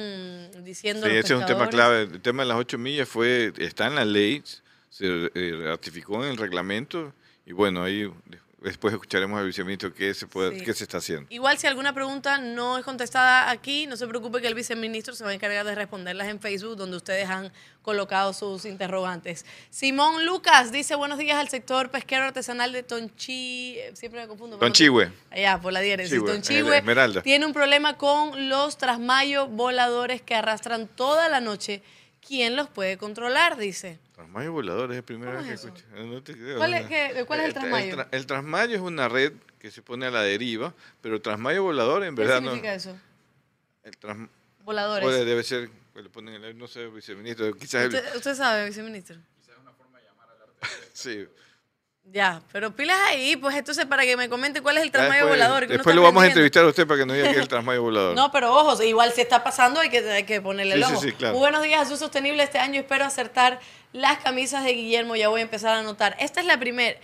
diciendo 0.65 1.07
Sí, 1.07 1.13
los 1.13 1.25
ese 1.25 1.35
es 1.35 1.41
un 1.41 1.47
tema 1.47 1.69
clave. 1.69 2.03
El 2.03 2.21
tema 2.21 2.43
de 2.43 2.49
las 2.49 2.59
ocho 2.59 2.79
millas 2.79 3.09
fue 3.09 3.53
está 3.59 3.87
en 3.87 3.95
la 3.95 4.05
ley, 4.05 4.43
se 4.89 5.31
eh, 5.35 5.63
ratificó 5.67 6.25
en 6.25 6.31
el 6.31 6.37
reglamento 6.37 7.15
y 7.47 7.53
bueno, 7.53 7.85
ahí 7.85 8.11
después 8.63 8.93
escucharemos 8.93 9.39
al 9.41 9.47
viceministro 9.47 9.93
qué 9.95 10.13
se, 10.15 10.27
puede, 10.27 10.59
Sí. 10.59 10.65
qué 10.65 10.75
se 10.75 10.85
está 10.85 10.99
haciendo. 10.99 11.27
Igual 11.31 11.59
si 11.59 11.67
alguna 11.67 11.93
pregunta 11.95 12.39
no 12.39 12.79
es 12.79 12.85
contestada 12.85 13.51
aquí, 13.51 13.87
no 13.87 13.97
se 13.97 14.07
preocupe 14.07 14.41
que 14.41 14.49
el 14.49 14.55
viceministro 14.55 15.15
se 15.15 15.25
va 15.25 15.31
a 15.31 15.35
encargar 15.35 15.65
de 15.65 15.75
responderlas 15.75 16.29
en 16.29 16.41
Facebook, 16.41 16.77
donde 16.77 16.97
ustedes 16.97 17.29
han 17.29 17.53
colocado 17.83 18.33
sus 18.33 18.65
interrogantes. 18.67 19.47
Simón 19.71 20.27
Lucas 20.27 20.71
dice 20.73 20.95
buenos 20.95 21.19
días 21.19 21.39
al 21.39 21.49
sector 21.49 21.91
pesquero 21.91 22.25
artesanal 22.25 22.73
de 22.73 22.83
Tonchi, 22.83 23.79
eh, 23.79 23.91
siempre 23.95 24.21
me 24.21 24.29
confundo. 24.29 24.59
con 24.59 24.69
Tonchihue. 24.69 25.11
Allá, 25.31 25.59
por 25.61 25.73
la 25.73 25.81
diéresis. 25.81 26.13
Chihue, 26.13 26.27
Tonchihue 26.31 26.77
Esmeralda. 26.79 27.23
tiene 27.23 27.47
un 27.47 27.53
problema 27.55 27.97
con 27.97 28.49
los 28.51 28.77
trasmayos 28.77 29.49
voladores 29.51 30.21
que 30.21 30.35
arrastran 30.35 30.87
toda 30.89 31.29
la 31.29 31.41
noche. 31.41 31.83
¿Quién 32.27 32.55
los 32.57 32.69
puede 32.69 32.99
controlar? 32.99 33.57
Dice. 33.57 33.99
Trasmayo 34.15 34.53
volador 34.53 34.91
es 34.91 34.97
la 34.99 35.03
primera 35.03 35.33
¿Cómo 35.37 35.43
vez 35.45 35.53
es 35.55 35.61
que 35.63 35.69
eso? 35.69 35.77
escucho. 35.77 36.05
No 36.05 36.23
te 36.23 36.35
creo, 36.35 36.59
¿Cuál 36.59 36.75
es, 36.75 36.87
qué- 36.87 37.25
cuál 37.27 37.41
es 37.41 37.47
el 37.47 37.53
tra- 37.53 37.61
trasmayo? 37.61 37.97
tra- 37.97 38.09
el 38.13 38.27
trasmayo 38.27 38.75
es 38.77 38.81
una 38.83 39.09
red 39.09 39.33
que 39.59 39.71
se 39.71 39.83
pone 39.83 40.07
a 40.07 40.11
la 40.11 40.23
deriva, 40.23 40.75
pero 41.01 41.17
el 41.17 41.23
trasmayo 41.23 41.63
volador 41.63 42.05
en 42.05 42.15
¿Qué 42.15 42.23
verdad 42.23 42.39
significa 42.41 42.69
no. 42.69 42.75
eso? 42.75 42.99
El 43.85 43.97
tras- 43.99 44.29
Voladores. 44.65 45.05
puede- 45.05 45.25
debe 45.25 45.43
ser 45.43 45.71
le 45.95 46.09
ponen 46.09 46.43
el, 46.43 46.57
no 46.57 46.67
sé, 46.67 46.87
viceministro, 46.87 47.53
quizás 47.55 47.85
el- 47.85 47.95
¿Usted, 47.95 48.17
usted 48.17 48.35
sabe, 48.35 48.67
viceministro? 48.67 49.17
sí. 50.93 51.27
Ya, 52.13 52.41
pero 52.51 52.75
pilas 52.75 52.99
ahí, 53.09 53.37
pues 53.37 53.55
entonces 53.55 53.87
para 53.87 54.03
que 54.03 54.17
me 54.17 54.29
comente 54.29 54.61
cuál 54.61 54.79
es 54.79 54.83
el 54.83 54.91
trasmayo 54.91 55.27
después 55.27 55.39
volador. 55.39 55.67
que 55.67 55.73
después 55.75 55.95
lo 55.95 56.03
vamos 56.03 56.25
a 56.25 56.27
entrevistar 56.27 56.65
a 56.65 56.69
usted 56.69 56.85
para 56.85 56.99
que 56.99 57.07
nos 57.07 57.15
diga 57.17 57.29
qué 57.29 57.35
es 57.37 57.43
el 57.43 57.49
trasmayo 57.49 57.83
volador. 57.83 58.17
No, 58.17 58.33
pero 58.33 58.53
ojo, 58.53 58.83
igual 58.83 59.13
si 59.13 59.21
está 59.21 59.45
pasando 59.45 59.79
hay 59.79 59.91
que, 59.91 59.99
hay 60.11 60.25
que 60.25 60.41
ponerle 60.41 60.75
el 60.75 60.83
Sí, 60.83 60.89
sí, 60.89 60.93
ojo. 60.95 61.03
sí, 61.03 61.13
claro. 61.13 61.35
Muy 61.35 61.41
buenos 61.41 61.63
días, 61.63 61.83
Azul 61.83 61.99
Sostenible. 61.99 62.43
Este 62.43 62.59
año 62.59 62.81
espero 62.81 63.05
acertar 63.05 63.61
las 63.93 64.19
camisas 64.19 64.65
de 64.65 64.73
Guillermo. 64.73 65.15
Ya 65.15 65.29
voy 65.29 65.41
a 65.41 65.45
empezar 65.45 65.77
a 65.77 65.79
anotar. 65.79 66.17
Esta 66.19 66.41
es 66.41 66.47
la 66.47 66.59
primera. 66.59 66.99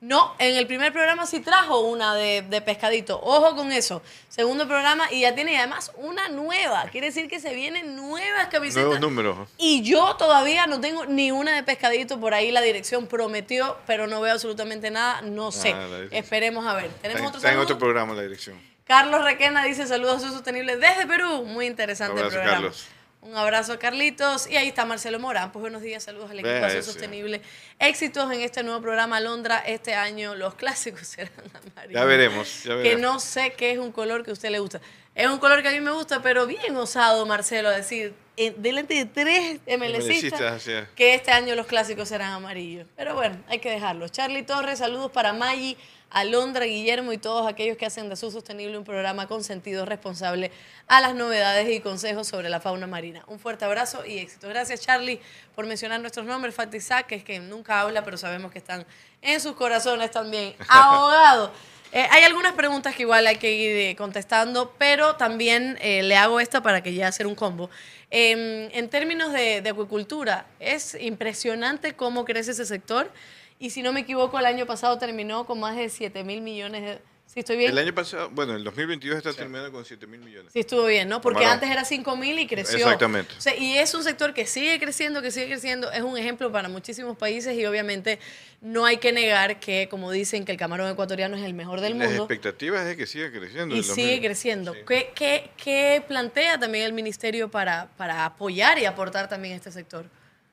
No, 0.00 0.36
en 0.38 0.56
el 0.56 0.68
primer 0.68 0.92
programa 0.92 1.26
sí 1.26 1.40
trajo 1.40 1.80
una 1.80 2.14
de, 2.14 2.42
de 2.42 2.60
pescadito. 2.60 3.20
Ojo 3.20 3.56
con 3.56 3.72
eso. 3.72 4.00
Segundo 4.28 4.68
programa 4.68 5.10
y 5.10 5.22
ya 5.22 5.34
tiene 5.34 5.58
además 5.58 5.90
una 5.96 6.28
nueva. 6.28 6.84
Quiere 6.92 7.08
decir 7.08 7.28
que 7.28 7.40
se 7.40 7.52
vienen 7.52 7.96
nuevas 7.96 8.46
camisetas. 8.46 8.84
Nuevos 8.84 9.00
números. 9.00 9.48
Y 9.58 9.82
yo 9.82 10.14
todavía 10.14 10.68
no 10.68 10.80
tengo 10.80 11.04
ni 11.06 11.32
una 11.32 11.52
de 11.56 11.64
pescadito. 11.64 12.20
Por 12.20 12.32
ahí 12.32 12.52
la 12.52 12.60
dirección 12.60 13.08
prometió, 13.08 13.76
pero 13.88 14.06
no 14.06 14.20
veo 14.20 14.34
absolutamente 14.34 14.92
nada. 14.92 15.20
No 15.22 15.50
sé. 15.50 15.72
Ah, 15.72 15.86
dirección. 15.86 16.14
Esperemos 16.14 16.66
a 16.66 16.74
ver. 16.74 16.90
¿Tenemos 17.02 17.20
Está, 17.20 17.28
otro 17.28 17.38
está 17.38 17.52
en 17.52 17.58
otro 17.58 17.78
programa 17.78 18.14
la 18.14 18.22
dirección. 18.22 18.60
Carlos 18.84 19.24
Requena 19.24 19.64
dice 19.64 19.86
saludos 19.86 20.22
a 20.22 20.28
su 20.28 20.32
sostenible 20.32 20.76
desde 20.76 21.06
Perú. 21.06 21.44
Muy 21.44 21.66
interesante 21.66 22.20
abrazo, 22.20 22.36
programa. 22.36 22.56
Carlos. 22.56 22.86
Un 23.28 23.36
abrazo 23.36 23.74
a 23.74 23.78
Carlitos. 23.78 24.46
Y 24.48 24.56
ahí 24.56 24.68
está 24.68 24.86
Marcelo 24.86 25.18
Morán. 25.20 25.52
Pues 25.52 25.60
buenos 25.60 25.82
días, 25.82 26.02
saludos 26.02 26.30
al 26.30 26.38
equipo. 26.38 26.82
Sostenible. 26.82 27.42
Éxitos 27.78 28.32
en 28.32 28.40
este 28.40 28.62
nuevo 28.62 28.80
programa 28.80 29.20
Londra. 29.20 29.58
Este 29.58 29.92
año 29.94 30.34
los 30.34 30.54
clásicos 30.54 31.02
serán 31.08 31.32
amarillos. 31.74 31.92
Ya 32.00 32.04
veremos, 32.06 32.64
ya 32.64 32.82
Que 32.82 32.96
no 32.96 33.20
sé 33.20 33.52
qué 33.52 33.72
es 33.72 33.78
un 33.78 33.92
color 33.92 34.24
que 34.24 34.30
a 34.30 34.32
usted 34.32 34.48
le 34.50 34.60
gusta. 34.60 34.80
Es 35.14 35.26
un 35.26 35.38
color 35.38 35.60
que 35.62 35.68
a 35.68 35.72
mí 35.72 35.80
me 35.80 35.90
gusta, 35.90 36.22
pero 36.22 36.46
bien 36.46 36.74
osado, 36.76 37.26
Marcelo, 37.26 37.68
decir, 37.70 38.14
en- 38.36 38.62
delante 38.62 38.94
de 38.94 39.04
tres 39.04 39.58
MLCistas, 39.66 40.64
que 40.94 41.14
este 41.14 41.30
año 41.32 41.54
los 41.54 41.66
clásicos 41.66 42.08
serán 42.08 42.32
amarillos. 42.32 42.86
Pero 42.96 43.14
bueno, 43.14 43.36
hay 43.48 43.58
que 43.58 43.68
dejarlo. 43.70 44.08
Charlie 44.08 44.44
Torres, 44.44 44.78
saludos 44.78 45.10
para 45.10 45.32
Maggi, 45.34 45.76
Alondra, 46.10 46.64
Guillermo 46.64 47.12
y 47.12 47.18
todos 47.18 47.46
aquellos 47.46 47.76
que 47.76 47.86
hacen 47.86 48.08
de 48.08 48.14
Azul 48.14 48.32
Sostenible 48.32 48.78
un 48.78 48.84
programa 48.84 49.26
con 49.26 49.44
sentido 49.44 49.84
responsable 49.84 50.50
a 50.86 51.00
las 51.00 51.14
novedades 51.14 51.68
y 51.70 51.80
consejos 51.80 52.26
sobre 52.28 52.48
la 52.48 52.60
fauna 52.60 52.86
marina. 52.86 53.24
Un 53.26 53.38
fuerte 53.38 53.64
abrazo 53.64 54.04
y 54.06 54.18
éxito. 54.18 54.48
Gracias, 54.48 54.80
Charlie, 54.80 55.20
por 55.54 55.66
mencionar 55.66 56.00
nuestros 56.00 56.26
nombres. 56.26 56.54
Fatizac, 56.54 57.06
que 57.06 57.16
es 57.16 57.24
que 57.24 57.40
nunca 57.40 57.80
habla, 57.80 58.04
pero 58.04 58.16
sabemos 58.16 58.52
que 58.52 58.58
están 58.58 58.86
en 59.20 59.40
sus 59.40 59.54
corazones 59.54 60.10
también. 60.10 60.54
Abogado. 60.68 61.52
Eh, 61.90 62.06
hay 62.10 62.24
algunas 62.24 62.52
preguntas 62.52 62.94
que 62.94 63.02
igual 63.02 63.26
hay 63.26 63.36
que 63.36 63.52
ir 63.52 63.76
eh, 63.76 63.96
contestando, 63.96 64.74
pero 64.76 65.16
también 65.16 65.78
eh, 65.80 66.02
le 66.02 66.16
hago 66.16 66.38
esta 66.38 66.62
para 66.62 66.82
que 66.82 66.92
ya 66.92 67.08
hacer 67.08 67.26
un 67.26 67.34
combo. 67.34 67.70
Em, 68.10 68.68
en 68.72 68.88
términos 68.90 69.32
de, 69.32 69.62
de 69.62 69.70
acuicultura, 69.70 70.46
es 70.60 70.96
impresionante 71.00 71.94
cómo 71.94 72.26
crece 72.26 72.50
ese 72.50 72.66
sector. 72.66 73.10
Y 73.58 73.70
si 73.70 73.82
no 73.82 73.92
me 73.92 74.00
equivoco, 74.00 74.38
el 74.38 74.46
año 74.46 74.66
pasado 74.66 74.98
terminó 74.98 75.44
con 75.46 75.58
más 75.60 75.76
de 75.76 75.88
7 75.88 76.22
mil 76.24 76.40
millones 76.40 76.82
de... 76.82 76.98
¿Sí 77.26 77.40
estoy 77.40 77.58
bien? 77.58 77.72
El 77.72 77.76
año 77.76 77.94
pasado, 77.94 78.30
bueno, 78.30 78.54
el 78.54 78.64
2022 78.64 79.18
está 79.18 79.34
terminando 79.34 79.70
con 79.70 79.84
7 79.84 80.06
mil 80.06 80.20
millones. 80.20 80.50
Sí, 80.50 80.60
estuvo 80.60 80.86
bien, 80.86 81.10
¿no? 81.10 81.20
Porque 81.20 81.44
antes 81.44 81.68
era 81.70 81.84
5 81.84 82.16
mil 82.16 82.38
y 82.38 82.46
creció. 82.46 82.78
Exactamente. 82.78 83.34
O 83.36 83.40
sea, 83.40 83.54
y 83.54 83.76
es 83.76 83.92
un 83.92 84.02
sector 84.02 84.32
que 84.32 84.46
sigue 84.46 84.78
creciendo, 84.78 85.20
que 85.20 85.30
sigue 85.30 85.46
creciendo. 85.46 85.92
Es 85.92 86.00
un 86.00 86.16
ejemplo 86.16 86.50
para 86.50 86.70
muchísimos 86.70 87.18
países 87.18 87.54
y 87.54 87.66
obviamente 87.66 88.18
no 88.62 88.86
hay 88.86 88.96
que 88.96 89.12
negar 89.12 89.60
que, 89.60 89.88
como 89.90 90.10
dicen, 90.10 90.46
que 90.46 90.52
el 90.52 90.58
camarón 90.58 90.90
ecuatoriano 90.90 91.36
es 91.36 91.44
el 91.44 91.52
mejor 91.52 91.82
del 91.82 91.98
Las 91.98 92.08
mundo. 92.08 92.22
expectativas 92.22 92.86
es 92.86 92.96
que 92.96 93.06
siga 93.06 93.30
creciendo. 93.30 93.76
Y 93.76 93.82
sigue 93.82 94.12
2000. 94.12 94.20
creciendo. 94.22 94.72
¿Qué, 94.86 95.12
qué, 95.14 95.50
qué 95.62 96.02
plantea 96.08 96.58
también 96.58 96.84
el 96.84 96.94
ministerio 96.94 97.50
para, 97.50 97.90
para 97.98 98.24
apoyar 98.24 98.78
y 98.78 98.86
aportar 98.86 99.28
también 99.28 99.52
a 99.52 99.56
este 99.58 99.70
sector? 99.70 100.06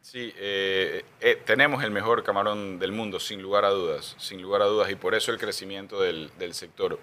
Sí, 0.05 0.31
eh, 0.37 1.03
eh, 1.19 1.41
tenemos 1.45 1.83
el 1.83 1.89
mejor 1.89 2.23
camarón 2.23 2.77
del 2.77 2.91
mundo, 2.91 3.19
sin 3.19 3.41
lugar 3.41 3.65
a 3.65 3.71
dudas, 3.71 4.15
sin 4.19 4.39
lugar 4.39 4.61
a 4.61 4.65
dudas, 4.65 4.91
y 4.91 4.95
por 4.95 5.15
eso 5.15 5.31
el 5.31 5.39
crecimiento 5.39 5.99
del, 5.99 6.29
del 6.37 6.53
sector. 6.53 6.99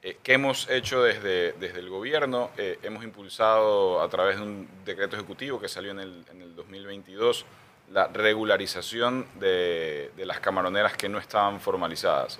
Eh, 0.00 0.16
¿Qué 0.22 0.32
hemos 0.32 0.66
hecho 0.70 1.02
desde, 1.02 1.52
desde 1.52 1.80
el 1.80 1.90
gobierno? 1.90 2.50
Eh, 2.56 2.78
hemos 2.82 3.04
impulsado 3.04 4.00
a 4.00 4.08
través 4.08 4.36
de 4.36 4.42
un 4.42 4.66
decreto 4.86 5.16
ejecutivo 5.16 5.60
que 5.60 5.68
salió 5.68 5.90
en 5.90 6.00
el, 6.00 6.24
en 6.32 6.40
el 6.40 6.56
2022 6.56 7.44
la 7.92 8.08
regularización 8.08 9.26
de, 9.38 10.10
de 10.16 10.24
las 10.24 10.40
camaroneras 10.40 10.96
que 10.96 11.10
no 11.10 11.18
estaban 11.18 11.60
formalizadas. 11.60 12.38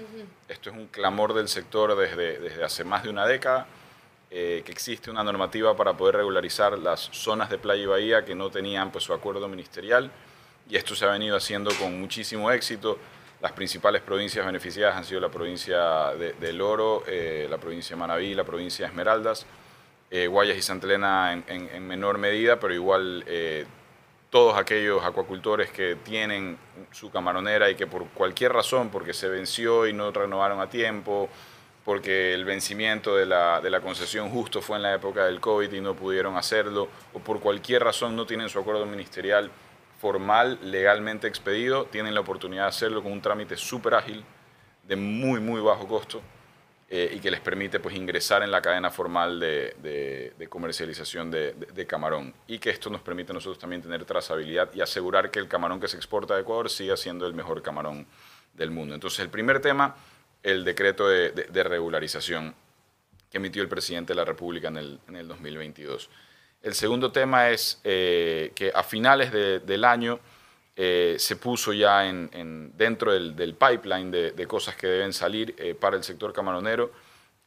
Esto 0.48 0.70
es 0.70 0.76
un 0.76 0.86
clamor 0.86 1.34
del 1.34 1.48
sector 1.48 1.94
desde, 1.94 2.38
desde 2.38 2.64
hace 2.64 2.84
más 2.84 3.02
de 3.02 3.10
una 3.10 3.26
década, 3.26 3.66
eh, 4.30 4.62
que 4.64 4.72
existe 4.72 5.10
una 5.10 5.24
normativa 5.24 5.76
para 5.76 5.94
poder 5.96 6.16
regularizar 6.16 6.78
las 6.78 7.00
zonas 7.12 7.50
de 7.50 7.58
playa 7.58 7.82
y 7.82 7.86
bahía 7.86 8.24
que 8.24 8.34
no 8.34 8.50
tenían 8.50 8.90
pues, 8.92 9.04
su 9.04 9.12
acuerdo 9.12 9.48
ministerial, 9.48 10.10
y 10.68 10.76
esto 10.76 10.94
se 10.94 11.04
ha 11.04 11.10
venido 11.10 11.36
haciendo 11.36 11.70
con 11.80 11.98
muchísimo 12.00 12.50
éxito. 12.50 12.98
Las 13.40 13.52
principales 13.52 14.02
provincias 14.02 14.44
beneficiadas 14.44 14.96
han 14.96 15.04
sido 15.04 15.20
la 15.20 15.30
provincia 15.30 16.12
de, 16.12 16.34
del 16.34 16.60
Oro, 16.60 17.02
eh, 17.06 17.46
la 17.50 17.58
provincia 17.58 17.96
de 17.96 18.00
Manabí, 18.00 18.34
la 18.34 18.44
provincia 18.44 18.84
de 18.84 18.90
Esmeraldas, 18.90 19.46
eh, 20.10 20.26
Guayas 20.26 20.56
y 20.58 20.62
Santa 20.62 20.86
Elena 20.86 21.32
en, 21.32 21.44
en- 21.48 21.68
en 21.74 21.86
menor 21.86 22.18
medida, 22.18 22.60
pero 22.60 22.74
igual 22.74 23.24
eh, 23.26 23.64
todos 24.28 24.56
aquellos 24.58 25.02
acuacultores 25.02 25.70
que 25.70 25.96
tienen 25.96 26.56
su 26.92 27.10
camaronera 27.10 27.68
y 27.70 27.74
que 27.74 27.86
por 27.86 28.06
cualquier 28.10 28.52
razón, 28.52 28.90
porque 28.90 29.12
se 29.14 29.28
venció 29.28 29.86
y 29.86 29.92
no 29.92 30.12
renovaron 30.12 30.60
a 30.60 30.68
tiempo, 30.68 31.28
porque 31.84 32.34
el 32.34 32.44
vencimiento 32.44 33.16
de 33.16 33.26
la, 33.26 33.60
de 33.60 33.70
la 33.70 33.80
concesión 33.80 34.30
justo 34.30 34.60
fue 34.60 34.76
en 34.76 34.82
la 34.82 34.94
época 34.94 35.24
del 35.24 35.40
COVID 35.40 35.72
y 35.72 35.80
no 35.80 35.94
pudieron 35.94 36.36
hacerlo, 36.36 36.88
o 37.14 37.18
por 37.20 37.40
cualquier 37.40 37.82
razón 37.84 38.14
no 38.16 38.26
tienen 38.26 38.48
su 38.48 38.58
acuerdo 38.58 38.84
ministerial 38.86 39.50
formal, 39.98 40.58
legalmente 40.62 41.26
expedido, 41.26 41.84
tienen 41.86 42.14
la 42.14 42.20
oportunidad 42.20 42.62
de 42.62 42.68
hacerlo 42.68 43.02
con 43.02 43.12
un 43.12 43.20
trámite 43.20 43.56
súper 43.56 43.94
ágil, 43.94 44.24
de 44.86 44.96
muy, 44.96 45.40
muy 45.40 45.60
bajo 45.60 45.86
costo, 45.86 46.22
eh, 46.88 47.12
y 47.14 47.20
que 47.20 47.30
les 47.30 47.40
permite 47.40 47.78
pues, 47.78 47.94
ingresar 47.94 48.42
en 48.42 48.50
la 48.50 48.60
cadena 48.60 48.90
formal 48.90 49.38
de, 49.38 49.76
de- 50.36 50.48
comercialización 50.48 51.30
de 51.30 51.86
camarón. 51.86 52.34
Y 52.48 52.58
que 52.58 52.70
esto 52.70 52.90
nos 52.90 53.00
permite 53.00 53.30
a 53.30 53.34
nosotros 53.34 53.58
también 53.58 53.80
tener 53.80 54.04
trazabilidad 54.04 54.68
y 54.74 54.80
asegurar 54.80 55.30
que 55.30 55.38
el 55.38 55.46
camarón 55.46 55.78
que 55.78 55.86
se 55.86 55.96
exporta 55.96 56.34
de 56.34 56.40
Ecuador 56.40 56.68
siga 56.68 56.96
siendo 56.96 57.26
el 57.26 57.34
mejor 57.34 57.62
camarón 57.62 58.06
del 58.54 58.72
mundo. 58.72 58.94
Entonces, 58.94 59.20
el 59.20 59.28
primer 59.28 59.60
tema, 59.60 59.94
el 60.42 60.64
decreto 60.64 61.08
de, 61.08 61.30
de- 61.30 61.44
de 61.44 61.62
regularización 61.64 62.54
que 63.30 63.38
emitió 63.38 63.62
el 63.62 63.68
presidente 63.68 64.12
de 64.12 64.16
la 64.16 64.24
República 64.24 64.68
en 64.68 64.76
el, 64.78 65.00
en 65.08 65.16
el 65.16 65.28
2022. 65.28 66.10
El 66.62 66.74
segundo 66.74 67.10
tema 67.12 67.50
es 67.50 67.80
eh, 67.84 68.52
que 68.54 68.72
a 68.74 68.82
finales 68.82 69.32
de- 69.32 69.60
del 69.60 69.84
año 69.84 70.18
eh, 70.76 71.16
se 71.18 71.36
puso 71.36 71.72
ya 71.72 72.08
en, 72.08 72.30
en- 72.32 72.72
dentro 72.76 73.12
del, 73.12 73.36
del 73.36 73.54
pipeline 73.54 74.10
de, 74.10 74.32
de 74.32 74.46
cosas 74.46 74.76
que 74.76 74.86
deben 74.86 75.12
salir 75.12 75.54
eh, 75.58 75.74
para 75.74 75.96
el 75.96 76.04
sector 76.04 76.32
camaronero 76.32 76.90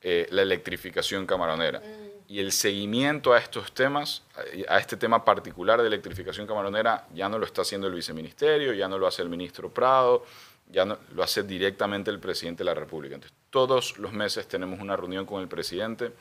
la 0.05 0.41
electrificación 0.41 1.25
camaronera. 1.25 1.81
Y 2.27 2.39
el 2.39 2.51
seguimiento 2.51 3.31
a 3.31 3.37
estos 3.39 3.73
temas, 3.73 4.23
a 4.67 4.77
este 4.77 4.97
tema 4.97 5.23
particular 5.23 5.79
de 5.81 5.87
electrificación 5.87 6.45
camaronera, 6.45 7.07
ya 7.13 7.29
no 7.29 7.39
lo 7.39 7.45
está 7.45 7.61
haciendo 7.61 7.87
el 7.87 7.93
viceministerio, 7.93 8.73
ya 8.73 8.89
no 8.89 8.97
lo 8.97 9.07
hace 9.07 9.21
el 9.21 9.29
ministro 9.29 9.73
Prado, 9.73 10.25
ya 10.73 10.85
no, 10.85 10.97
lo 11.13 11.23
hace 11.23 11.43
directamente 11.43 12.09
el 12.09 12.19
presidente 12.19 12.63
de 12.63 12.65
la 12.65 12.73
República. 12.73 13.15
Entonces, 13.15 13.37
todos 13.51 13.99
los 13.99 14.11
meses 14.11 14.47
tenemos 14.47 14.79
una 14.79 14.97
reunión 14.97 15.25
con 15.25 15.41
el 15.41 15.47
presidente 15.47 16.11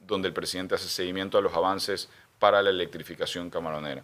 donde 0.00 0.28
el 0.28 0.34
presidente 0.34 0.74
hace 0.74 0.88
seguimiento 0.88 1.36
a 1.36 1.42
los 1.42 1.54
avances 1.54 2.08
para 2.38 2.62
la 2.62 2.70
electrificación 2.70 3.50
camaronera. 3.50 4.02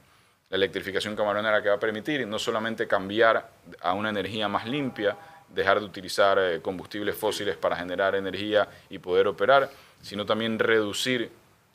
La 0.50 0.57
electrificación 0.57 1.16
camaronera 1.16 1.62
que 1.62 1.70
va 1.70 1.76
a 1.76 1.80
permitir 1.80 2.26
no 2.26 2.38
solamente 2.38 2.86
cambiar 2.86 3.50
a 3.80 3.94
una 3.94 4.11
energía 4.11 4.46
más 4.46 4.66
limpia, 4.66 5.16
dejar 5.48 5.80
de 5.80 5.86
utilizar 5.86 6.38
eh, 6.38 6.61
combustibles 6.61 7.16
fósiles 7.16 7.57
para 7.57 7.76
generar 7.76 8.14
energía 8.14 8.68
y 8.90 8.98
poder 8.98 9.26
operar, 9.26 9.70
sino 10.02 10.26
también 10.26 10.59
reducir 10.59 11.30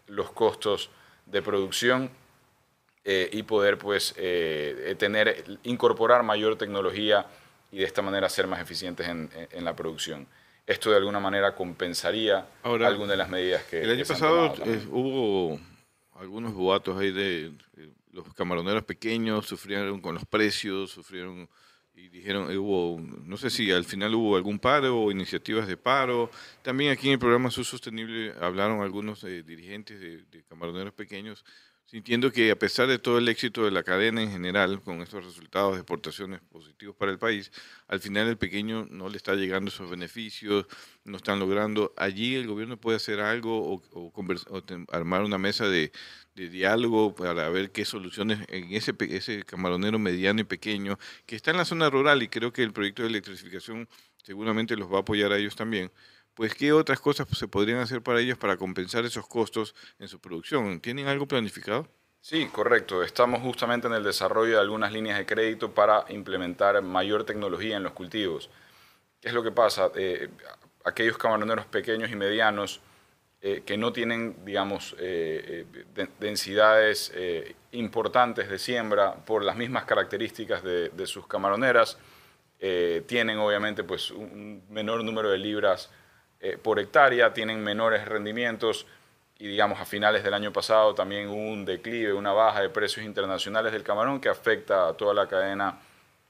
los 0.07 0.31
costos 0.31 0.91
de 1.25 1.41
producción 1.41 2.11
eh, 3.03 3.29
y 3.31 3.41
poder 3.43 3.79
pues 3.79 4.13
eh, 4.17 4.95
tener, 4.99 5.43
incorporar 5.63 6.21
mayor 6.21 6.57
tecnología 6.57 7.25
y 7.71 7.77
de 7.79 7.85
esta 7.85 8.01
manera 8.01 8.27
ser 8.29 8.47
más 8.47 8.59
eficientes 8.61 9.07
en, 9.07 9.29
en- 9.51 9.63
la 9.65 9.75
producción. 9.75 10.27
Esto 10.65 10.91
de 10.91 10.97
alguna 10.97 11.19
manera 11.19 11.55
compensaría 11.55 12.45
Ahora, 12.63 12.87
algunas 12.87 13.11
de 13.11 13.17
las 13.17 13.29
medidas 13.29 13.63
que 13.63 13.81
El 13.81 13.89
año 13.89 14.03
que 14.03 14.05
pasado 14.05 14.53
eh, 14.65 14.85
hubo 14.91 15.59
algunos 16.15 16.53
boatos 16.53 16.97
ahí 16.99 17.11
de 17.11 17.51
eh, 17.77 17.89
los 18.11 18.31
camaroneros 18.33 18.83
pequeños 18.83 19.47
sufrieron 19.47 19.99
con 20.01 20.13
los 20.15 20.25
precios, 20.25 20.91
sufrieron 20.91 21.49
y 21.95 22.07
dijeron, 22.09 22.49
eh, 22.51 22.57
hubo, 22.57 22.99
no 23.01 23.35
sé 23.35 23.49
si 23.49 23.71
al 23.71 23.83
final 23.83 24.13
hubo 24.15 24.35
algún 24.37 24.57
paro 24.59 25.01
o 25.01 25.11
iniciativas 25.11 25.67
de 25.67 25.75
paro. 25.75 26.29
También 26.61 26.91
aquí 26.91 27.07
en 27.07 27.13
el 27.13 27.19
programa 27.19 27.51
Sur 27.51 27.65
Sostenible 27.65 28.33
hablaron 28.39 28.81
algunos 28.81 29.23
eh, 29.23 29.43
dirigentes 29.43 29.99
de, 29.99 30.23
de 30.25 30.43
camaroneros 30.43 30.93
pequeños. 30.93 31.43
Sintiendo 31.89 32.31
que 32.31 32.51
a 32.51 32.55
pesar 32.55 32.87
de 32.87 32.99
todo 32.99 33.17
el 33.17 33.27
éxito 33.27 33.65
de 33.65 33.71
la 33.71 33.81
cadena 33.81 34.21
en 34.21 34.31
general, 34.31 34.79
con 34.83 35.01
estos 35.01 35.25
resultados 35.25 35.73
de 35.73 35.79
exportaciones 35.79 36.39
positivos 36.41 36.95
para 36.95 37.11
el 37.11 37.17
país, 37.17 37.51
al 37.87 37.99
final 37.99 38.27
el 38.27 38.37
pequeño 38.37 38.85
no 38.91 39.09
le 39.09 39.17
está 39.17 39.33
llegando 39.33 39.69
esos 39.69 39.89
beneficios, 39.89 40.67
no 41.03 41.17
están 41.17 41.39
logrando. 41.39 41.91
Allí 41.97 42.35
el 42.35 42.45
gobierno 42.45 42.77
puede 42.77 42.97
hacer 42.97 43.19
algo 43.19 43.73
o, 43.73 43.81
o 43.93 44.13
o 44.13 44.63
armar 44.91 45.23
una 45.23 45.39
mesa 45.39 45.67
de, 45.67 45.91
diálogo 46.35 47.15
para 47.15 47.49
ver 47.49 47.71
qué 47.71 47.83
soluciones 47.83 48.39
en 48.47 48.71
ese, 48.71 48.93
ese 49.09 49.43
camaronero 49.43 49.99
mediano 49.99 50.39
y 50.39 50.45
pequeño 50.45 50.97
que 51.25 51.35
está 51.35 51.51
en 51.51 51.57
la 51.57 51.65
zona 51.65 51.89
rural 51.89 52.23
y 52.23 52.29
creo 52.29 52.53
que 52.53 52.63
el 52.63 52.71
proyecto 52.71 53.01
de 53.01 53.09
electrificación 53.09 53.89
seguramente 54.23 54.77
los 54.77 54.89
va 54.89 54.97
a 54.97 55.01
apoyar 55.01 55.33
a 55.33 55.37
ellos 55.37 55.57
también. 55.57 55.91
Pues, 56.39 56.55
¿qué 56.55 56.71
otras 56.71 57.01
cosas 57.01 57.27
se 57.37 57.49
podrían 57.49 57.79
hacer 57.79 58.01
para 58.01 58.21
ellos 58.21 58.37
para 58.37 58.55
compensar 58.55 59.03
esos 59.03 59.27
costos 59.27 59.75
en 59.99 60.07
su 60.07 60.21
producción? 60.21 60.79
¿Tienen 60.79 61.09
algo 61.09 61.27
planificado? 61.27 61.85
Sí, 62.21 62.47
correcto. 62.47 63.03
Estamos 63.03 63.41
justamente 63.41 63.87
en 63.87 63.93
el 63.93 64.05
desarrollo 64.05 64.53
de 64.53 64.61
algunas 64.61 64.93
líneas 64.93 65.17
de 65.17 65.25
crédito 65.25 65.73
para 65.73 66.05
implementar 66.07 66.81
mayor 66.81 67.25
tecnología 67.25 67.75
en 67.75 67.83
los 67.83 67.91
cultivos. 67.91 68.49
¿Qué 69.19 69.27
es 69.27 69.33
lo 69.33 69.43
que 69.43 69.51
pasa? 69.51 69.91
Eh, 69.95 70.29
aquellos 70.85 71.17
camaroneros 71.17 71.65
pequeños 71.65 72.09
y 72.09 72.15
medianos 72.15 72.79
eh, 73.41 73.61
que 73.65 73.75
no 73.77 73.91
tienen, 73.91 74.45
digamos, 74.45 74.95
eh, 74.97 75.65
de- 75.93 76.07
densidades 76.21 77.11
importantes 77.73 78.49
de 78.49 78.59
siembra 78.59 79.13
por 79.25 79.43
las 79.43 79.57
mismas 79.57 79.83
características 79.83 80.63
de, 80.63 80.87
de 80.87 81.05
sus 81.05 81.27
camaroneras, 81.27 81.97
tienen 83.07 83.39
obviamente 83.39 83.83
pues, 83.83 84.09
un 84.11 84.63
menor 84.69 85.03
número 85.03 85.29
de 85.31 85.37
libras 85.37 85.89
eh, 86.39 86.57
por 86.61 86.79
hectárea, 86.79 87.33
tienen 87.33 87.63
menores 87.63 88.05
rendimientos 88.05 88.85
y 89.37 89.47
digamos 89.47 89.79
a 89.79 89.85
finales 89.85 90.23
del 90.23 90.33
año 90.33 90.51
pasado 90.51 90.93
también 90.93 91.27
hubo 91.27 91.35
un 91.35 91.65
declive, 91.65 92.13
una 92.13 92.33
baja 92.33 92.61
de 92.61 92.69
precios 92.69 93.05
internacionales 93.05 93.71
del 93.71 93.83
camarón 93.83 94.19
que 94.19 94.29
afecta 94.29 94.87
a 94.89 94.93
toda 94.93 95.13
la 95.13 95.27
cadena 95.27 95.79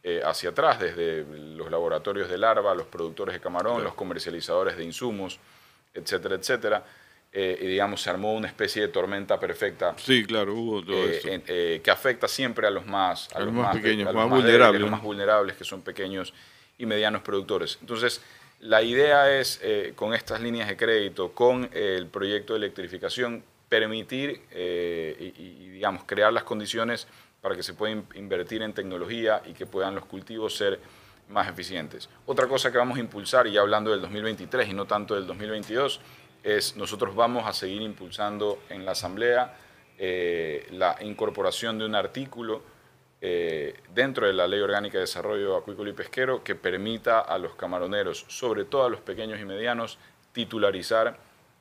eh, 0.03 0.21
hacia 0.23 0.51
atrás, 0.51 0.79
desde 0.79 1.25
los 1.55 1.69
laboratorios 1.69 2.29
de 2.29 2.37
larva, 2.37 2.73
los 2.75 2.87
productores 2.87 3.33
de 3.33 3.41
camarón, 3.41 3.83
los 3.83 3.95
comercializadores 3.95 4.77
de 4.77 4.83
insumos, 4.83 5.39
etcétera, 5.93 6.35
etcétera. 6.35 6.83
Eh, 7.31 7.59
y 7.61 7.67
digamos 7.67 8.01
se 8.01 8.09
armó 8.09 8.33
una 8.33 8.47
especie 8.47 8.81
de 8.81 8.87
tormenta 8.87 9.39
perfecta 9.39 9.93
Sí, 9.97 10.25
claro, 10.25 10.55
hubo 10.55 10.83
todo 10.83 10.95
eh, 10.95 11.43
eh, 11.45 11.79
que 11.83 11.91
afecta 11.91 12.27
siempre 12.27 12.65
a 12.65 12.71
los 12.71 12.87
más, 12.87 13.29
A 13.35 13.39
los 13.41 13.53
más 13.53 13.75
pequeños, 13.75 14.07
a 14.07 14.13
los 14.13 14.15
más 14.15 14.29
débiles, 14.29 14.45
vulnerables, 14.45 14.81
los 14.81 14.89
¿no? 14.89 14.95
más 14.97 15.03
vulnerables, 15.05 15.55
que 15.55 15.63
son 15.63 15.83
pequeños 15.83 16.33
y 16.79 16.87
medianos 16.87 17.21
productores. 17.21 17.77
Entonces, 17.81 18.19
la 18.61 18.81
idea 18.81 19.31
es, 19.39 19.59
eh, 19.63 19.93
con 19.95 20.13
estas 20.13 20.41
líneas 20.41 20.67
de 20.67 20.75
crédito, 20.77 21.31
con 21.33 21.69
eh, 21.73 21.95
el 21.97 22.07
proyecto 22.07 22.53
de 22.53 22.57
electrificación, 22.57 23.43
permitir 23.69 24.41
eh, 24.51 25.33
y, 25.37 25.69
digamos, 25.69 26.03
crear 26.05 26.33
las 26.33 26.43
condiciones 26.43 27.07
para 27.41 27.55
que 27.55 27.63
se 27.63 27.73
pueda 27.73 27.93
in- 27.93 28.05
invertir 28.15 28.61
en 28.63 28.73
tecnología 28.73 29.41
y 29.45 29.53
que 29.53 29.65
puedan 29.65 29.95
los 29.95 30.05
cultivos 30.05 30.55
ser 30.55 30.79
más 31.29 31.47
eficientes. 31.47 32.09
Otra 32.25 32.47
cosa 32.47 32.71
que 32.71 32.77
vamos 32.77 32.97
a 32.97 33.01
impulsar, 33.01 33.47
y 33.47 33.51
ya 33.53 33.61
hablando 33.61 33.91
del 33.91 34.01
2023 34.01 34.69
y 34.69 34.73
no 34.73 34.85
tanto 34.85 35.15
del 35.15 35.27
2022, 35.27 36.01
es 36.43 36.75
nosotros 36.75 37.15
vamos 37.15 37.45
a 37.47 37.53
seguir 37.53 37.81
impulsando 37.81 38.59
en 38.69 38.83
la 38.85 38.91
Asamblea 38.91 39.55
la 40.71 40.95
incorporación 41.01 41.77
de 41.77 41.85
un 41.85 41.93
artículo 41.93 42.61
eh, 43.21 43.75
dentro 43.93 44.27
de 44.27 44.33
la 44.33 44.47
Ley 44.47 44.61
Orgánica 44.61 44.97
de 44.97 45.01
Desarrollo 45.01 45.57
Acuícola 45.57 45.89
y 45.89 45.93
Pesquero 45.93 46.43
que 46.43 46.55
permita 46.55 47.19
a 47.19 47.37
los 47.37 47.55
camaroneros, 47.55 48.25
sobre 48.29 48.65
todo 48.65 48.85
a 48.85 48.89
los 48.89 49.01
pequeños 49.01 49.39
y 49.39 49.45
medianos, 49.45 49.97
titularizar 50.31 51.17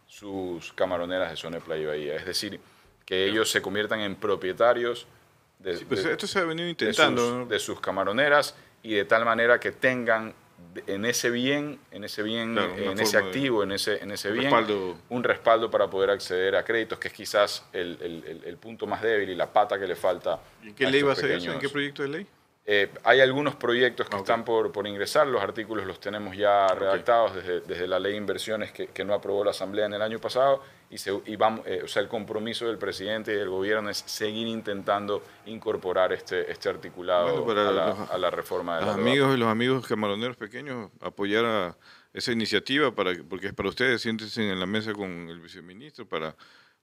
sus 0.06 0.72
camaroneras 0.72 1.30
de 1.30 1.36
zona 1.36 1.56
de 1.58 1.62
playa 1.64 1.82
y 1.82 1.86
bahía. 1.86 2.16
Es 2.16 2.24
decir, 2.26 2.60
que 3.04 3.26
ellos 3.26 3.50
se 3.50 3.60
conviertan 3.62 4.00
en 4.00 4.14
propietarios 4.16 5.06
de, 5.58 5.78
pues 5.86 6.04
de- 6.04 6.12
esto 6.12 6.26
se 6.26 6.38
ha 6.38 6.44
venido 6.44 6.64
de 6.66 6.70
intentando. 6.70 7.20
sus, 7.22 7.32
¿no? 7.34 7.46
de 7.46 7.58
sus 7.58 7.80
camaroneras 7.80 8.54
y 8.82 8.94
de 8.94 9.04
tal 9.04 9.24
manera 9.24 9.58
que 9.58 9.72
tengan 9.72 10.28
de- 10.28 10.34
en 10.86 11.04
ese 11.04 11.30
bien, 11.30 11.78
en 11.90 12.04
ese 12.04 12.22
bien, 12.22 12.54
Claro, 12.54 12.76
en 12.76 12.98
ese 13.00 13.18
de- 13.20 13.24
activo, 13.24 13.62
en 13.62 13.72
ese, 13.72 14.02
en 14.02 14.10
ese 14.10 14.28
un 14.28 14.34
bien, 14.38 14.44
respaldo. 14.52 14.96
un 15.08 15.24
respaldo 15.24 15.70
para 15.70 15.88
poder 15.88 16.10
acceder 16.10 16.54
a 16.56 16.64
créditos, 16.64 16.98
que 16.98 17.08
es 17.08 17.14
quizás 17.14 17.64
el, 17.72 17.98
el- 18.00 18.24
el- 18.26 18.44
el 18.44 18.56
punto 18.58 18.86
más 18.86 19.02
débil 19.02 19.30
y 19.30 19.34
la 19.34 19.52
pata 19.52 19.78
que 19.78 19.86
le 19.86 19.96
falta. 19.96 20.38
¿En 20.62 20.74
qué 20.74 20.86
a 20.86 20.90
ley 20.90 21.02
va 21.02 21.12
a 21.12 21.16
ser 21.16 21.30
eso? 21.32 21.52
¿En 21.52 21.58
qué 21.58 21.68
proyecto 21.68 22.02
de 22.02 22.08
ley? 22.08 22.26
Eh, 22.70 22.90
hay 23.02 23.20
algunos 23.22 23.54
proyectos 23.56 24.10
que 24.10 24.16
Ah, 24.16 24.18
ok. 24.20 24.24
están 24.28 24.44
por, 24.44 24.70
por 24.72 24.86
ingresar, 24.86 25.26
los 25.26 25.42
artículos 25.42 25.86
los 25.86 25.98
tenemos 26.00 26.36
ya 26.36 26.66
redactados 26.74 27.34
desde, 27.34 27.60
desde 27.62 27.88
la 27.88 27.98
ley 27.98 28.12
de 28.12 28.18
inversiones 28.18 28.72
que, 28.72 28.88
que 28.88 29.04
no 29.06 29.14
aprobó 29.14 29.42
la 29.42 29.52
Asamblea 29.52 29.86
en 29.86 29.94
el 29.94 30.02
año 30.02 30.18
pasado 30.18 30.62
y, 30.90 30.98
se, 30.98 31.18
y 31.24 31.36
vamos, 31.36 31.62
eh, 31.66 31.80
o 31.82 31.88
sea, 31.88 32.02
el 32.02 32.08
compromiso 32.08 32.66
del 32.66 32.76
presidente 32.76 33.32
y 33.32 33.36
del 33.36 33.48
gobierno 33.48 33.88
es 33.88 33.96
seguir 34.04 34.46
intentando 34.46 35.22
incorporar 35.46 36.12
este, 36.12 36.52
este 36.52 36.68
articulado 36.68 37.42
Bueno, 37.42 37.46
para 37.46 37.68
a, 37.70 37.72
la, 37.72 37.86
los- 37.88 38.10
a 38.10 38.18
la 38.18 38.30
reforma 38.30 38.74
de 38.78 38.84
Los 38.84 38.96
la 38.96 39.02
amigos, 39.02 39.38
los 39.38 39.48
amigos 39.48 39.86
camaroneros 39.86 40.36
pequeños 40.36 40.90
apoyar 41.00 41.46
a 41.46 41.76
esa 42.12 42.32
iniciativa 42.32 42.94
para 42.94 43.14
que- 43.16 43.24
porque 43.24 43.46
es 43.46 43.54
para 43.54 43.70
ustedes 43.70 44.02
siéntense 44.02 44.46
en 44.46 44.60
la 44.60 44.66
mesa 44.66 44.92
con 44.92 45.08
el 45.30 45.40
viceministro 45.40 46.06
para 46.06 46.34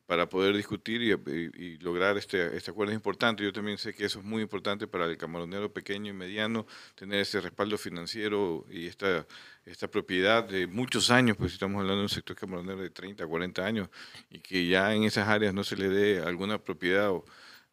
para 0.05 0.29
poder 0.29 0.55
discutir 0.55 1.01
y, 1.01 1.77
lograr 1.79 2.17
este, 2.17 2.55
este 2.55 2.71
acuerdo 2.71 2.91
es 2.91 2.95
importante. 2.95 3.43
Yo 3.43 3.51
también 3.51 3.77
sé 3.77 3.93
que 3.93 4.05
eso 4.05 4.19
es 4.19 4.25
muy 4.25 4.41
importante 4.41 4.87
para 4.87 5.05
el 5.05 5.17
camaronero 5.17 5.71
pequeño 5.71 6.11
y 6.11 6.13
mediano, 6.13 6.67
tener 6.95 7.21
ese 7.21 7.41
respaldo 7.41 7.77
financiero 7.77 8.65
y 8.69 8.87
esta, 8.87 9.25
esta 9.65 9.87
propiedad 9.89 10.43
de 10.43 10.67
muchos 10.67 11.09
años, 11.09 11.37
pues 11.37 11.53
estamos 11.53 11.81
hablando 11.81 11.97
de 11.97 12.03
un 12.03 12.09
sector 12.09 12.35
camaronero 12.35 12.81
de 12.81 12.89
30, 12.89 13.25
40 13.25 13.65
años, 13.65 13.89
y 14.29 14.39
que 14.39 14.67
ya 14.67 14.93
en 14.93 15.03
esas 15.03 15.27
áreas 15.27 15.53
no 15.53 15.63
se 15.63 15.75
le 15.75 15.89
dé 15.89 16.19
alguna 16.21 16.59
propiedad 16.59 17.11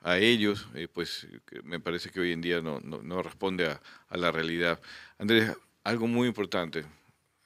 a 0.01 0.19
ellos, 0.19 0.69
eh, 0.75 0.89
pues 0.93 1.27
me 1.63 1.81
parece 1.81 2.11
que 2.11 2.21
hoy 2.21 2.33
en 2.33 2.41
día 2.41 2.61
no, 2.61 2.81
no, 2.81 3.03
no 3.03 3.23
responde 3.23 3.67
a 3.67 4.17
la 4.17 4.33
realidad. 4.33 4.81
Andrés, 5.19 5.53
algo 5.85 6.07
muy 6.07 6.29
importante, 6.29 6.85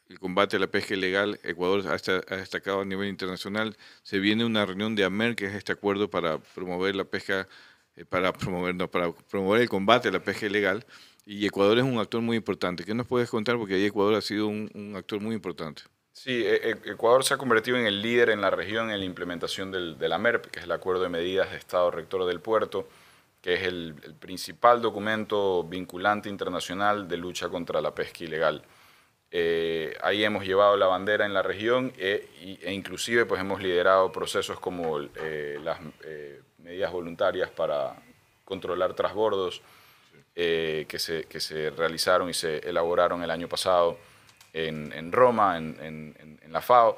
el 0.09 0.19
combate 0.19 0.57
a 0.57 0.61
la 0.61 0.67
pesca 0.69 0.95
ilegal, 0.95 1.39
Ecuador 1.43 1.87
ha, 1.89 1.95
esta- 1.95 2.23
ha 2.29 2.37
destacado 2.37 2.81
a 2.81 2.85
nivel 2.85 3.09
internacional, 3.09 3.77
se 4.03 4.19
viene 4.19 4.45
una 4.45 4.65
reunión 4.65 4.95
de 4.95 5.05
AMER, 5.05 5.35
que 5.35 5.47
es 5.47 5.55
este 5.55 5.73
acuerdo 5.73 6.09
para 6.09 6.39
promover 6.39 6.95
la 6.95 7.05
pesca, 7.05 7.49
eh, 7.97 8.05
para 8.05 8.33
promover, 8.33 8.75
no, 8.75 8.89
para 8.91 9.13
promover 9.13 9.63
el 9.63 9.69
combate 9.69 10.09
a 10.09 10.13
la 10.13 10.21
pesca 10.21 10.47
ilegal, 10.47 10.85
y 11.25 11.45
Ecuador 11.45 11.79
es 11.79 11.85
un 11.85 11.99
actor 11.99 12.21
muy 12.23 12.37
importante. 12.37 12.85
¿Qué 12.85 12.95
nos 12.95 13.07
puedes 13.07 13.29
contar? 13.29 13.57
Porque 13.57 13.75
ahí 13.75 13.85
Ecuador 13.85 14.15
ha 14.15 14.21
sido 14.21 14.47
un, 14.47 14.95
actor 14.97 15.21
muy 15.21 15.35
importante. 15.35 15.83
Sí, 16.13 16.31
e- 16.45 16.71
e- 16.71 16.91
Ecuador 16.93 17.25
se 17.25 17.35
ha 17.35 17.37
convertido 17.39 17.77
en 17.77 17.87
el 17.87 18.01
líder 18.01 18.31
en 18.31 18.41
la 18.41 18.51
región 18.51 18.91
en 18.91 19.01
la 19.01 19.05
implementación 19.05 19.71
del, 19.73 19.99
de 19.99 20.09
la 20.09 20.19
MERP, 20.19 20.47
que 20.47 20.61
es 20.61 20.65
el 20.65 20.73
Acuerdo 20.73 21.03
de 21.03 21.09
Medidas 21.09 21.51
de 21.51 21.57
Estado 21.59 21.91
Rector 21.91 22.25
del 22.27 22.41
Puerto, 22.41 22.89
que 23.43 23.55
es 23.55 23.63
el 23.65 23.95
principal 24.19 24.81
documento 24.81 25.65
vinculante 25.65 26.29
internacional 26.29 27.07
de 27.09 27.17
lucha 27.17 27.49
contra 27.49 27.81
la 27.81 27.95
pesca 27.95 28.25
ilegal. 28.25 28.63
Eh, 29.33 29.97
ahí 30.03 30.25
hemos 30.25 30.45
llevado 30.45 30.77
la 30.77 30.87
bandera 30.87 31.27
en 31.27 31.35
la 31.35 31.43
región 31.43 31.93
e, 31.99 32.29
e 32.63 32.73
inclusive 32.73 33.27
pues 33.27 33.41
hemos 33.41 33.61
liderado 33.61 34.13
procesos 34.13 34.59
como 34.61 35.01
eh, 35.17 35.59
las 35.63 35.81
eh, 36.05 36.41
medidas 36.59 36.93
voluntarias 36.93 37.51
para 37.51 37.97
controlar 38.45 38.95
trasbordos 38.95 39.63
eh, 40.37 40.87
que, 40.89 40.99
se, 41.01 41.25
que 41.25 41.41
se 41.41 41.71
realizaron 41.71 42.31
y 42.31 42.35
se 42.35 42.59
elaboraron 42.69 43.23
el 43.23 43.31
año 43.31 43.49
pasado 43.49 43.99
en, 44.53 44.93
en 44.93 45.11
Roma, 45.13 45.59
en, 45.59 45.77
en- 45.83 46.17
en- 46.21 46.41
en 46.43 46.53
la 46.53 46.61
FAO. 46.61 46.97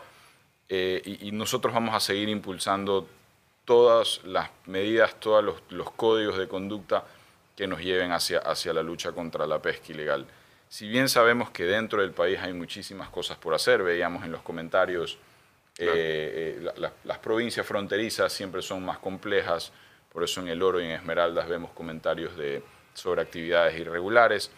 Eh, 0.69 1.01
y, 1.05 1.29
y 1.29 1.33
nosotros 1.33 1.73
vamos 1.73 1.95
a 1.95 2.01
seguir 2.01 2.29
impulsando 2.29 3.09
todas 3.65 4.21
las 4.25 4.51
medidas, 4.67 5.19
todos 5.19 5.43
los, 5.43 5.63
los 5.71 5.91
códigos 5.93 6.37
de 6.37 6.47
conducta 6.47 7.05
que 7.57 7.67
nos 7.67 7.81
lleven 7.81 8.13
hacia, 8.13 8.39
hacia 8.41 8.73
la 8.75 8.83
lucha 8.83 9.13
contra 9.13 9.47
la 9.47 9.61
pesca 9.63 9.93
ilegal. 9.93 10.27
Si 10.69 10.89
bien 10.89 11.09
sabemos 11.09 11.51
que 11.51 11.65
dentro 11.65 12.01
del 12.03 12.13
país 12.13 12.39
hay 12.41 12.53
muchísimas 12.53 13.09
cosas 13.09 13.39
por 13.39 13.55
hacer, 13.55 13.83
veíamos 13.83 14.25
en 14.25 14.33
los 14.33 14.43
comentarios, 14.43 15.17
eh, 15.79 16.57
eh, 16.57 16.59
la- 16.63 16.75
la- 16.77 16.93
las 17.05 17.19
provincias 17.19 17.67
fronterizas 17.67 18.33
siempre 18.33 18.61
son 18.63 18.85
más 18.85 18.99
complejas, 18.99 19.73
por 20.13 20.25
eso 20.25 20.41
en 20.41 20.49
El 20.49 20.63
Oro 20.63 20.81
y 20.81 20.85
en 20.85 20.91
Esmeraldas 20.91 21.49
vemos 21.49 21.71
comentarios 21.73 22.37
de, 22.37 22.63
sobre 22.95 23.23
actividades 23.23 23.79
irregulares. 23.79 24.51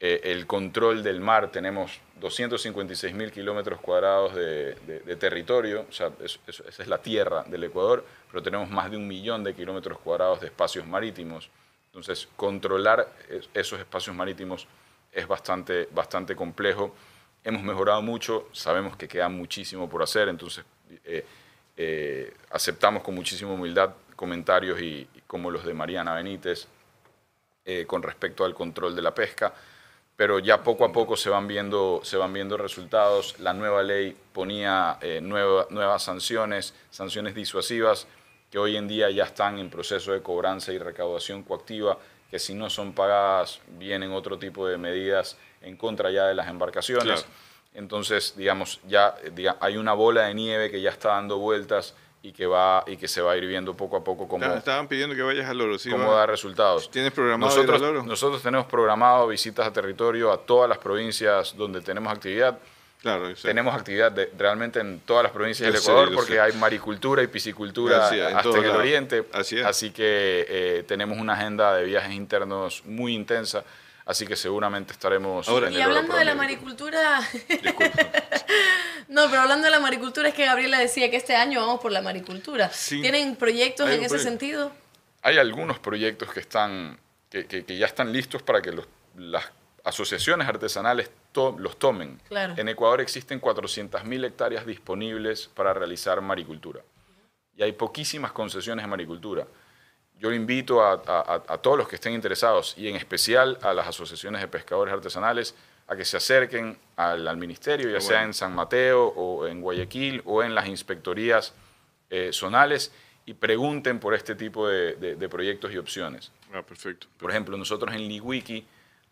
Eh, 0.00 0.20
el 0.24 0.46
control 0.46 1.02
del 1.02 1.20
mar, 1.20 1.52
tenemos 1.52 2.00
256 2.20 3.14
mil 3.14 3.30
kilómetros 3.30 3.80
cuadrados 3.80 4.34
de, 4.34 4.74
de- 4.86 5.00
de 5.00 5.16
territorio, 5.16 5.86
o 5.88 5.92
sea, 5.92 6.10
es- 6.22 6.40
es- 6.46 6.60
esa 6.60 6.82
es 6.82 6.88
la 6.88 6.98
tierra 6.98 7.44
del 7.44 7.62
Ecuador, 7.64 8.04
pero 8.30 8.42
tenemos 8.42 8.68
más 8.70 8.90
de 8.90 8.96
un 8.96 9.06
millón 9.06 9.44
de 9.44 9.54
kilómetros 9.54 9.98
cuadrados 9.98 10.40
de 10.40 10.46
espacios 10.46 10.86
marítimos. 10.86 11.48
Entonces, 11.86 12.28
controlar 12.36 13.08
es- 13.28 13.48
esos 13.54 13.78
espacios 13.78 14.16
marítimos 14.16 14.66
es 15.14 15.26
bastante, 15.28 15.88
bastante 15.92 16.34
complejo. 16.34 16.94
Hemos 17.42 17.62
mejorado 17.62 18.02
mucho, 18.02 18.48
sabemos 18.52 18.96
que 18.96 19.06
queda 19.06 19.28
muchísimo 19.28 19.88
por 19.88 20.02
hacer, 20.02 20.28
entonces 20.28 20.64
eh, 21.04 21.24
eh, 21.76 22.34
aceptamos 22.50 23.02
con 23.02 23.14
muchísima 23.14 23.52
humildad 23.52 23.90
comentarios 24.16 24.80
y, 24.80 25.08
como 25.26 25.50
los 25.50 25.64
de 25.64 25.74
Mariana 25.74 26.14
Benítez 26.14 26.66
eh, 27.64 27.84
con 27.86 28.02
respecto 28.02 28.44
al 28.44 28.54
control 28.54 28.94
de 28.94 29.02
la 29.02 29.14
pesca, 29.14 29.52
pero 30.16 30.38
ya 30.38 30.62
poco 30.62 30.84
a 30.84 30.92
poco 30.92 31.16
se 31.16 31.28
van 31.28 31.48
viendo, 31.48 32.00
se 32.04 32.16
van 32.16 32.32
viendo 32.32 32.56
resultados. 32.56 33.38
La 33.40 33.52
nueva 33.52 33.82
ley 33.82 34.16
ponía 34.32 34.98
nueva- 35.20 35.66
nuevas 35.70 36.04
sanciones, 36.04 36.72
sanciones 36.90 37.34
disuasivas 37.34 38.06
que 38.50 38.58
hoy 38.58 38.76
en 38.76 38.86
día 38.86 39.10
ya 39.10 39.24
están 39.24 39.58
en 39.58 39.68
proceso 39.68 40.12
de 40.12 40.22
cobranza 40.22 40.72
y 40.72 40.78
recaudación 40.78 41.42
coactiva, 41.42 41.98
que 42.34 42.40
si 42.40 42.52
no 42.52 42.68
son 42.68 42.94
pagadas 42.94 43.60
vienen 43.78 44.10
otro 44.10 44.40
tipo 44.40 44.66
de 44.66 44.76
medidas 44.76 45.38
en 45.62 45.76
contra 45.76 46.10
ya 46.10 46.26
de 46.26 46.34
las 46.34 46.48
embarcaciones. 46.48 47.24
Entonces, 47.74 48.34
digamos, 48.36 48.80
ya 48.88 49.14
hay 49.60 49.76
una 49.76 49.92
bola 49.92 50.22
de 50.22 50.34
nieve 50.34 50.68
que 50.68 50.80
ya 50.80 50.90
está 50.90 51.10
dando 51.10 51.38
vueltas 51.38 51.94
y 52.24 52.32
que 52.32 52.46
va 52.46 52.82
y 52.88 52.96
que 52.96 53.06
se 53.06 53.22
va 53.22 53.30
a 53.30 53.36
ir 53.36 53.46
viendo 53.46 53.76
poco 53.76 53.98
a 53.98 54.02
poco 54.02 54.26
cómo, 54.26 54.46
Estaban 54.46 54.88
pidiendo 54.88 55.14
que 55.14 55.22
vayas 55.22 55.48
al 55.48 55.58
Loro, 55.58 55.76
cómo 55.88 56.12
da 56.12 56.26
resultados. 56.26 56.90
¿Tienes 56.90 57.12
programado 57.12 57.54
nosotros, 57.54 57.80
ir 57.80 57.86
al 57.86 57.94
Loro? 57.94 58.04
Nosotros 58.04 58.42
tenemos 58.42 58.66
programado 58.66 59.28
visitas 59.28 59.68
a 59.68 59.72
territorio 59.72 60.32
a 60.32 60.38
todas 60.38 60.68
las 60.68 60.78
provincias 60.78 61.56
donde 61.56 61.82
tenemos 61.82 62.12
actividad. 62.12 62.58
Claro, 63.04 63.34
tenemos 63.34 63.74
actividad 63.74 64.10
de, 64.10 64.32
realmente 64.38 64.80
en 64.80 65.00
todas 65.00 65.22
las 65.22 65.30
provincias 65.30 65.70
del 65.70 65.78
Ecuador 65.78 66.14
porque 66.14 66.40
hay 66.40 66.54
maricultura 66.54 67.22
y 67.22 67.26
piscicultura 67.26 68.08
hasta 68.08 68.48
en 68.56 68.64
el 68.64 68.70
oriente. 68.70 69.24
Así, 69.32 69.60
Así 69.60 69.90
que 69.90 70.46
eh, 70.48 70.84
tenemos 70.88 71.18
una 71.18 71.34
agenda 71.34 71.76
de 71.76 71.84
viajes 71.84 72.12
internos 72.12 72.82
muy 72.86 73.14
intensa 73.14 73.62
Así 74.06 74.26
que 74.26 74.36
seguramente 74.36 74.92
estaremos. 74.92 75.48
Ahora, 75.48 75.70
y 75.70 75.80
hablando 75.80 76.14
de 76.14 76.24
la 76.24 76.34
maricultura. 76.34 77.20
no, 79.08 79.30
pero 79.30 79.42
hablando 79.42 79.64
de 79.64 79.70
la 79.70 79.80
maricultura, 79.80 80.28
es 80.28 80.34
que 80.34 80.44
Gabriela 80.44 80.78
decía 80.78 81.10
que 81.10 81.16
este 81.16 81.34
año 81.34 81.60
vamos 81.60 81.80
por 81.80 81.90
la 81.90 82.02
maricultura. 82.02 82.70
¿Tienen 82.88 83.36
proyectos 83.36 83.88
en 83.88 84.02
ese 84.02 84.18
sentido? 84.18 84.72
Hay 85.22 85.38
algunos 85.38 85.78
proyectos 85.78 86.30
que, 86.32 86.40
están, 86.40 86.98
que, 87.30 87.46
que, 87.46 87.78
ya 87.78 87.86
están 87.86 88.12
listos 88.12 88.42
para 88.42 88.60
que 88.60 88.72
los, 88.72 88.86
las 89.16 89.44
asociaciones 89.84 90.48
artesanales 90.48 91.10
los 91.58 91.78
tomen. 91.78 92.20
En 92.30 92.68
Ecuador 92.68 93.00
existen 93.00 93.40
400.000 93.40 94.24
hectáreas 94.24 94.66
disponibles 94.66 95.48
para 95.54 95.72
realizar 95.72 96.20
maricultura. 96.20 96.82
Y 97.56 97.62
hay 97.62 97.72
poquísimas 97.72 98.32
concesiones 98.32 98.84
de 98.84 98.88
maricultura 98.88 99.46
yo 100.18 100.32
invito 100.32 100.82
a, 100.82 101.58
todos 101.60 101.76
los 101.76 101.88
que 101.88 101.96
estén 101.96 102.14
interesados 102.14 102.74
y 102.78 102.88
en 102.88 102.96
especial 102.96 103.58
a 103.62 103.74
las 103.74 103.88
asociaciones 103.88 104.40
de 104.40 104.48
pescadores 104.48 104.94
artesanales 104.94 105.54
a 105.86 105.96
que 105.96 106.04
se 106.04 106.16
acerquen 106.16 106.78
al, 106.96 107.36
ministerio, 107.36 107.90
ya 107.90 108.00
sea 108.00 108.22
en 108.22 108.32
San 108.32 108.54
Mateo 108.54 109.08
o 109.08 109.46
en 109.46 109.60
Guayaquil 109.60 110.22
o 110.24 110.42
en 110.42 110.54
las 110.54 110.66
inspectorías 110.66 111.52
eh, 112.08 112.30
zonales 112.32 112.92
y 113.26 113.34
pregunten 113.34 113.98
por 113.98 114.14
este 114.14 114.34
tipo 114.34 114.68
de, 114.68 115.28
proyectos 115.28 115.72
y 115.72 115.78
opciones. 115.78 116.30
Ah, 116.52 116.62
perfecto. 116.62 117.06
Por 117.18 117.30
ejemplo, 117.30 117.56
nosotros 117.56 117.92
en 117.94 118.08
Liwiki 118.08 118.64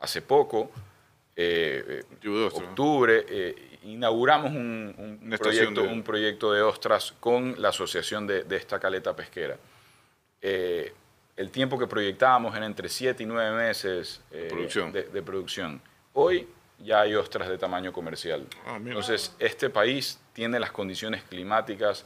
hace 0.02 0.20
poco, 0.20 0.70
eh, 1.34 2.02
octubre, 2.52 3.24
eh, 3.28 3.78
inauguramos 3.84 4.50
un, 4.50 5.36
proyecto, 5.38 5.82
un 5.82 6.02
proyecto 6.02 6.52
de 6.52 6.62
ostras 6.62 7.14
con 7.18 7.60
la 7.60 7.70
asociación 7.70 8.26
de, 8.26 8.44
esta 8.50 8.78
caleta 8.78 9.14
pesquera. 9.14 9.56
Eh, 10.40 10.92
el 11.36 11.50
tiempo 11.50 11.78
que 11.78 11.86
proyectábamos 11.86 12.54
era 12.54 12.66
entre 12.66 12.88
7 12.88 13.22
y 13.22 13.26
9 13.26 13.56
meses 13.56 14.20
eh, 14.30 14.48
de, 15.12 15.22
producción. 15.22 15.80
Hoy 16.12 16.46
ya 16.78 17.02
hay 17.02 17.14
ostras 17.14 17.48
de 17.48 17.56
tamaño 17.56 17.92
comercial. 17.92 18.46
Ah, 18.66 18.76
Entonces, 18.76 19.34
este 19.38 19.70
país 19.70 20.20
tiene 20.32 20.60
las 20.60 20.72
condiciones 20.72 21.22
climáticas 21.22 22.04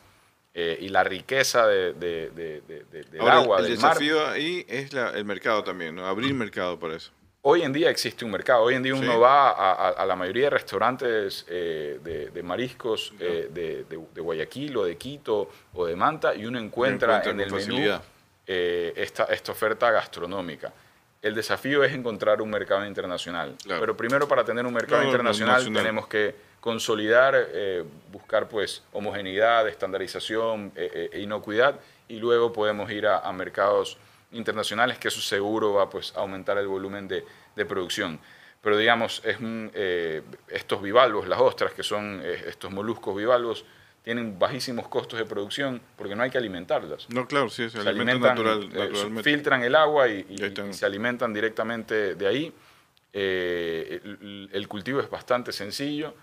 eh, 0.54 0.78
y 0.80 0.88
la 0.88 1.02
riqueza 1.04 1.66
de, 1.66 1.92
del 1.92 3.20
agua, 3.20 3.60
el 3.60 3.68
desafío 3.68 4.26
ahí 4.26 4.64
es 4.68 4.92
el 4.94 5.24
mercado 5.24 5.64
también, 5.64 5.94
¿no? 5.94 6.06
abrir 6.06 6.32
mercado 6.32 6.78
para 6.78 6.96
eso. 6.96 7.10
Hoy 7.48 7.62
en 7.62 7.72
día 7.72 7.90
existe 7.90 8.24
un 8.24 8.32
mercado. 8.32 8.64
Hoy 8.64 8.74
en 8.74 8.82
día 8.82 8.92
uno 8.92 9.20
va 9.20 9.50
a, 9.90 10.04
la 10.04 10.16
mayoría 10.16 10.46
de 10.46 10.50
restaurantes 10.50 11.46
de, 11.46 12.40
mariscos 12.42 13.12
de, 13.16 14.00
Guayaquil 14.16 14.76
o 14.76 14.84
de 14.84 14.96
Quito 14.96 15.48
o 15.72 15.86
de 15.86 15.94
Manta 15.94 16.34
y 16.34 16.44
uno 16.44 16.58
encuentra, 16.58 17.22
en 17.22 17.40
el 17.40 17.52
menú 17.52 18.00
eh, 18.48 18.92
esta, 18.96 19.26
esta 19.26 19.52
oferta 19.52 19.92
gastronómica. 19.92 20.72
El 21.22 21.36
desafío 21.36 21.84
es 21.84 21.92
encontrar 21.92 22.42
un 22.42 22.50
mercado 22.50 22.84
internacional. 22.84 23.54
Pero 23.64 23.96
primero 23.96 24.26
para 24.26 24.44
tener 24.44 24.66
un 24.66 24.74
mercado 24.74 25.04
internacional, 25.04 25.72
tenemos 25.72 26.08
que 26.08 26.34
consolidar, 26.58 27.36
eh, 27.36 27.84
buscar 28.10 28.48
pues 28.48 28.82
homogeneidad, 28.92 29.68
estandarización 29.68 30.72
e, 30.74 31.20
inocuidad 31.20 31.78
y 32.08 32.18
luego 32.18 32.52
podemos 32.52 32.90
ir 32.90 33.06
a, 33.06 33.32
mercados 33.32 33.98
internacionales 34.32 34.98
que 34.98 35.08
eso 35.08 35.20
seguro 35.20 35.74
va 35.74 35.88
pues, 35.88 36.12
a 36.16 36.20
aumentar 36.20 36.58
el 36.58 36.66
volumen 36.66 37.08
de, 37.08 37.24
de 37.54 37.64
producción. 37.64 38.18
Pero 38.60 38.76
digamos, 38.76 39.22
es, 39.24 39.36
eh, 39.40 40.22
estos 40.48 40.82
bivalvos, 40.82 41.28
las 41.28 41.40
ostras, 41.40 41.72
que 41.72 41.82
son 41.82 42.22
estos 42.24 42.70
moluscos 42.70 43.16
bivalvos, 43.16 43.64
tienen 44.06 44.38
bajísimos 44.38 44.86
costos 44.86 45.18
de 45.18 45.24
producción 45.24 45.82
porque 45.96 46.14
no 46.14 46.22
hay 46.22 46.30
que 46.30 46.38
alimentarlas. 46.38 47.10
No, 47.10 47.26
claro, 47.26 47.50
sí, 47.50 47.68
se, 47.68 47.80
alimentan, 47.80 48.36
natural, 48.36 48.62
eh, 48.62 48.68
naturalmente. 48.68 49.22
filtran 49.24 49.64
el 49.64 49.74
agua 49.74 50.06
y, 50.08 50.24
se 50.70 50.86
alimentan 50.86 51.34
directamente 51.34 52.14
de 52.14 52.26
ahí. 52.28 52.52
Eh, 53.12 54.00
el, 54.52 54.68
cultivo 54.68 55.00
es 55.00 55.10
bastante 55.10 55.50
sencillo. 55.50 56.14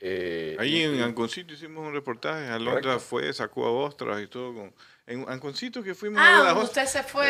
Eh, 0.00 0.56
ahí 0.58 0.82
en 0.82 1.00
Anconcito 1.02 1.54
hicimos 1.54 1.86
un 1.86 1.94
reportaje, 1.94 2.48
Alondra 2.48 2.98
fue, 2.98 3.32
sacó 3.32 3.66
a 3.66 3.70
ostras 3.70 4.20
y 4.20 4.26
todo 4.26 4.52
con 4.52 4.74
en 5.06 5.28
Anconcito 5.28 5.82
que 5.82 5.94
fuimos 5.94 6.18
ah, 6.22 6.50
a 6.50 6.58
usted 6.58 6.86
se 6.86 7.02
fue 7.02 7.28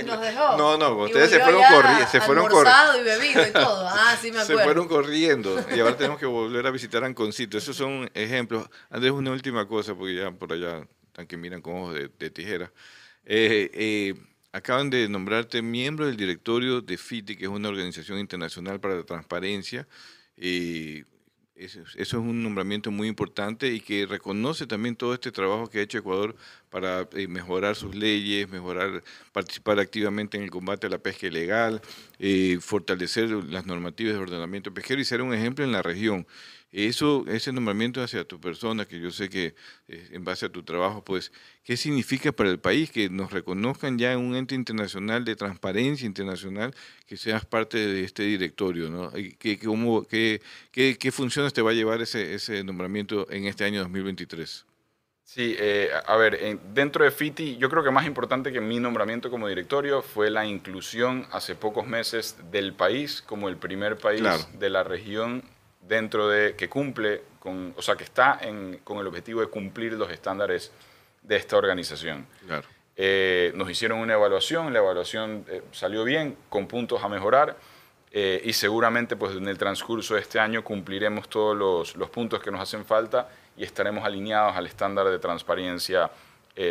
y 0.00 0.04
nos 0.04 0.20
dejó. 0.20 0.56
no, 0.58 0.76
no, 0.76 0.96
ustedes 1.02 1.30
se 1.30 1.40
fueron 1.40 1.62
corriendo. 1.62 2.06
Se 2.06 2.20
fueron 2.20 2.46
corriendo. 2.48 3.00
y 3.00 3.04
bebido 3.04 3.48
y 3.48 3.52
todo. 3.52 3.88
Ah, 3.88 4.16
sí 4.20 4.30
me 4.30 4.38
acuerdo. 4.40 4.58
Se 4.58 4.64
fueron 4.64 4.88
corriendo. 4.88 5.66
Y 5.74 5.80
ahora 5.80 5.96
tenemos 5.96 6.18
que 6.18 6.26
volver 6.26 6.66
a 6.66 6.70
visitar 6.70 7.02
Anconcito. 7.02 7.58
Esos 7.58 7.76
son 7.76 8.08
ejemplos. 8.14 8.68
Andrés, 8.88 9.12
una 9.12 9.32
última 9.32 9.66
cosa, 9.66 9.94
porque 9.94 10.14
ya 10.14 10.30
por 10.30 10.52
allá 10.52 10.86
están 11.06 11.26
que 11.26 11.36
miran 11.36 11.60
con 11.60 11.76
ojos 11.76 11.94
de, 11.94 12.30
tijera. 12.30 12.72
Eh, 13.24 13.70
eh, 13.74 14.14
acaban 14.52 14.88
de 14.88 15.08
nombrarte 15.08 15.60
miembro 15.60 16.06
del 16.06 16.16
directorio 16.16 16.80
de 16.80 16.96
FITI, 16.96 17.36
que 17.36 17.44
es 17.44 17.50
una 17.50 17.68
organización 17.68 18.18
internacional 18.20 18.78
para 18.78 18.94
la 18.94 19.02
transparencia. 19.02 19.88
Y 20.36 21.02
eso, 21.58 21.80
es 21.96 22.12
un 22.12 22.42
nombramiento 22.42 22.90
muy 22.90 23.08
importante 23.08 23.72
y 23.72 23.80
que 23.80 24.06
reconoce 24.06 24.66
también 24.66 24.94
todo 24.94 25.12
este 25.14 25.32
trabajo 25.32 25.68
que 25.68 25.80
ha 25.80 25.82
hecho 25.82 25.98
Ecuador 25.98 26.36
para 26.70 27.08
eh, 27.12 27.26
mejorar 27.26 27.74
sus 27.74 27.94
leyes, 27.94 28.48
mejorar, 28.48 29.02
participar 29.32 29.80
activamente 29.80 30.36
en 30.36 30.44
el 30.44 30.50
combate 30.50 30.86
a 30.86 30.90
la 30.90 30.98
pesca 30.98 31.26
ilegal, 31.26 31.80
eh, 32.18 32.58
fortalecer 32.60 33.30
las 33.30 33.66
normativas 33.66 34.14
de 34.14 34.20
ordenamiento 34.20 34.72
pesquero 34.72 35.00
y 35.00 35.04
ser 35.04 35.20
un 35.20 35.34
ejemplo 35.34 35.64
en 35.64 35.72
la 35.72 35.82
región. 35.82 36.26
Eso, 36.70 37.24
ese 37.28 37.50
nombramiento 37.50 38.02
hacia 38.02 38.24
tu 38.24 38.38
persona, 38.40 38.84
que 38.84 39.00
yo 39.00 39.10
sé 39.10 39.30
que 39.30 39.54
eh, 39.88 40.08
en 40.12 40.22
base 40.24 40.46
a 40.46 40.48
tu 40.50 40.62
trabajo, 40.62 41.02
pues, 41.02 41.32
¿qué 41.64 41.78
significa 41.78 42.30
para 42.30 42.50
el 42.50 42.58
país 42.58 42.90
que 42.90 43.08
nos 43.08 43.32
reconozcan 43.32 43.98
ya 43.98 44.12
en 44.12 44.18
un 44.18 44.36
ente 44.36 44.54
internacional 44.54 45.24
de 45.24 45.34
transparencia 45.34 46.06
internacional 46.06 46.74
que 47.06 47.16
seas 47.16 47.46
parte 47.46 47.78
de 47.78 48.04
este 48.04 48.24
directorio? 48.24 48.90
¿no? 48.90 49.10
¿Qué, 49.38 49.58
cómo, 49.58 50.06
qué, 50.06 50.42
qué, 50.70 50.98
qué 50.98 51.10
funciones 51.10 51.54
te 51.54 51.62
va 51.62 51.70
a 51.70 51.74
llevar 51.74 52.02
ese, 52.02 52.34
ese 52.34 52.62
nombramiento 52.64 53.30
en 53.30 53.46
este 53.46 53.64
año 53.64 53.80
2023? 53.80 54.66
Sí, 55.24 55.54
eh, 55.58 55.90
a 56.06 56.16
ver, 56.16 56.58
dentro 56.72 57.04
de 57.04 57.10
FITI, 57.10 57.58
yo 57.58 57.68
creo 57.68 57.84
que 57.84 57.90
más 57.90 58.06
importante 58.06 58.50
que 58.50 58.62
mi 58.62 58.80
nombramiento 58.80 59.30
como 59.30 59.46
directorio 59.46 60.00
fue 60.00 60.30
la 60.30 60.46
inclusión 60.46 61.26
hace 61.30 61.54
pocos 61.54 61.86
meses 61.86 62.36
del 62.50 62.72
país 62.72 63.20
como 63.20 63.50
el 63.50 63.58
primer 63.58 63.98
país 63.98 64.22
de 64.58 64.70
la 64.70 64.84
región 64.84 65.42
dentro 65.88 66.28
de 66.28 66.54
que 66.54 66.68
cumple, 66.68 67.22
con, 67.38 67.74
o 67.76 67.82
sea, 67.82 67.96
que 67.96 68.04
está 68.04 68.38
con 68.84 68.98
el 68.98 69.06
objetivo 69.06 69.40
de 69.40 69.46
cumplir 69.46 69.94
los 69.94 70.10
estándares 70.10 70.70
de 71.22 71.36
esta 71.36 71.56
organización. 71.56 72.26
Eh, 72.96 73.52
nos 73.54 73.70
hicieron 73.70 74.00
una 74.00 74.14
evaluación, 74.14 74.72
la 74.72 74.80
evaluación 74.80 75.44
eh, 75.48 75.62
salió 75.72 76.04
bien, 76.04 76.36
con 76.48 76.66
puntos 76.66 77.02
a 77.02 77.08
mejorar, 77.08 77.56
eh, 78.10 78.40
y 78.44 78.52
seguramente 78.52 79.16
pues, 79.16 79.36
en 79.36 79.46
el 79.48 79.56
transcurso 79.56 80.14
de 80.14 80.20
este 80.20 80.40
año 80.40 80.64
cumpliremos 80.64 81.28
todos 81.28 81.56
los, 81.94 82.10
puntos 82.10 82.40
que 82.40 82.50
nos 82.50 82.60
hacen 82.60 82.84
falta 82.84 83.28
y 83.56 83.64
estaremos 83.64 84.04
alineados 84.04 84.56
al 84.56 84.66
estándar 84.66 85.08
de 85.08 85.18
transparencia 85.18 86.10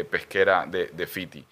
pesquera 0.10 0.66
de, 0.66 0.88
de 0.88 1.08
FITI. 1.08 1.46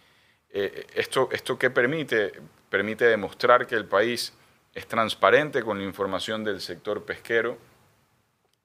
esto, 0.51 1.29
¿Esto 1.31 1.57
qué 1.57 1.69
permite? 1.69 2.33
Permite 2.69 3.05
demostrar 3.05 3.65
que 3.65 3.75
el 3.75 3.85
país 3.85 4.33
es 4.75 4.85
transparente 4.87 5.63
con 5.63 5.79
la 5.79 5.85
información 5.85 6.43
del 6.43 6.59
sector 6.59 7.03
pesquero 7.03 7.57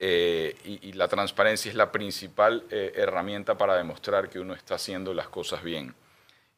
eh, 0.03 0.57
y, 0.65 0.93
la 0.95 1.09
transparencia 1.09 1.69
es 1.69 1.77
la 1.77 1.93
principal 1.93 2.65
eh, 2.71 2.93
herramienta 2.97 3.57
para 3.57 3.77
demostrar 3.77 4.29
que 4.29 4.41
uno 4.41 4.55
está 4.55 4.75
haciendo 4.75 5.15
las 5.15 5.29
cosas 5.29 5.63
bien. 5.63 5.95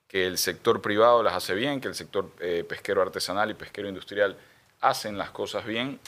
Que 0.09 0.27
el 0.27 0.39
sector 0.39 0.81
privado 0.81 1.23
las 1.23 1.35
hace 1.35 1.55
bien, 1.55 1.81
que 1.81 1.89
el 1.89 1.95
sector 1.95 2.31
eh, 2.41 2.65
pesquero 2.67 3.03
artesanal 3.03 3.51
y 3.51 3.55
pesquero 3.55 3.89
industrial 3.89 4.37
hacen 4.81 5.19
las 5.19 5.31
cosas 5.31 5.67
bien. 5.67 5.99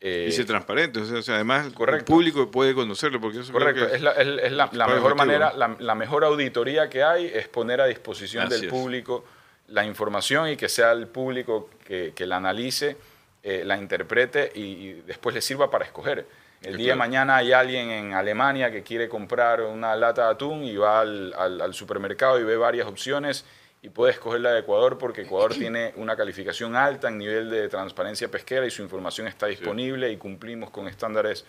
y 0.00 0.32
ser 0.32 0.46
transparente, 0.46 0.98
o 1.00 1.22
sea, 1.22 1.36
además 1.36 1.66
el 1.66 2.04
público 2.04 2.50
puede 2.50 2.74
conocerlo. 2.74 3.20
Porque 3.20 3.40
eso 3.40 3.52
correcto, 3.52 3.86
es 3.86 4.00
la, 4.00 4.70
mejor 4.88 5.14
manera, 5.14 5.52
la, 5.52 5.94
mejor 5.94 6.24
auditoría 6.24 6.88
que 6.88 7.04
hay 7.04 7.26
es 7.26 7.46
poner 7.48 7.80
a 7.80 7.86
disposición 7.86 8.48
del 8.48 8.68
público 8.68 9.24
la 9.68 9.84
información 9.84 10.48
y 10.48 10.56
que 10.56 10.68
sea 10.68 10.92
el 10.92 11.06
público 11.06 11.70
que, 11.84 12.12
la 12.26 12.36
analice, 12.36 12.96
eh, 13.42 13.62
la 13.64 13.76
interprete 13.76 14.50
y, 14.54 14.92
después 15.06 15.34
le 15.34 15.40
sirva 15.40 15.70
para 15.70 15.84
escoger. 15.84 16.26
El 16.62 16.76
día 16.76 16.92
de 16.92 16.96
mañana 16.96 17.36
hay 17.36 17.52
alguien 17.52 17.90
en 17.90 18.12
Alemania 18.14 18.70
que 18.70 18.82
quiere 18.84 19.08
comprar 19.08 19.62
una 19.62 19.96
lata 19.96 20.26
de 20.26 20.30
atún 20.32 20.62
y 20.62 20.76
va 20.76 21.00
al, 21.00 21.34
al- 21.36 21.60
al 21.60 21.74
supermercado 21.74 22.38
y 22.38 22.44
ve 22.44 22.56
varias 22.56 22.86
opciones 22.86 23.44
y 23.82 23.88
puede 23.88 24.12
escoger 24.12 24.40
la 24.42 24.52
de 24.52 24.60
Ecuador 24.60 24.96
porque 24.96 25.22
Ecuador 25.22 25.54
tiene 25.58 25.92
una 25.96 26.14
calificación 26.16 26.76
alta 26.76 27.08
en 27.08 27.18
nivel 27.18 27.50
de 27.50 27.68
transparencia 27.68 28.30
pesquera 28.30 28.64
y 28.64 28.70
su 28.70 28.82
información 28.82 29.26
está 29.26 29.46
disponible 29.46 30.10
y 30.12 30.16
cumplimos 30.18 30.70
con 30.70 30.86
estándares 30.86 31.44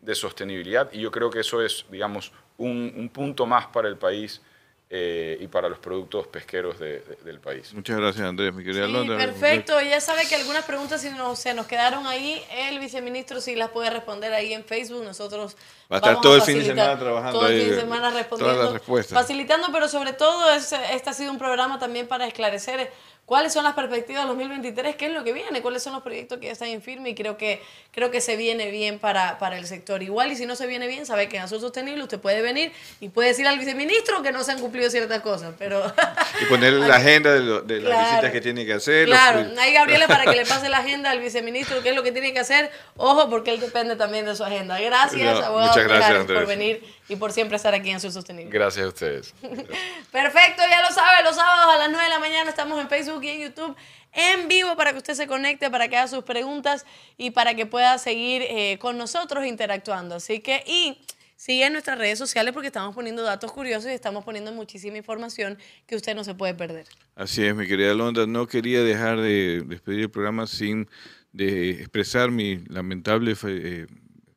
de 0.00 0.14
sostenibilidad. 0.16 0.92
Y 0.92 1.00
yo 1.00 1.12
creo 1.12 1.30
que 1.30 1.40
eso 1.40 1.62
es, 1.62 1.86
digamos, 1.90 2.32
un, 2.58 2.92
un 2.96 3.08
punto 3.08 3.46
más 3.46 3.66
para 3.68 3.86
el 3.88 3.96
país 3.96 4.42
eh, 4.88 5.36
y 5.40 5.48
para 5.48 5.68
los 5.68 5.78
productos 5.80 6.28
pesqueros 6.28 6.78
de- 6.78 7.00
de- 7.00 7.16
del 7.24 7.40
país. 7.40 7.74
Muchas 7.74 7.96
gracias, 7.98 8.24
Andrés, 8.24 8.54
mi 8.54 8.62
querida 8.62 8.86
Sí, 8.86 8.92
Londra. 8.92 9.16
perfecto. 9.18 9.80
Ya 9.80 10.00
sabe 10.00 10.28
que 10.28 10.36
algunas 10.36 10.64
preguntas 10.64 11.00
si 11.00 11.10
no, 11.10 11.34
se 11.34 11.54
nos 11.54 11.66
quedaron 11.66 12.06
ahí, 12.06 12.40
el 12.68 12.78
viceministro 12.78 13.40
sí 13.40 13.56
las 13.56 13.70
puede 13.70 13.90
responder 13.90 14.32
ahí 14.32 14.52
en 14.52 14.64
Facebook. 14.64 15.02
Nosotros 15.02 15.56
Va 15.90 15.96
a 15.96 15.98
estar 15.98 16.10
vamos 16.12 16.22
todo 16.22 16.36
el 16.36 16.42
fin 16.42 16.58
de 16.60 16.64
semana 16.66 16.98
trabajando 16.98 17.38
Todo 17.40 17.48
el 17.48 17.54
ahí 17.54 17.60
fin 17.62 17.68
de 17.70 17.74
de- 17.74 17.80
semana 17.80 18.00
todas 18.02 18.14
las 18.14 18.22
respondiendo, 18.22 18.72
respuestas. 18.74 19.18
facilitando, 19.20 19.68
pero 19.72 19.88
sobre 19.88 20.12
todo 20.12 20.50
es, 20.52 20.72
este 20.92 21.10
ha 21.10 21.12
sido 21.14 21.32
un 21.32 21.38
programa 21.38 21.80
también 21.80 22.06
para 22.06 22.26
esclarecer 22.28 22.92
cuáles 23.26 23.52
son 23.52 23.64
las 23.64 23.74
perspectivas 23.74 24.22
del 24.22 24.28
2023, 24.28 24.96
qué 24.96 25.06
es 25.06 25.12
lo 25.12 25.24
que 25.24 25.32
viene, 25.32 25.60
cuáles 25.60 25.82
son 25.82 25.92
los 25.92 26.02
proyectos 26.02 26.38
que 26.38 26.46
ya 26.46 26.52
están 26.52 26.68
en 26.68 26.80
firme 26.80 27.10
y 27.10 27.14
creo 27.14 27.36
que 27.36 27.60
creo 27.90 28.10
que 28.10 28.20
se 28.20 28.36
viene 28.36 28.70
bien 28.70 28.98
para, 28.98 29.38
para 29.38 29.58
el 29.58 29.66
sector. 29.66 30.02
Igual 30.02 30.30
y 30.32 30.36
si 30.36 30.46
no 30.46 30.54
se 30.54 30.66
viene 30.66 30.86
bien, 30.86 31.06
sabe 31.06 31.28
que 31.28 31.36
en 31.36 31.42
Azul 31.42 31.60
Sostenible 31.60 32.02
usted 32.02 32.20
puede 32.20 32.40
venir 32.40 32.72
y 33.00 33.08
puede 33.08 33.28
decir 33.30 33.46
al 33.48 33.58
viceministro 33.58 34.22
que 34.22 34.30
no 34.32 34.44
se 34.44 34.52
han 34.52 34.60
cumplido 34.60 34.88
ciertas 34.90 35.20
cosas, 35.22 35.54
pero 35.58 35.92
Y 36.40 36.44
ponerle 36.46 36.86
la 36.86 36.96
agenda 36.98 37.32
de, 37.32 37.40
lo- 37.40 37.62
de 37.62 37.80
las 37.80 38.10
visitas 38.10 38.30
que 38.30 38.40
tiene 38.40 38.64
que 38.64 38.74
hacer. 38.74 39.08
los- 39.08 39.18
Claro, 39.18 39.44
ahí 39.58 39.72
Gabriela 39.72 40.06
para 40.06 40.24
que 40.24 40.36
le 40.36 40.46
pase 40.46 40.68
la 40.68 40.78
agenda 40.78 41.10
al 41.10 41.18
viceministro, 41.20 41.82
qué 41.82 41.90
es 41.90 41.96
lo 41.96 42.02
que 42.02 42.12
tiene 42.12 42.32
que 42.32 42.38
hacer. 42.38 42.70
Ojo, 42.96 43.28
porque 43.28 43.50
él 43.50 43.58
depende 43.60 43.96
también 43.96 44.24
de 44.24 44.36
su 44.36 44.44
agenda. 44.44 44.78
Gracias, 44.80 45.40
No, 45.40 45.44
abogado 45.44 45.68
muchas 45.70 45.84
gracias, 45.88 46.24
por 46.26 46.46
venir 46.46 46.82
y 47.08 47.16
por 47.16 47.32
siempre 47.32 47.56
estar 47.56 47.74
aquí 47.74 47.90
en 47.90 47.96
Azul 47.96 48.12
Sostenible. 48.12 48.50
Gracias 48.50 48.84
a 48.84 48.88
ustedes. 48.88 49.34
Perfecto, 50.12 50.62
ya 50.68 50.82
lo 50.82 50.94
sabe, 50.94 51.22
los 51.24 51.36
sábados 51.36 51.74
a 51.74 51.78
las 51.78 51.88
9 51.90 52.04
de 52.04 52.10
la 52.10 52.18
mañana 52.18 52.50
estamos 52.50 52.80
en 52.80 52.88
Facebook 52.88 53.22
y 53.24 53.28
en 53.28 53.40
YouTube 53.40 53.76
en 54.12 54.48
vivo 54.48 54.76
para 54.76 54.92
que 54.92 54.98
usted 54.98 55.14
se 55.14 55.26
conecte, 55.26 55.70
para 55.70 55.88
que 55.88 55.96
haga 55.96 56.08
sus 56.08 56.24
preguntas 56.24 56.86
y 57.16 57.30
para 57.30 57.54
que 57.54 57.66
pueda 57.66 57.98
seguir 57.98 58.42
eh, 58.42 58.78
con 58.80 58.96
nosotros 58.96 59.44
interactuando. 59.44 60.16
Así 60.16 60.40
que, 60.40 60.64
y 60.66 60.98
sigue 61.36 61.66
en 61.66 61.74
nuestras 61.74 61.98
redes 61.98 62.18
sociales 62.18 62.54
porque 62.54 62.68
estamos 62.68 62.94
poniendo 62.94 63.22
datos 63.22 63.52
curiosos 63.52 63.90
y 63.90 63.94
estamos 63.94 64.24
poniendo 64.24 64.52
muchísima 64.52 64.96
información 64.96 65.58
que 65.86 65.96
usted 65.96 66.16
no 66.16 66.24
se 66.24 66.34
puede 66.34 66.54
perder. 66.54 66.86
Así 67.14 67.44
es, 67.44 67.54
mi 67.54 67.66
querida 67.66 67.92
Londra. 67.92 68.26
No 68.26 68.46
quería 68.46 68.82
dejar 68.82 69.20
de 69.20 69.62
despedir 69.66 70.00
el 70.00 70.10
programa 70.10 70.46
sin 70.46 70.88
de 71.32 71.70
expresar 71.70 72.30
mi 72.30 72.64
lamentable 72.68 73.36
eh, 73.44 73.86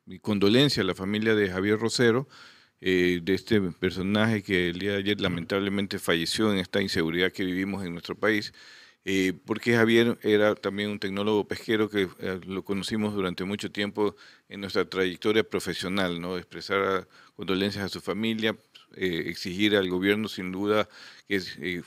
mi 0.04 0.18
condolencia 0.18 0.82
a 0.82 0.86
la 0.86 0.94
familia 0.94 1.34
de 1.34 1.48
Javier 1.48 1.78
Rosero, 1.78 2.28
eh, 2.80 3.20
de 3.22 3.34
este 3.34 3.60
personaje 3.60 4.42
que 4.42 4.70
el 4.70 4.78
día 4.78 4.92
de 4.92 4.98
ayer 4.98 5.20
lamentablemente 5.20 5.98
falleció 5.98 6.50
en 6.52 6.58
esta 6.58 6.80
inseguridad 6.80 7.32
que 7.32 7.44
vivimos 7.44 7.84
en 7.84 7.92
nuestro 7.92 8.14
país. 8.16 8.52
eh, 9.04 9.32
porque 9.46 9.74
Javier 9.74 10.18
era 10.22 10.54
también 10.54 10.90
un 10.90 10.98
tecnólogo 10.98 11.48
pesquero 11.48 11.88
que 11.88 12.08
eh, 12.20 12.40
lo 12.46 12.64
conocimos 12.64 13.14
durante 13.14 13.44
mucho 13.44 13.70
tiempo 13.72 14.14
en 14.48 14.60
nuestra 14.60 14.84
trayectoria 14.88 15.42
profesional, 15.44 16.20
¿no? 16.20 16.36
Expresar 16.36 17.08
condolencias 17.34 17.84
a 17.84 17.88
su 17.88 18.00
familia, 18.00 18.56
exigir 18.96 19.76
al 19.76 19.88
gobierno 19.88 20.28
sin 20.28 20.50
duda 20.52 20.88
que 21.28 21.40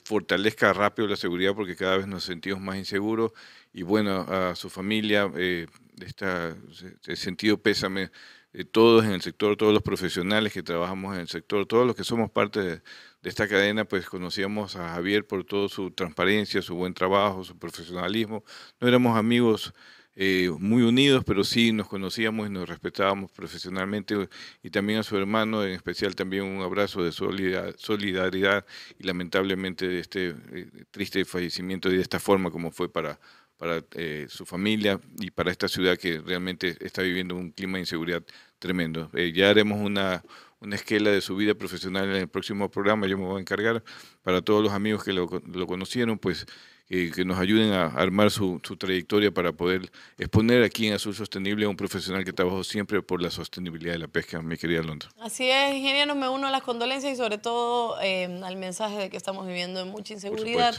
fortalezca 0.04 0.72
rápido 0.74 1.08
la 1.08 1.18
seguridad 1.18 1.54
porque 1.54 1.76
cada 1.76 1.98
vez 1.98 2.08
nos 2.08 2.24
sentimos 2.24 2.62
más 2.62 2.78
inseguros 2.78 3.34
y 3.74 3.84
bueno, 3.84 4.22
a 4.22 4.56
su 4.56 4.70
familia, 4.70 5.30
ese 5.36 7.16
sentido 7.16 7.58
pésame 7.62 8.10
de 8.54 8.66
todos 8.66 9.04
en 9.04 9.12
el 9.12 9.22
sector, 9.22 9.58
todos 9.58 9.74
los 9.74 9.82
profesionales 9.84 10.54
que 10.54 10.64
trabajamos 10.64 11.16
en 11.16 11.22
el 11.22 11.28
sector, 11.28 11.66
todos 11.66 11.86
los 11.88 11.96
que 11.96 12.04
somos 12.04 12.32
parte 12.32 12.60
de, 12.62 12.76
de 12.78 13.30
esta 13.30 13.48
cadena, 13.48 13.86
pues 13.86 14.08
conocíamos 14.08 14.76
a 14.76 14.90
Javier 14.94 15.26
por 15.26 15.44
toda 15.44 15.70
su 15.70 15.92
transparencia, 15.92 16.62
su 16.62 16.76
buen 16.76 16.94
trabajo, 16.94 17.44
su 17.44 17.58
profesionalismo. 17.58 18.44
No 18.80 18.88
éramos 18.88 19.18
amigos 19.18 19.74
eh, 20.16 20.52
muy 20.60 20.84
unidos, 20.84 21.24
pero 21.26 21.44
sí 21.44 21.72
nos 21.72 21.88
conocíamos 21.88 22.48
y 22.48 22.52
nos 22.52 22.70
respetábamos 22.70 23.32
profesionalmente 23.32 24.30
y 24.62 24.70
también 24.70 25.00
a 25.00 25.04
su 25.04 25.18
hermano, 25.18 25.64
en 25.64 25.72
especial 25.72 26.16
también 26.16 26.44
un 26.44 26.62
abrazo 26.62 27.04
de 27.04 27.12
solida- 27.12 27.74
solidaridad 27.78 28.64
y 29.00 29.08
lamentablemente 29.08 29.88
de 29.88 30.00
este 30.00 30.36
eh, 30.52 30.68
triste 30.92 31.26
fallecimiento 31.26 31.90
y 31.90 31.96
de 31.96 32.02
esta 32.04 32.20
forma 32.20 32.52
como 32.52 32.70
fue 32.70 32.90
para, 32.90 33.20
para 33.64 33.82
eh, 33.94 34.26
su 34.28 34.46
familia 34.46 35.00
y 35.22 35.32
para 35.32 35.50
esta 35.50 35.70
ciudad 35.70 35.98
que 35.98 36.20
realmente 36.20 36.76
está 36.82 37.02
viviendo 37.02 37.34
un 37.34 37.50
clima 37.52 37.78
de 37.78 37.84
inseguridad 37.84 38.22
tremendo. 38.60 39.10
Eh, 39.14 39.32
ya 39.34 39.50
haremos 39.50 39.80
una, 39.80 40.22
una 40.60 40.76
esquela 40.76 41.12
de 41.12 41.22
su 41.22 41.38
vida 41.38 41.56
profesional 41.56 42.10
en 42.10 42.18
el 42.18 42.28
próximo 42.28 42.70
programa, 42.70 43.08
yo 43.08 43.18
me 43.18 43.24
voy 43.24 43.38
a 43.38 43.40
encargar 43.40 43.82
para 44.22 44.42
todos 44.42 44.62
los 44.62 44.74
amigos 44.74 45.06
que 45.06 45.14
lo, 45.14 45.30
lo 45.46 45.66
conocieron, 45.66 46.20
pues 46.20 46.46
eh, 46.90 47.12
que 47.16 47.24
nos 47.24 47.40
ayuden 47.40 47.72
a 47.72 47.86
armar 47.86 48.30
su, 48.30 48.60
su 48.64 48.76
trayectoria 48.76 49.32
para 49.32 49.54
poder 49.54 49.90
exponer 50.18 50.64
aquí 50.64 50.88
en 50.88 50.94
Azul 50.94 51.16
Sostenible 51.16 51.66
a 51.66 51.70
un 51.70 51.78
profesional 51.78 52.26
que 52.26 52.34
trabajó 52.34 52.64
siempre 52.64 53.02
por 53.02 53.22
la 53.22 53.32
sostenibilidad 53.32 53.94
de 53.94 54.00
la 54.00 54.08
pesca, 54.08 54.42
mi 54.42 54.58
querida 54.58 54.84
Londra. 54.84 55.10
Así 55.20 55.50
es, 55.50 55.76
ingeniero, 55.76 56.14
me 56.14 56.28
uno 56.28 56.48
a 56.48 56.52
las 56.52 56.62
condolencias 56.62 57.14
y 57.14 57.16
sobre 57.16 57.38
todo 57.38 58.00
eh, 58.02 58.26
al 58.44 58.58
mensaje 58.58 58.98
de 58.98 59.10
que 59.10 59.18
estamos 59.18 59.48
viviendo 59.48 59.82
en 59.82 59.90
mucha 59.90 60.14
inseguridad. 60.14 60.76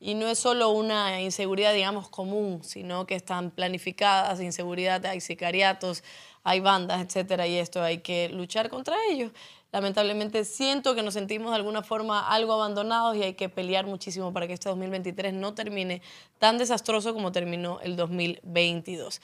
Y 0.00 0.14
no 0.14 0.26
es 0.28 0.38
solo 0.38 0.70
una 0.70 1.20
inseguridad, 1.20 1.72
digamos, 1.72 2.08
común, 2.08 2.62
sino 2.64 3.06
que 3.06 3.14
están 3.14 3.50
planificadas, 3.50 4.40
inseguridad, 4.40 5.04
hay 5.06 5.20
sicariatos, 5.20 6.02
hay 6.42 6.60
bandas, 6.60 7.00
etcétera, 7.00 7.46
y 7.46 7.56
esto 7.56 7.82
hay 7.82 7.98
que 7.98 8.28
luchar 8.28 8.68
contra 8.68 8.96
ellos. 9.10 9.32
Lamentablemente 9.74 10.44
siento 10.44 10.94
que 10.94 11.02
nos 11.02 11.14
sentimos 11.14 11.50
de 11.50 11.56
alguna 11.56 11.82
forma 11.82 12.28
algo 12.28 12.52
abandonados 12.52 13.16
y 13.16 13.24
hay 13.24 13.34
que 13.34 13.48
pelear 13.48 13.86
muchísimo 13.86 14.32
para 14.32 14.46
que 14.46 14.52
este 14.52 14.68
2023 14.68 15.34
no 15.34 15.52
termine 15.52 16.00
tan 16.38 16.58
desastroso 16.58 17.12
como 17.12 17.32
terminó 17.32 17.80
el 17.80 17.96
2022. 17.96 19.20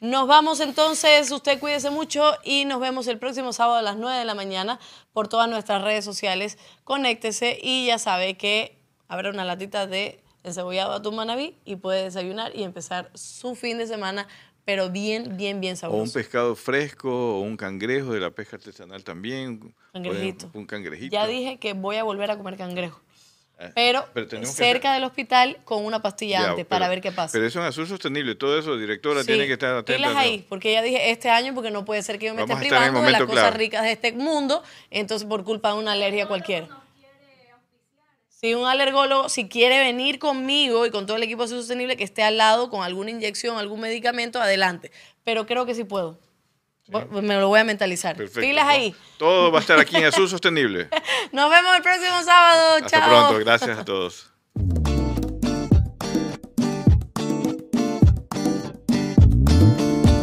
Nos 0.00 0.26
vamos 0.26 0.58
entonces, 0.58 1.30
usted 1.30 1.60
cuídese 1.60 1.90
mucho 1.90 2.32
y 2.42 2.64
nos 2.64 2.80
vemos 2.80 3.06
el 3.06 3.20
próximo 3.20 3.52
sábado 3.52 3.78
a 3.78 3.82
las 3.82 3.96
9 3.96 4.18
de 4.18 4.24
la 4.24 4.34
mañana 4.34 4.80
por 5.12 5.28
todas 5.28 5.48
nuestras 5.48 5.82
redes 5.82 6.04
sociales. 6.04 6.58
Conéctese 6.82 7.60
y 7.62 7.86
ya 7.86 8.00
sabe 8.00 8.36
que 8.36 8.80
habrá 9.06 9.30
una 9.30 9.44
latita 9.44 9.86
de 9.86 10.20
encebollado 10.42 10.94
atún 10.94 11.14
manabí 11.14 11.54
y 11.64 11.76
puede 11.76 12.02
desayunar 12.02 12.50
y 12.56 12.64
empezar 12.64 13.08
su 13.14 13.54
fin 13.54 13.78
de 13.78 13.86
semana, 13.86 14.26
pero 14.64 14.90
bien, 14.90 15.36
bien, 15.36 15.60
bien 15.60 15.72
O 15.72 15.74
un 15.74 15.76
sabroso. 15.76 16.12
pescado 16.14 16.56
fresco, 16.56 17.10
o 17.38 17.40
un 17.40 17.56
cangrejo 17.56 18.12
de 18.12 18.20
la 18.20 18.30
pesca 18.30 18.56
artesanal 18.56 19.02
también. 19.04 19.74
Cangrejito. 19.92 20.50
Un 20.54 20.66
cangrejito. 20.66 21.12
Ya 21.12 21.26
dije 21.26 21.58
que 21.58 21.72
voy 21.74 21.96
a 21.96 22.02
volver 22.04 22.30
a 22.30 22.36
comer 22.36 22.56
cangrejo, 22.56 23.00
Eh, 23.58 23.70
pero, 23.74 24.04
pero 24.14 24.26
que 24.28 24.44
cerca 24.46 24.92
del 24.94 25.04
hospital 25.04 25.58
con 25.64 25.84
una 25.84 26.00
pastilla 26.02 26.40
Ya, 26.40 26.50
antes 26.50 26.64
pero- 26.64 26.68
para 26.68 26.88
ver 26.88 27.00
qué 27.00 27.12
pasa. 27.12 27.32
Pero 27.32 27.46
eso 27.46 27.60
en 27.60 27.66
Azul 27.66 27.86
Sostenible, 27.86 28.34
todo 28.34 28.58
eso, 28.58 28.76
directora, 28.76 29.20
Sí, 29.20 29.26
tiene 29.28 29.46
que 29.46 29.52
estar 29.52 29.74
atenta. 29.74 29.96
pilas 29.96 30.16
ahí, 30.16 30.44
porque 30.48 30.72
ya 30.72 30.82
dije 30.82 31.10
este 31.10 31.28
año, 31.30 31.54
porque 31.54 31.70
no 31.70 31.84
puede 31.84 32.02
ser 32.02 32.18
que 32.18 32.26
yo 32.26 32.34
me 32.34 32.40
Vamos 32.42 32.56
esté 32.56 32.68
privando 32.68 33.02
de 33.02 33.10
las 33.12 33.20
cosas 33.22 33.34
clave. 33.34 33.58
ricas 33.58 33.82
de 33.84 33.92
este 33.92 34.12
mundo, 34.12 34.62
entonces 34.90 35.28
por 35.28 35.44
culpa 35.44 35.72
de 35.72 35.78
una 35.78 35.92
alergia 35.92 36.26
cualquiera. 36.26 36.68
Si 38.44 38.54
un 38.54 38.66
alergólogo, 38.66 39.28
si 39.28 39.48
quiere 39.48 39.78
venir 39.78 40.18
conmigo 40.18 40.84
y 40.84 40.90
con 40.90 41.06
todo 41.06 41.16
el 41.16 41.22
equipo 41.22 41.42
de 41.42 41.44
Azul 41.44 41.58
sostenible 41.58 41.96
que 41.96 42.02
esté 42.02 42.24
al 42.24 42.38
lado 42.38 42.70
con 42.70 42.82
alguna 42.82 43.10
inyección, 43.12 43.56
algún 43.56 43.78
medicamento, 43.78 44.42
adelante. 44.42 44.90
Pero 45.22 45.46
creo 45.46 45.64
que 45.64 45.76
sí 45.76 45.84
puedo. 45.84 46.18
Me 47.12 47.36
lo 47.36 47.46
voy 47.46 47.60
a 47.60 47.64
mentalizar. 47.64 48.16
Perfecto, 48.16 48.40
Pilas 48.40 48.66
ahí. 48.66 48.96
Todo 49.16 49.52
va 49.52 49.58
a 49.58 49.60
estar 49.60 49.78
aquí 49.78 49.96
en 49.96 50.04
Azul 50.06 50.28
Sostenible. 50.28 50.88
Nos 51.30 51.50
vemos 51.52 51.76
el 51.76 51.82
próximo 51.84 52.20
sábado. 52.24 52.84
Hasta 52.84 52.88
Chao. 52.88 53.08
pronto, 53.08 53.38
gracias 53.44 53.78
a 53.78 53.84
todos. 53.84 54.32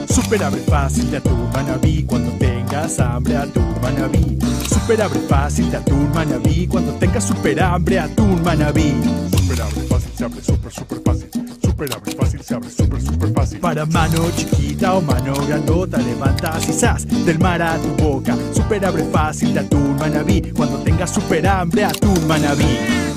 Super 0.09 0.43
abre 0.43 0.59
fácil 0.63 1.09
de 1.09 1.17
atún 1.17 1.49
manabí 1.53 2.05
cuando 2.05 2.37
tengas 2.37 2.58
hambre 2.87 3.35
atún 3.35 3.75
manabí. 3.81 4.39
Super 4.69 5.01
abre 5.01 5.19
fácil 5.27 5.69
de 5.69 5.77
atún 5.77 6.09
manabí 6.13 6.65
cuando 6.65 6.93
tengas 6.93 7.25
super 7.25 7.61
hambre 7.61 7.99
atún 7.99 8.41
manabí. 8.41 8.93
Super 9.35 9.61
abre 9.61 9.81
fácil 9.81 10.11
se 10.15 10.23
abre 10.23 10.41
super 10.41 10.71
super 10.71 11.01
fácil. 11.05 11.29
Super 11.61 11.93
abre 11.93 12.11
fácil 12.13 12.41
se 12.41 12.55
abre 12.55 12.69
super 12.69 13.01
super 13.01 13.33
fácil. 13.33 13.59
Para 13.59 13.85
mano 13.85 14.31
chiquita 14.35 14.93
o 14.93 15.01
mano 15.01 15.33
grandota 15.45 15.97
levantas 15.97 16.69
y 16.69 16.73
zas 16.73 17.05
del 17.25 17.39
mar 17.39 17.61
a 17.61 17.77
tu 17.77 17.89
boca. 18.01 18.35
Super 18.53 18.85
abre 18.85 19.03
fácil 19.03 19.53
de 19.53 19.59
atún 19.59 19.97
manabí 19.97 20.41
cuando 20.55 20.77
tengas 20.79 21.13
super 21.13 21.45
hambre 21.47 21.83
atún 21.83 22.27
manabí. 22.27 23.08